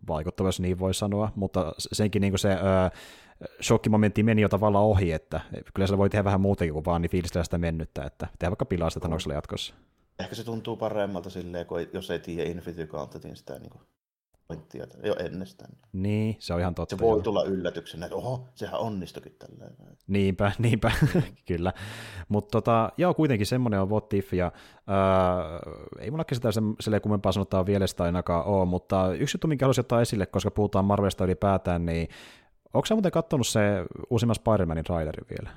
vaikuttava, 0.08 0.48
jos 0.48 0.60
niin 0.60 0.80
voi 0.80 0.94
sanoa, 0.94 1.32
mutta 1.36 1.74
senkin 1.78 2.22
niinku 2.22 2.38
se 2.38 2.50
shokkimomentti 3.62 4.24
meni 4.24 4.42
jo 4.42 4.50
tavallaan 4.50 4.86
ohi, 4.86 5.12
että 5.12 5.42
kyllä 5.74 5.88
se 5.88 5.98
voi 5.98 6.10
tehdä 6.10 6.24
vähän 6.24 6.42
muutenkin 6.42 6.74
kuin 6.74 6.86
vaan 6.86 7.02
niin 7.02 7.10
fiilistellä 7.10 7.44
sitä 7.44 7.58
mennyttä, 7.58 8.04
että 8.04 8.28
tehdä 8.40 8.52
vaikka 8.52 8.66
pilaa 8.66 8.90
sitä 8.90 9.00
Thanoksella 9.00 9.36
jatkossa. 9.36 9.74
Ehkä 10.20 10.36
se 10.36 10.44
tuntuu 10.44 10.78
paremmalta 10.78 11.30
silleen, 11.30 11.66
kun 11.66 11.88
jos 11.94 12.12
ei 12.12 12.20
tiedä 12.20 12.50
Infinity 12.50 12.88
Gauntletin 12.88 13.36
sitä 13.36 13.60
niin 13.60 13.70
kuin 13.70 13.82
pointtia 14.52 14.86
jo 15.04 15.16
ennestään. 15.20 15.72
Niin, 15.94 16.36
se 16.40 16.54
on 16.54 16.60
ihan 16.60 16.76
totta. 16.76 16.96
Se 16.96 17.02
voi 17.02 17.18
jo. 17.20 17.24
tulla 17.24 17.44
yllätyksenä, 17.44 18.06
että 18.06 18.16
oho, 18.16 18.50
sehän 18.56 18.80
onnistukin 18.80 19.36
tälleen. 19.40 19.76
Niinpä, 20.08 20.52
niinpä, 20.60 20.92
kyllä. 21.48 21.74
Mutta 22.30 22.52
tota, 22.52 22.92
joo, 22.98 23.14
kuitenkin 23.14 23.48
semmoinen 23.48 23.82
on 23.82 23.90
What 23.90 24.14
If, 24.14 24.34
ja 24.34 24.46
äh, 24.46 26.00
ei 26.00 26.12
mullakin 26.12 26.36
sitä 26.36 26.50
silleen 26.80 27.02
kummempaa 27.02 27.32
sanottaa 27.32 27.66
vielä 27.66 27.88
sitä 27.88 28.04
ainakaan 28.04 28.46
ole, 28.46 28.66
mutta 28.66 29.14
yksi 29.14 29.36
juttu, 29.36 29.48
minkä 29.48 29.66
haluaisin 29.66 29.82
ottaa 29.82 30.02
esille, 30.02 30.26
koska 30.26 30.52
puhutaan 30.52 30.86
Marvelista 30.86 31.26
ylipäätään, 31.26 31.86
niin 31.86 32.08
Onko 32.74 32.86
sä 32.86 32.96
muuten 32.96 33.12
kattonut 33.12 33.48
se 33.48 33.60
uusimman 34.10 34.36
Spider-Manin 34.36 34.84
trailerin 34.84 35.26
vielä? 35.30 35.50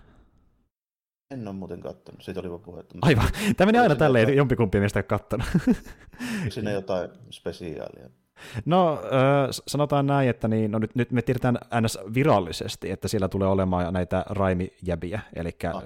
En 1.31 1.49
ole 1.49 1.57
muuten 1.57 1.81
kattonut, 1.81 2.23
siitä 2.23 2.41
oli 2.41 2.51
vaan 2.51 2.61
puhetta. 2.61 2.99
Aivan, 3.03 3.29
tämä 3.57 3.67
meni 3.67 3.79
aina 3.79 3.95
tälleen, 3.95 4.37
jompikumpi 4.37 4.79
miestä 4.79 5.03
kattonut. 5.03 5.47
Siinä 6.49 6.71
jotain 6.71 7.11
spesiaalia. 7.31 8.11
No 8.65 9.01
sanotaan 9.51 10.07
näin, 10.07 10.29
että 10.29 10.49
niin, 10.49 10.71
no 10.71 10.79
nyt, 10.79 10.95
nyt 10.95 11.13
me 11.13 11.23
tiedetään 11.23 11.59
ns. 11.81 11.99
virallisesti, 12.15 12.91
että 12.91 13.09
siellä 13.09 13.29
tulee 13.29 13.49
olemaan 13.49 13.93
näitä 13.93 14.25
raimijäbiä, 14.31 15.21
eli 15.35 15.51
ah, 15.75 15.83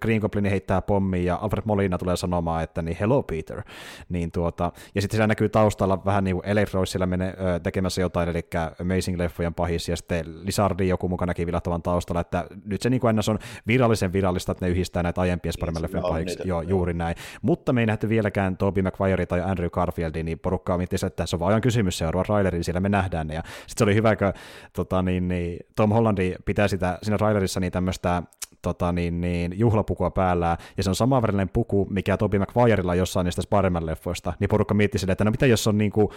Green 0.00 0.20
Goblin 0.20 0.44
heittää 0.44 0.82
pommi 0.82 1.24
ja 1.24 1.38
Alfred 1.42 1.62
Molina 1.64 1.98
tulee 1.98 2.16
sanomaan, 2.16 2.62
että 2.64 2.82
niin 2.82 2.96
hello 3.00 3.22
Peter, 3.22 3.62
niin 4.08 4.32
tuota, 4.32 4.72
ja 4.94 5.02
sitten 5.02 5.16
siellä 5.16 5.26
näkyy 5.26 5.48
taustalla 5.48 6.04
vähän 6.04 6.24
niin 6.24 6.36
kuin 6.36 6.48
Electro 6.48 6.86
siellä 6.86 7.06
menee 7.06 7.34
tekemässä 7.62 8.00
jotain, 8.00 8.28
eli 8.28 8.40
Amazing-leffojen 8.82 9.54
pahis, 9.56 9.88
ja 9.88 9.96
sitten 9.96 10.46
Lizardi 10.46 10.88
joku 10.88 11.08
mukana 11.08 11.30
näki 11.30 11.46
vilahtavan 11.46 11.82
taustalla, 11.82 12.20
että 12.20 12.46
nyt 12.64 12.82
se 12.82 12.90
niin 12.90 13.00
kuin 13.00 13.16
ns. 13.16 13.28
on 13.28 13.38
virallisen 13.66 14.12
virallista, 14.12 14.52
että 14.52 14.64
ne 14.64 14.70
yhdistää 14.70 15.02
näitä 15.02 15.20
aiempia 15.20 15.52
Spider-Man-leffojen 15.52 16.02
pahiksi, 16.02 16.38
joo, 16.44 16.62
juuri 16.62 16.94
näin, 16.94 17.16
mutta 17.42 17.72
me 17.72 17.80
ei 17.80 17.86
nähty 17.86 18.08
vieläkään 18.08 18.56
Tobey 18.56 18.82
Maguire 18.82 19.26
tai 19.26 19.40
Andrew 19.40 19.70
Garfieldin, 19.70 20.26
niin 20.26 20.38
porukkaa 20.38 20.78
miettii, 20.78 20.98
että 21.06 21.26
se 21.26 21.36
on 21.36 21.40
vaan 21.40 21.48
ajan 21.48 21.60
kysymys, 21.60 21.75
kysymys 21.76 21.98
seuraava 21.98 22.24
trailerin, 22.24 22.64
siellä 22.64 22.80
me 22.80 22.88
nähdään 22.88 23.26
ne. 23.26 23.34
Ja 23.34 23.42
sitten 23.42 23.74
se 23.78 23.84
oli 23.84 23.94
hyvä, 23.94 24.16
kun 24.16 24.32
tota, 24.72 25.02
niin, 25.02 25.28
niin, 25.28 25.58
Tom 25.76 25.92
Hollandi 25.92 26.34
pitää 26.44 26.68
sitä 26.68 26.98
siinä 27.02 27.18
trailerissa 27.18 27.60
niin 27.60 27.72
tämmöistä 27.72 28.22
tota, 28.62 28.92
niin, 28.92 29.20
niin, 29.20 29.58
juhlapukua 29.58 30.10
päällä, 30.10 30.56
ja 30.76 30.82
se 30.82 30.90
on 30.90 30.94
samanvärinen 30.94 31.48
puku, 31.48 31.86
mikä 31.90 32.16
Tobi 32.16 32.38
McGuirella 32.38 32.94
jossain 32.94 33.24
niistä 33.24 33.42
Spider-Man-leffoista, 33.42 34.32
niin 34.40 34.48
porukka 34.48 34.74
mietti 34.74 34.98
sille, 34.98 35.12
että 35.12 35.24
no 35.24 35.30
mitä 35.30 35.46
jos 35.46 35.66
on 35.66 35.78
niin 35.78 35.92
kuin, 35.92 36.08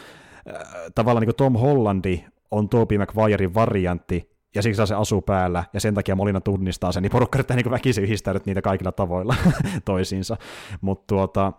äh, 0.47 0.63
tavallaan 0.95 1.21
niin 1.21 1.27
kuin 1.27 1.35
Tom 1.35 1.53
Hollandi 1.53 2.23
on 2.51 2.69
Tobey 2.69 2.97
Maguirein 2.97 3.53
variantti, 3.53 4.29
ja 4.55 4.61
siksi 4.61 4.85
se 4.85 4.95
asuu 4.95 5.21
päällä, 5.21 5.63
ja 5.73 5.79
sen 5.79 5.93
takia 5.93 6.15
Molina 6.15 6.41
tunnistaa 6.41 6.91
sen, 6.91 7.03
niin 7.03 7.11
porukka 7.11 7.37
yrittää 7.37 7.57
niin 7.57 7.71
väkisin 7.71 8.03
yhdistää 8.03 8.35
niitä 8.45 8.61
kaikilla 8.61 8.91
tavoilla 8.91 9.35
toisiinsa. 9.85 10.37
Mut 10.81 11.07
tuota, 11.07 11.53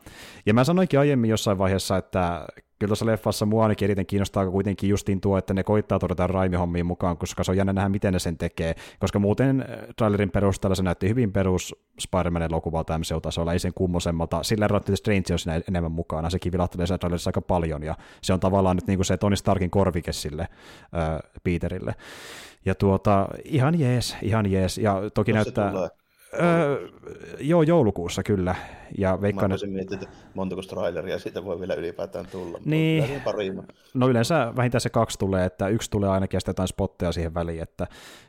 ja 0.46 0.54
mä 0.54 0.64
sanoinkin 0.64 1.00
aiemmin 1.00 1.30
jossain 1.30 1.58
vaiheessa, 1.58 1.96
että 1.96 2.46
kyllä 2.80 2.90
tuossa 2.90 3.06
leffassa 3.06 3.46
mua 3.46 3.62
ainakin 3.62 3.86
eniten 3.86 4.06
kiinnostaa 4.06 4.50
kuitenkin 4.50 4.90
justiin 4.90 5.20
tuo, 5.20 5.38
että 5.38 5.54
ne 5.54 5.62
koittaa 5.64 5.98
todeta 5.98 6.26
raimihommiin 6.26 6.86
mukaan, 6.86 7.16
koska 7.16 7.44
se 7.44 7.50
on 7.50 7.56
jännä 7.56 7.72
nähdä, 7.72 7.88
miten 7.88 8.12
ne 8.12 8.18
sen 8.18 8.36
tekee, 8.36 8.74
koska 8.98 9.18
muuten 9.18 9.60
äh, 9.60 9.78
trailerin 9.96 10.30
perusteella 10.30 10.74
se 10.74 10.82
näytti 10.82 11.08
hyvin 11.08 11.32
perus 11.32 11.74
Spider-Man 12.00 12.42
elokuvalta 12.42 12.98
MCU-tasolla, 12.98 13.52
ei 13.52 13.58
sen 13.58 13.74
kummosemmalta, 13.74 14.42
sillä 14.42 14.64
eroa, 14.64 14.76
että 14.76 14.96
Strange 14.96 15.32
on 15.32 15.38
siinä 15.38 15.60
enemmän 15.68 15.92
mukana, 15.92 16.30
sekin 16.30 16.52
vilahtelee 16.52 16.86
siinä 16.86 16.98
trailerissa 16.98 17.28
aika 17.28 17.40
paljon, 17.40 17.82
ja 17.82 17.94
se 18.22 18.32
on 18.32 18.40
tavallaan 18.40 18.76
nyt 18.76 18.86
niin 18.86 18.98
kuin 18.98 19.06
se 19.06 19.16
Tony 19.16 19.36
Starkin 19.36 19.70
korvike 19.70 20.12
sille 20.12 20.42
äh, 20.42 21.30
Peterille. 21.44 21.94
Ja 22.64 22.74
tuota, 22.74 23.28
ihan 23.44 23.80
jees, 23.80 24.16
ihan 24.22 24.52
jees, 24.52 24.78
ja 24.78 25.02
toki 25.14 25.30
Jos 25.30 25.34
näyttää... 25.34 25.72
Öö, 26.42 26.88
joo, 27.40 27.62
joulukuussa 27.62 28.22
kyllä. 28.22 28.54
Ja 28.98 29.20
veikkaan, 29.20 29.50
Mä 29.50 29.52
voisin 29.52 29.72
miettiä, 29.72 29.98
että 30.02 30.16
montako 30.34 30.62
traileria 30.62 31.18
siitä 31.18 31.44
voi 31.44 31.60
vielä 31.60 31.74
ylipäätään 31.74 32.26
tulla. 32.26 32.58
Niin. 32.64 33.04
No 33.94 34.08
yleensä 34.08 34.52
vähintään 34.56 34.80
se 34.80 34.90
kaksi 34.90 35.18
tulee, 35.18 35.44
että 35.44 35.68
yksi 35.68 35.90
tulee 35.90 36.10
ainakin 36.10 36.36
ja 36.36 36.40
sitten 36.40 36.50
jotain 36.50 36.68
spotteja 36.68 37.12
siihen 37.12 37.34
väliin. 37.34 37.62
Että, 37.62 37.86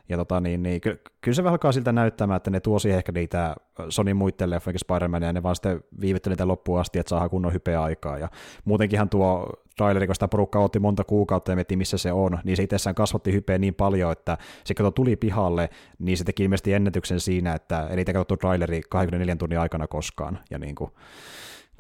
ja 0.10 0.18
tota, 0.18 0.42
niin, 0.42 0.64
niin, 0.64 0.82
ky- 0.82 1.02
kyllä 1.22 1.36
se 1.36 1.44
vähän 1.44 1.54
alkaa 1.54 1.72
siltä 1.72 1.92
näyttämään, 1.92 2.38
että 2.38 2.52
ne 2.52 2.60
tuo 2.60 2.80
siihen 2.80 2.98
ehkä 2.98 3.12
niitä 3.12 3.56
Sony 3.90 4.14
muiden 4.14 4.50
leffojen 4.50 4.80
Spider-Mania, 4.86 5.26
ja 5.26 5.34
ne 5.34 5.44
vaan 5.44 5.56
sitten 5.56 5.84
viivittelee 6.02 6.34
niitä 6.34 6.48
loppuun 6.48 6.80
asti, 6.80 7.00
että 7.00 7.10
saadaan 7.10 7.30
kunnon 7.30 7.54
hypeä 7.54 7.84
aikaa. 7.84 8.18
Ja 8.18 8.30
muutenkinhan 8.66 9.10
tuo 9.10 9.50
traileri, 9.78 10.08
kun 10.08 10.16
sitä 10.16 10.28
porukkaa 10.28 10.62
otti 10.62 10.80
monta 10.80 11.04
kuukautta 11.04 11.52
ja 11.52 11.56
miettii, 11.56 11.78
missä 11.78 11.98
se 11.98 12.12
on, 12.12 12.40
niin 12.44 12.58
se 12.58 12.64
itsessään 12.64 12.96
kasvatti 12.96 13.34
hypeä 13.34 13.58
niin 13.58 13.74
paljon, 13.74 14.12
että 14.12 14.38
se 14.64 14.74
kato 14.74 14.92
tuli 14.92 15.16
pihalle, 15.16 15.70
niin 16.00 16.18
se 16.18 16.24
teki 16.24 16.44
ilmeisesti 16.44 16.74
ennätyksen 16.74 17.20
siinä, 17.20 17.54
että 17.54 17.88
eniten 17.88 18.14
katsottu 18.14 18.38
traileri 18.38 18.82
24 18.90 19.36
tunnin 19.36 19.60
aikana 19.60 19.88
koskaan. 19.88 20.40
Ja 20.50 20.60
niin 20.60 20.76
kuin, 20.76 20.92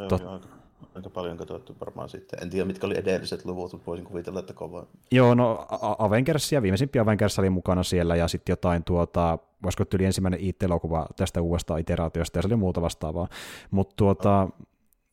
tot... 0.10 0.22
aika, 0.26 0.48
aika 0.96 1.10
paljon 1.10 1.38
katsottu 1.38 1.76
varmaan 1.80 2.10
sitten. 2.10 2.44
En 2.44 2.50
tiedä, 2.50 2.66
mitkä 2.66 2.88
oli 2.88 2.98
edelliset 2.98 3.46
luvut, 3.46 3.72
mutta 3.72 3.86
voisin 3.86 4.06
kuvitella, 4.06 4.40
että 4.40 4.54
kova. 4.54 4.86
Joo, 5.12 5.36
no 5.36 5.68
Avengers 5.98 6.52
ja 6.52 6.62
viimeisimpiä 6.62 7.02
Avengers 7.02 7.40
oli 7.40 7.50
mukana 7.50 7.84
siellä, 7.84 8.16
ja 8.16 8.28
sitten 8.28 8.54
jotain 8.54 8.84
tuota, 8.84 9.38
voisiko 9.64 9.86
tyyli 9.86 10.06
ensimmäinen 10.06 10.40
IT-elokuva 10.40 11.08
tästä 11.16 11.42
uudesta 11.42 11.78
iteraatiosta, 11.78 12.38
ja 12.38 12.42
se 12.42 12.48
oli 12.48 12.56
muuta 12.56 12.82
vastaavaa. 12.82 13.28
Mutta 13.72 13.94
tuota, 13.96 14.48
no 14.50 14.66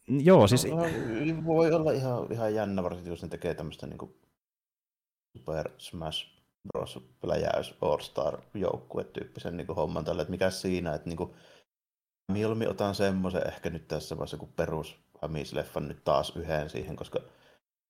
Joo, 0.09 0.47
siis... 0.47 0.67
No, 0.67 0.77
voi 1.45 1.73
olla 1.73 1.93
ihan, 1.93 2.33
ihan 2.33 2.55
jännä, 2.55 2.83
varsinkin 2.83 3.11
jos 3.11 3.23
ne 3.23 3.29
tekee 3.29 3.55
tämmöistä 3.55 3.87
niin 3.87 3.99
kuin 3.99 4.15
Super 5.37 5.71
Smash 5.79 6.27
Bros. 6.73 6.99
pläjäys 7.21 7.75
All-Star 7.81 8.39
joukkue 8.55 9.05
tyyppisen 9.05 9.57
niin 9.57 9.67
homman 9.67 10.05
tälle, 10.05 10.23
että 10.23 10.31
mikä 10.31 10.51
siinä, 10.51 10.95
että 10.95 11.09
niin 11.09 11.17
kuin, 11.17 11.35
mieluummin 12.33 12.71
otan 12.71 12.95
semmoisen 12.95 13.47
ehkä 13.47 13.71
nyt 13.71 13.89
tässä 13.89 14.17
vaiheessa 14.17 14.37
kuin 14.37 14.53
perus 14.57 14.97
Hamis-leffan 15.23 15.89
nyt 15.89 16.05
taas 16.05 16.37
yhden 16.37 16.71
siihen, 16.71 16.97
koska 16.97 17.21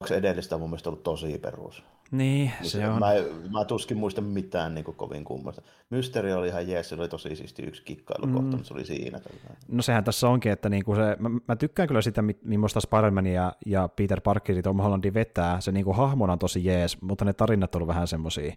onko 0.00 0.14
edellistä 0.14 0.54
on 0.54 0.60
mun 0.60 0.70
mielestä 0.70 0.90
ollut 0.90 1.02
tosi 1.02 1.38
perus. 1.38 1.82
Niin, 2.10 2.52
se 2.62 2.88
on. 2.88 2.98
Mä, 2.98 3.06
mä 3.50 3.64
tuskin 3.64 3.96
muista 3.96 4.20
mitään 4.20 4.74
niin 4.74 4.84
kuin, 4.84 4.96
kovin 4.96 5.24
kummasta. 5.24 5.62
Mysteeri 5.90 6.32
oli 6.32 6.48
ihan 6.48 6.68
jees, 6.68 6.88
se 6.88 6.94
oli 6.94 7.08
tosi 7.08 7.36
siisti 7.36 7.62
yksi 7.62 7.82
kikkailukohta, 7.82 8.42
mm. 8.42 8.50
mutta 8.50 8.66
se 8.66 8.74
oli 8.74 8.84
siinä. 8.84 9.20
No 9.68 9.82
sehän 9.82 10.04
tässä 10.04 10.28
onkin, 10.28 10.52
että 10.52 10.68
niinku 10.68 10.94
se, 10.94 11.16
mä, 11.18 11.30
mä, 11.48 11.56
tykkään 11.56 11.88
kyllä 11.88 12.02
sitä, 12.02 12.22
millaista 12.42 12.80
Spider-Man 12.80 13.26
ja, 13.26 13.52
ja 13.66 13.88
Peter 13.88 14.20
Parkerit 14.20 14.64
Tom 14.64 14.80
Hollandi 14.80 15.14
vetää. 15.14 15.60
Se 15.60 15.72
niinku 15.72 15.92
hahmona 15.92 16.32
on 16.32 16.38
tosi 16.38 16.64
jees, 16.64 17.02
mutta 17.02 17.24
ne 17.24 17.32
tarinat 17.32 17.74
on 17.74 17.86
vähän 17.86 18.08
semmosia 18.08 18.54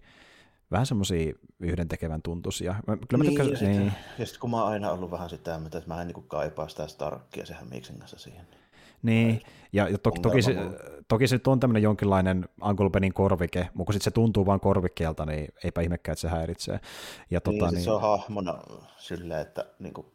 vähän 0.72 0.86
semmoisia 0.86 1.34
yhdentekevän 1.60 2.22
tuntuisia. 2.22 2.76
Mä, 2.88 2.98
kyllä 2.98 3.24
niin, 3.24 3.38
mä 3.38 3.44
tykkään, 3.44 3.74
ja, 3.74 3.80
niin. 3.80 3.94
ja 4.20 4.26
sitten 4.26 4.40
kun 4.40 4.50
mä 4.52 4.64
oon 4.64 4.72
aina 4.72 4.92
ollut 4.92 5.12
vähän 5.12 5.30
sitä, 5.30 5.56
että 5.66 5.82
mä 5.88 6.02
en 6.02 6.08
niin 6.08 6.24
kaipaa 6.28 6.68
sitä 6.68 6.88
Starkia 6.88 7.46
sehän 7.46 7.68
Miksen 7.70 8.00
kanssa 8.00 8.18
siihen. 8.18 8.46
Niin, 8.52 8.61
ja, 9.74 9.90
ja 9.90 9.98
toki, 9.98 10.20
toki, 10.20 10.42
se, 10.42 10.56
toki 11.08 11.28
se 11.28 11.36
nyt 11.36 11.48
on 11.48 11.60
tämmöinen 11.60 11.84
jonkinlainen 11.84 12.50
Uncle 12.66 13.12
korvike, 13.14 13.70
mutta 13.74 13.86
kun 13.86 13.94
sit 13.94 14.02
se 14.02 14.12
tuntuu 14.12 14.46
vain 14.46 14.60
korvikkeelta, 14.60 15.26
niin 15.26 15.54
eipä 15.64 15.82
ihmekään, 15.82 16.14
että 16.14 16.22
se 16.22 16.28
häiritsee. 16.28 16.80
Ja, 17.32 17.42
tota, 17.42 17.66
niin, 17.66 17.74
niin... 17.74 17.84
se 17.84 17.92
on 17.92 18.02
hahmona 18.02 18.60
silleen, 18.98 19.42
että 19.42 19.66
niin 19.80 19.94
kuin, 19.94 20.08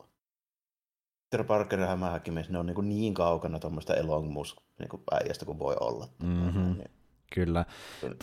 Peter 1.30 1.46
Parker 1.46 1.80
ja 1.80 1.86
hämähäkkimies, 1.86 2.50
ne 2.50 2.58
on 2.58 2.66
niin, 2.66 2.88
niin 2.88 3.14
kaukana 3.14 3.58
tuommoista 3.58 3.94
Elon 3.94 4.26
Musk 4.26 4.56
niin 4.78 5.02
äijästä 5.10 5.44
kuin 5.44 5.58
voi 5.58 5.76
olla. 5.80 6.08
Mm-hmm. 6.22 6.62
Niin. 6.62 6.90
Kyllä. 7.34 7.64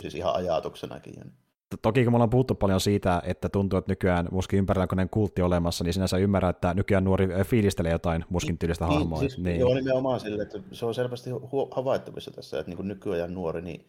Siis 0.00 0.14
ihan 0.14 0.36
ajatuksenakin. 0.36 1.32
Niin 1.72 1.80
toki 1.82 2.04
kun 2.04 2.12
me 2.12 2.16
ollaan 2.16 2.30
puhuttu 2.30 2.54
paljon 2.54 2.80
siitä, 2.80 3.22
että 3.24 3.48
tuntuu, 3.48 3.78
että 3.78 3.92
nykyään 3.92 4.28
muskin 4.30 4.58
ympärillä 4.58 4.86
on 5.02 5.08
kultti 5.08 5.42
olemassa, 5.42 5.84
niin 5.84 5.94
sinänsä 5.94 6.16
ymmärrä, 6.16 6.48
että 6.48 6.74
nykyään 6.74 7.04
nuori 7.04 7.28
fiilistelee 7.44 7.92
jotain 7.92 8.24
muskin 8.28 8.58
tyylistä 8.58 8.86
niin, 8.86 8.98
hahmoa. 8.98 9.18
Siis, 9.18 9.38
niin. 9.38 9.60
Joo, 9.60 9.74
nimenomaan 9.74 10.20
sille, 10.20 10.42
että 10.42 10.60
se 10.72 10.86
on 10.86 10.94
selvästi 10.94 11.30
havaittavissa 11.70 12.30
tässä, 12.30 12.58
että 12.58 12.72
niin 12.72 12.88
nykyajan 12.88 13.34
nuori, 13.34 13.62
niin 13.62 13.84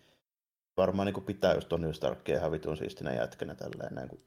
varmaan 0.77 1.05
niin 1.05 1.23
pitää 1.23 1.53
just 1.53 1.69
Tony 1.69 1.93
Starkia 1.93 2.37
ihan 2.37 2.51
vitun 2.51 2.77
siistinä 2.77 3.13
jätkänä 3.13 3.55
tälleen, 3.55 3.95
näin, 3.95 4.09
kun 4.09 4.19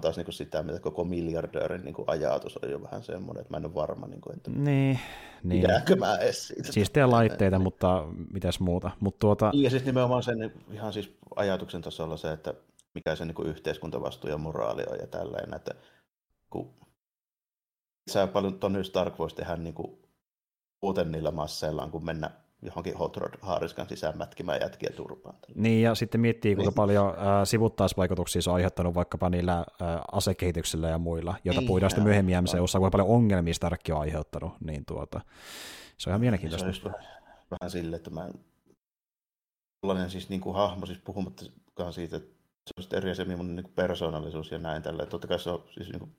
taas 0.00 0.16
niin 0.16 0.32
sitä, 0.32 0.62
mitä 0.62 0.80
koko 0.80 1.04
miljardöörin 1.04 1.84
niin 1.84 1.94
ajatus 2.06 2.56
on 2.56 2.70
jo 2.70 2.82
vähän 2.82 3.02
semmoinen, 3.02 3.40
että 3.40 3.52
mä 3.52 3.56
en 3.56 3.66
ole 3.66 3.74
varma, 3.74 4.06
niin 4.06 4.20
kuin, 4.20 4.36
että 4.36 4.50
niin, 4.50 4.98
niin. 5.42 5.62
pidäänkö 5.62 5.96
mä 5.96 6.16
edes 6.16 6.48
siitä. 6.48 6.72
Siis 6.72 6.92
laitteita, 7.06 7.58
mutta 7.58 8.04
mitäs 8.32 8.60
muuta. 8.60 8.90
Mut 9.00 9.18
tuota... 9.18 9.50
Niin, 9.52 9.64
ja 9.64 9.70
siis 9.70 9.84
nimenomaan 9.84 10.22
sen 10.22 10.52
ihan 10.72 10.92
siis 10.92 11.12
ajatuksen 11.36 11.82
tasolla 11.82 12.16
se, 12.16 12.32
että 12.32 12.54
mikä 12.96 13.16
se 13.16 13.24
niin 13.24 13.34
kuin 13.34 13.48
yhteiskuntavastuu 13.48 14.30
ja 14.30 14.38
moraali 14.38 14.84
on 14.90 14.98
ja 15.00 15.06
tällainen, 15.06 15.54
että 15.54 15.74
kun 16.50 16.74
sä 18.10 18.26
paljon 18.26 18.58
Tony 18.58 18.84
Stark 18.84 19.18
voisi 19.18 19.36
tehdä 19.36 19.56
niin 19.56 19.74
kuin 19.74 19.98
muuten 20.82 21.12
niillä 21.12 21.30
masseillaan, 21.30 21.90
kun 21.90 22.04
mennä 22.04 22.30
johonkin 22.62 22.96
Hot 22.96 23.16
Rod 23.16 23.34
haariskan 23.40 23.88
sisään 23.88 24.18
mätkimään 24.18 24.60
jätkiä 24.60 24.90
turpaan. 24.96 25.36
Niin, 25.54 25.82
ja 25.82 25.94
sitten 25.94 26.20
miettii, 26.20 26.54
kuinka 26.54 26.70
niin. 26.70 26.74
paljon 26.74 27.08
äh, 27.08 27.14
sivuttaisvaikutuksia 27.44 28.42
se 28.42 28.50
on 28.50 28.56
aiheuttanut 28.56 28.94
vaikkapa 28.94 29.30
niillä 29.30 29.58
äh, 29.58 29.64
asekehityksillä 30.12 30.88
ja 30.88 30.98
muilla, 30.98 31.34
joita 31.44 31.60
niin, 31.60 31.68
puhutaan 31.68 31.90
sitten 31.90 32.04
myöhemmin 32.04 32.36
MCUssa, 32.42 32.78
kuinka 32.78 32.90
paljon 32.90 33.08
ongelmia 33.08 33.54
Stark 33.54 33.80
on 33.90 34.00
aiheuttanut, 34.00 34.52
niin 34.60 34.84
tuota, 34.86 35.20
se 35.98 36.08
on 36.08 36.10
ihan 36.10 36.20
mielenkiintoista. 36.20 36.72
Se 36.72 36.84
vähän, 36.84 37.06
vähän 37.50 37.70
silleen, 37.70 37.96
että 37.96 38.10
mä 38.10 38.28
siis 40.08 40.28
niin 40.28 40.40
kuin 40.40 40.56
hahmo, 40.56 40.86
siis 40.86 40.98
puhumattakaan 40.98 41.92
siitä, 41.92 42.16
että 42.16 42.36
se 42.66 42.72
on 42.80 42.98
eri 42.98 43.10
asia, 43.10 43.24
millainen 43.24 43.56
niin 43.56 43.72
persoonallisuus 43.74 44.50
ja 44.50 44.58
näin 44.58 44.82
tällä. 44.82 45.06
Totta 45.06 45.28
kai 45.28 45.38
se 45.38 45.50
on 45.50 45.64
siis 45.70 45.88
niin 45.88 45.98
kuin 45.98 46.16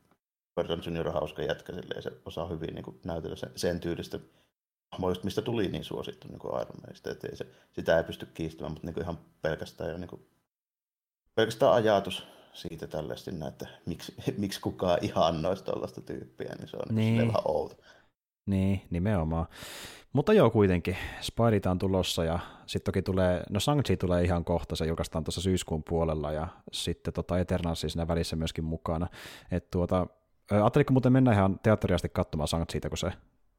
Burton 0.55 0.81
Junior 0.85 1.11
hauska 1.11 1.43
jätkä 1.43 1.73
silleen, 1.73 2.03
se 2.03 2.11
osaa 2.25 2.47
hyvin 2.47 2.75
niin 2.75 2.83
kuin, 2.83 2.99
näytellä 3.05 3.35
sen, 3.35 3.51
sen 3.55 3.79
tyylistä 3.79 4.19
hahmoista, 4.91 5.25
mistä 5.25 5.41
tuli 5.41 5.67
niin 5.67 5.83
suosittu 5.83 6.27
niin 6.27 6.61
Iron 6.61 6.81
Manista, 6.81 7.11
että 7.11 7.27
ei 7.27 7.35
se, 7.35 7.45
sitä 7.73 7.97
ei 7.97 8.03
pysty 8.03 8.25
kiistämään, 8.25 8.71
mutta 8.71 8.87
niin 8.87 8.93
kuin 8.93 9.03
ihan 9.03 9.19
pelkästään, 9.41 9.89
jo, 9.89 9.97
niin 9.97 10.07
kuin, 10.07 10.27
pelkästään 11.35 11.73
ajatus 11.73 12.23
siitä 12.53 12.87
tällaista, 12.87 13.31
että 13.47 13.67
miksi, 13.85 14.15
miksi 14.37 14.61
kukaan 14.61 14.99
ihannoisi 15.01 15.63
tuollaista 15.63 16.01
tyyppiä, 16.01 16.55
niin 16.57 16.67
se 16.67 16.77
on 16.77 16.95
niin. 16.95 17.27
vähän 17.27 17.41
outo. 17.45 17.75
Niin, 18.47 18.81
nimenomaan. 18.89 19.45
Mutta 20.13 20.33
joo, 20.33 20.49
kuitenkin. 20.49 20.97
Spideyta 21.21 21.71
on 21.71 21.79
tulossa 21.79 22.23
ja 22.23 22.39
sitten 22.65 22.93
toki 22.93 23.01
tulee, 23.01 23.43
no 23.49 23.59
Shang-Chi 23.59 23.97
tulee 23.97 24.23
ihan 24.23 24.45
kohta, 24.45 24.75
se 24.75 24.85
julkaistaan 24.85 25.23
tuossa 25.23 25.41
syyskuun 25.41 25.83
puolella 25.83 26.31
ja 26.31 26.47
sitten 26.71 27.13
tota 27.13 27.39
Eternals 27.39 27.81
siinä 27.81 28.07
välissä 28.07 28.35
myöskin 28.35 28.63
mukana. 28.63 29.07
Et 29.51 29.71
tuota, 29.71 30.07
ajatteliko 30.51 30.93
muuten 30.93 31.13
mennä 31.13 31.33
ihan 31.33 31.59
teatteriasti 31.63 32.09
katsomaan 32.09 32.47
shang 32.47 32.65
kun 32.89 32.97
se 32.97 33.11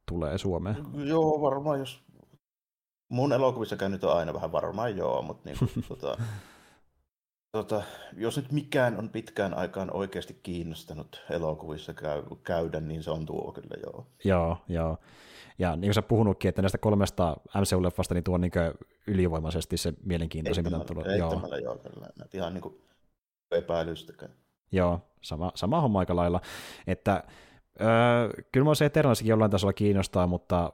tulee 0.06 0.38
Suomeen? 0.38 0.76
Joo, 0.94 1.40
varmaan 1.40 1.78
jos 1.78 2.02
mun 3.08 3.32
elokuvissa 3.32 3.76
käynyt 3.76 4.04
on 4.04 4.16
aina 4.16 4.34
vähän 4.34 4.52
varmaan 4.52 4.96
joo, 4.96 5.22
mutta 5.22 5.48
niin 5.48 5.58
kuin, 5.58 5.70
tota, 5.88 6.16
tota, 7.52 7.82
jos 8.16 8.36
nyt 8.36 8.52
mikään 8.52 8.98
on 8.98 9.08
pitkään 9.08 9.54
aikaan 9.54 9.90
oikeasti 9.90 10.40
kiinnostanut 10.42 11.22
elokuvissa 11.30 11.94
käy, 11.94 12.22
käydä, 12.44 12.80
niin 12.80 13.02
se 13.02 13.10
on 13.10 13.26
tuo 13.26 13.52
kyllä 13.52 13.76
joo. 13.82 14.06
Joo, 14.24 14.58
joo. 14.68 14.98
Ja 15.58 15.76
niin 15.76 15.88
kuin 15.88 15.94
sä 15.94 16.02
puhunutkin, 16.02 16.48
että 16.48 16.62
näistä 16.62 16.78
kolmesta 16.78 17.36
MCU-leffasta 17.54 18.14
niin 18.14 18.24
tuo 18.24 18.34
on 18.34 18.40
niin 18.40 18.52
ylivoimaisesti 19.06 19.76
se 19.76 19.92
mielenkiintoisin, 20.04 20.64
mitä 20.64 20.76
on 20.76 20.86
tullut. 20.86 21.06
Joo, 21.06 21.42
joo 21.62 21.78
kyllä. 21.78 22.08
Ihan 22.34 22.54
niin 22.54 22.62
kuin 22.62 22.80
epäilystäkään. 23.50 24.32
Joo, 24.72 25.00
sama, 25.20 25.52
sama 25.54 25.80
homma 25.80 25.98
aika 25.98 26.16
lailla. 26.16 26.40
Että 26.86 27.24
öö, 27.80 27.88
kyllä 28.52 28.64
mä 28.64 28.74
se 28.74 28.84
Eternalsikin 28.84 29.30
jollain 29.30 29.50
tasolla 29.50 29.72
kiinnostaa, 29.72 30.26
mutta 30.26 30.72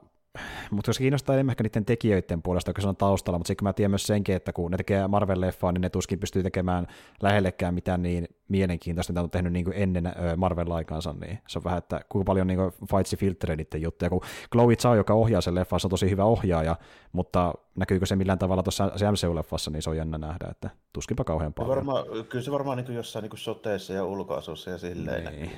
mutta 0.71 0.89
jos 0.89 0.97
kiinnostaa 0.97 1.35
enemmän 1.35 1.51
ehkä 1.51 1.63
niiden 1.63 1.85
tekijöiden 1.85 2.41
puolesta, 2.41 2.69
joka 2.69 2.81
se 2.81 2.87
on 2.87 2.95
taustalla, 2.95 3.39
mutta 3.39 3.47
sitten 3.47 3.63
mä 3.63 3.73
tiedän 3.73 3.91
myös 3.91 4.07
senkin, 4.07 4.35
että 4.35 4.53
kun 4.53 4.71
ne 4.71 4.77
tekee 4.77 5.07
Marvel-leffaa, 5.07 5.71
niin 5.71 5.81
ne 5.81 5.89
tuskin 5.89 6.19
pystyy 6.19 6.43
tekemään 6.43 6.87
lähellekään 7.21 7.73
mitään 7.73 8.01
niin 8.01 8.27
mielenkiintoista, 8.47 9.13
mitä 9.13 9.21
on 9.21 9.29
tehnyt 9.29 9.53
niin 9.53 9.65
kuin 9.65 9.77
ennen 9.77 10.11
Marvel-aikaansa, 10.37 11.13
niin 11.13 11.39
se 11.47 11.59
on 11.59 11.63
vähän, 11.63 11.77
että 11.77 12.01
kuinka 12.09 12.25
paljon 12.25 12.47
niin 12.47 12.59
Fightsi 12.91 13.17
filtteree 13.17 13.55
niiden 13.55 13.81
juttuja, 13.81 14.09
kun 14.09 14.21
Chloe 14.51 14.75
Zhao, 14.75 14.95
joka 14.95 15.13
ohjaa 15.13 15.41
sen 15.41 15.55
leffan, 15.55 15.79
se 15.79 15.87
on 15.87 15.91
tosi 15.91 16.09
hyvä 16.09 16.23
ohjaaja, 16.23 16.75
mutta 17.11 17.53
näkyykö 17.75 18.05
se 18.05 18.15
millään 18.15 18.39
tavalla 18.39 18.63
tuossa 18.63 18.87
MCU-leffassa, 18.87 19.71
niin 19.71 19.81
se 19.81 19.89
on 19.89 19.97
jännä 19.97 20.17
nähdä, 20.17 20.47
että 20.51 20.69
tuskinpa 20.93 21.23
kauhean 21.23 21.53
paljon. 21.53 21.75
Varmaan, 21.75 22.05
kyllä 22.29 22.43
se 22.43 22.51
varmaan 22.51 22.77
niin 22.77 22.95
jossain 22.95 23.23
niin 23.23 23.37
soteessa 23.37 23.93
ja 23.93 24.05
ulkoasussa 24.05 24.69
ja 24.69 24.77
silleen 24.77 25.33
niin. 25.33 25.51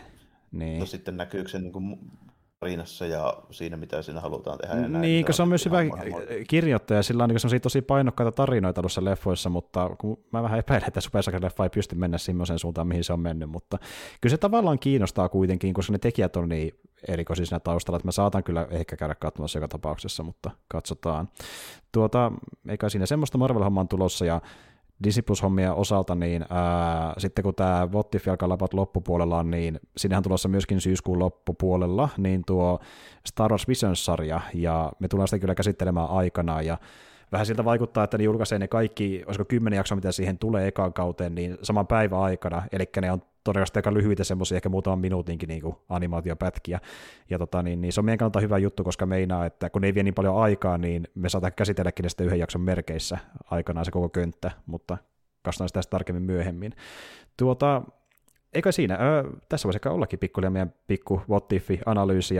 Niin. 0.51 0.77
Mutta 0.77 0.91
sitten 0.91 1.17
näkyykö 1.17 1.49
se 1.49 1.59
niin 1.59 1.73
kuin 1.73 1.99
tarinassa 2.59 3.05
ja 3.05 3.33
siinä, 3.51 3.77
mitä 3.77 4.01
siinä 4.01 4.21
halutaan 4.21 4.57
tehdä. 4.57 4.75
Ja 4.75 4.87
näin, 4.87 5.01
niin, 5.01 5.25
se 5.29 5.41
on 5.41 5.47
myös 5.49 5.65
hyvä 5.65 5.77
kirjoittaja, 6.49 7.03
sillä 7.03 7.23
on 7.23 7.29
niin 7.29 7.61
tosi 7.61 7.81
painokkaita 7.81 8.31
tarinoita 8.31 8.81
tuossa 8.81 9.05
leffoissa, 9.05 9.49
mutta 9.49 9.89
kun 9.97 10.23
mä 10.33 10.43
vähän 10.43 10.59
epäilen, 10.59 10.87
että 10.87 11.01
Super 11.01 11.23
leffa 11.41 11.63
ei 11.63 11.69
pysty 11.69 11.95
mennä 11.95 12.17
semmoiseen 12.17 12.59
suuntaan, 12.59 12.87
mihin 12.87 13.03
se 13.03 13.13
on 13.13 13.19
mennyt, 13.19 13.49
mutta 13.49 13.77
kyllä 14.21 14.33
se 14.33 14.37
tavallaan 14.37 14.79
kiinnostaa 14.79 15.29
kuitenkin, 15.29 15.73
koska 15.73 15.91
ne 15.91 15.99
tekijät 15.99 16.35
on 16.35 16.49
niin 16.49 16.79
erikoisia 17.07 17.45
siinä 17.45 17.59
taustalla, 17.59 17.97
että 17.97 18.07
mä 18.07 18.11
saatan 18.11 18.43
kyllä 18.43 18.67
ehkä 18.71 18.97
käydä 18.97 19.15
katsomassa 19.15 19.59
joka 19.59 19.67
tapauksessa, 19.67 20.23
mutta 20.23 20.51
katsotaan. 20.67 21.29
Tuota, 21.91 22.31
eikä 22.69 22.89
siinä 22.89 23.05
semmoista 23.05 23.37
Marvel-hommaa 23.37 23.85
tulossa, 23.85 24.25
ja 24.25 24.41
Disney 25.03 25.21
Plus-hommia 25.21 25.73
osalta, 25.73 26.15
niin 26.15 26.45
ää, 26.49 27.13
sitten 27.17 27.43
kun 27.43 27.55
tämä 27.55 27.91
Vottif 27.91 28.27
alkaa 28.27 28.49
läpät 28.49 28.73
loppupuolella, 28.73 29.43
niin 29.43 29.79
sinnehän 29.97 30.23
tulossa 30.23 30.49
myöskin 30.49 30.81
syyskuun 30.81 31.19
loppupuolella, 31.19 32.09
niin 32.17 32.41
tuo 32.45 32.79
Star 33.27 33.51
Wars 33.51 33.67
Visions-sarja, 33.67 34.41
ja 34.53 34.91
me 34.99 35.07
tullaan 35.07 35.27
sitä 35.27 35.39
kyllä 35.39 35.55
käsittelemään 35.55 36.09
aikanaan, 36.09 36.65
ja 36.65 36.77
vähän 37.31 37.45
siltä 37.45 37.65
vaikuttaa, 37.65 38.03
että 38.03 38.17
ne 38.17 38.23
julkaisee 38.23 38.59
ne 38.59 38.67
kaikki, 38.67 39.23
olisiko 39.25 39.45
kymmenen 39.45 39.77
jaksoa, 39.77 39.95
mitä 39.95 40.11
siihen 40.11 40.37
tulee 40.37 40.67
ekaan 40.67 40.93
kauteen, 40.93 41.35
niin 41.35 41.57
saman 41.61 41.87
päivän 41.87 42.19
aikana, 42.19 42.63
eli 42.71 42.89
ne 43.01 43.11
on 43.11 43.21
todennäköisesti 43.47 43.79
aika 43.79 43.93
lyhyitä 43.93 44.23
semmoisia, 44.23 44.55
ehkä 44.55 44.69
muutaman 44.69 44.99
minuutinkin 44.99 45.47
niin 45.47 45.61
kuin 45.61 45.75
animaatiopätkiä. 45.89 46.79
Ja 47.29 47.37
tota, 47.37 47.63
niin, 47.63 47.81
niin 47.81 47.93
se 47.93 48.01
on 48.01 48.05
meidän 48.05 48.17
kannalta 48.17 48.39
hyvä 48.39 48.57
juttu, 48.57 48.83
koska 48.83 49.05
meinaa, 49.05 49.45
että 49.45 49.69
kun 49.69 49.83
ei 49.83 49.93
vie 49.93 50.03
niin 50.03 50.13
paljon 50.13 50.37
aikaa, 50.37 50.77
niin 50.77 51.07
me 51.15 51.29
saadaan 51.29 51.53
käsitelläkin 51.55 52.03
ne 52.03 52.09
sitten 52.09 52.25
yhden 52.25 52.39
jakson 52.39 52.61
merkeissä 52.61 53.17
aikanaan 53.51 53.85
se 53.85 53.91
koko 53.91 54.09
könttä, 54.09 54.51
mutta 54.65 54.97
kastaan 55.41 55.69
sitä 55.69 55.81
tarkemmin 55.89 56.23
myöhemmin. 56.23 56.73
Tuota, 57.37 57.81
eikä 58.53 58.71
siinä, 58.71 58.95
ö, 58.95 59.23
tässä 59.49 59.67
voisi 59.67 59.79
ollakin 59.85 60.19
pikkulia 60.19 60.49
meidän 60.49 60.73
pikku 60.87 61.21
what 61.29 61.49
analyysi 61.85 62.35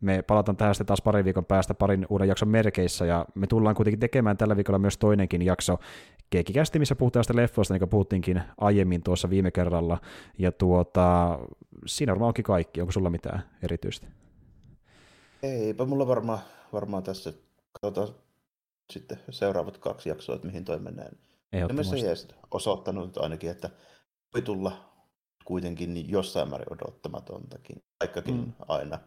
me 0.00 0.22
palataan 0.22 0.56
tähän 0.56 0.74
sitten 0.74 0.86
taas 0.86 1.02
parin 1.02 1.24
viikon 1.24 1.44
päästä 1.44 1.74
parin 1.74 2.06
uuden 2.08 2.28
jakson 2.28 2.48
merkeissä, 2.48 3.06
ja 3.06 3.26
me 3.34 3.46
tullaan 3.46 3.76
kuitenkin 3.76 4.00
tekemään 4.00 4.36
tällä 4.36 4.56
viikolla 4.56 4.78
myös 4.78 4.98
toinenkin 4.98 5.42
jakso 5.42 5.78
Keekikästi, 6.30 6.78
missä 6.78 6.96
puhutaan 6.96 7.24
sitä 7.24 7.36
leffoista, 7.36 7.74
niin 7.74 7.80
kuin 7.80 7.88
puhuttiinkin 7.88 8.42
aiemmin 8.58 9.02
tuossa 9.02 9.30
viime 9.30 9.50
kerralla, 9.50 9.98
ja 10.38 10.52
tuota, 10.52 11.38
siinä 11.86 12.12
varmaan 12.12 12.28
onkin 12.28 12.44
kaikki. 12.44 12.80
Onko 12.80 12.92
sulla 12.92 13.10
mitään 13.10 13.42
erityistä? 13.62 14.06
Eipä 15.42 15.84
mulla 15.84 16.06
varmaan, 16.06 16.38
varmaan 16.72 17.02
tässä, 17.02 17.32
katsotaan 17.82 18.14
sitten 18.92 19.18
seuraavat 19.30 19.78
kaksi 19.78 20.08
jaksoa, 20.08 20.34
että 20.34 20.46
mihin 20.46 20.64
toi 20.64 20.78
menee. 20.78 21.10
Ehdottomasti. 21.52 22.00
se 22.00 22.26
osoittanut 22.50 23.18
ainakin, 23.18 23.50
että 23.50 23.70
voi 24.34 24.42
tulla 24.42 24.72
kuitenkin 25.44 26.10
jossain 26.10 26.48
määrin 26.48 26.72
odottamatontakin, 26.72 27.82
vaikkakin 28.00 28.34
mm. 28.34 28.52
aina 28.68 28.98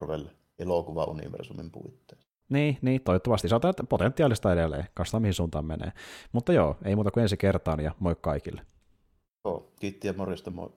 Marvel 0.00 0.24
elokuva-universumin 0.58 1.70
puitteissa. 1.70 2.30
Niin, 2.48 2.78
niin, 2.82 3.00
toivottavasti. 3.04 3.48
Sanotaan, 3.48 3.70
että 3.70 3.84
potentiaalista 3.84 4.52
edelleen. 4.52 4.84
Katsotaan, 4.94 5.22
mihin 5.22 5.34
suuntaan 5.34 5.64
menee. 5.64 5.92
Mutta 6.32 6.52
joo, 6.52 6.76
ei 6.84 6.94
muuta 6.94 7.10
kuin 7.10 7.22
ensi 7.22 7.36
kertaan 7.36 7.80
ja 7.80 7.92
moi 7.98 8.16
kaikille. 8.20 8.62
Joo, 9.44 9.72
kiitti 9.80 10.06
ja 10.06 10.12
morjesta, 10.12 10.50
moi. 10.50 10.70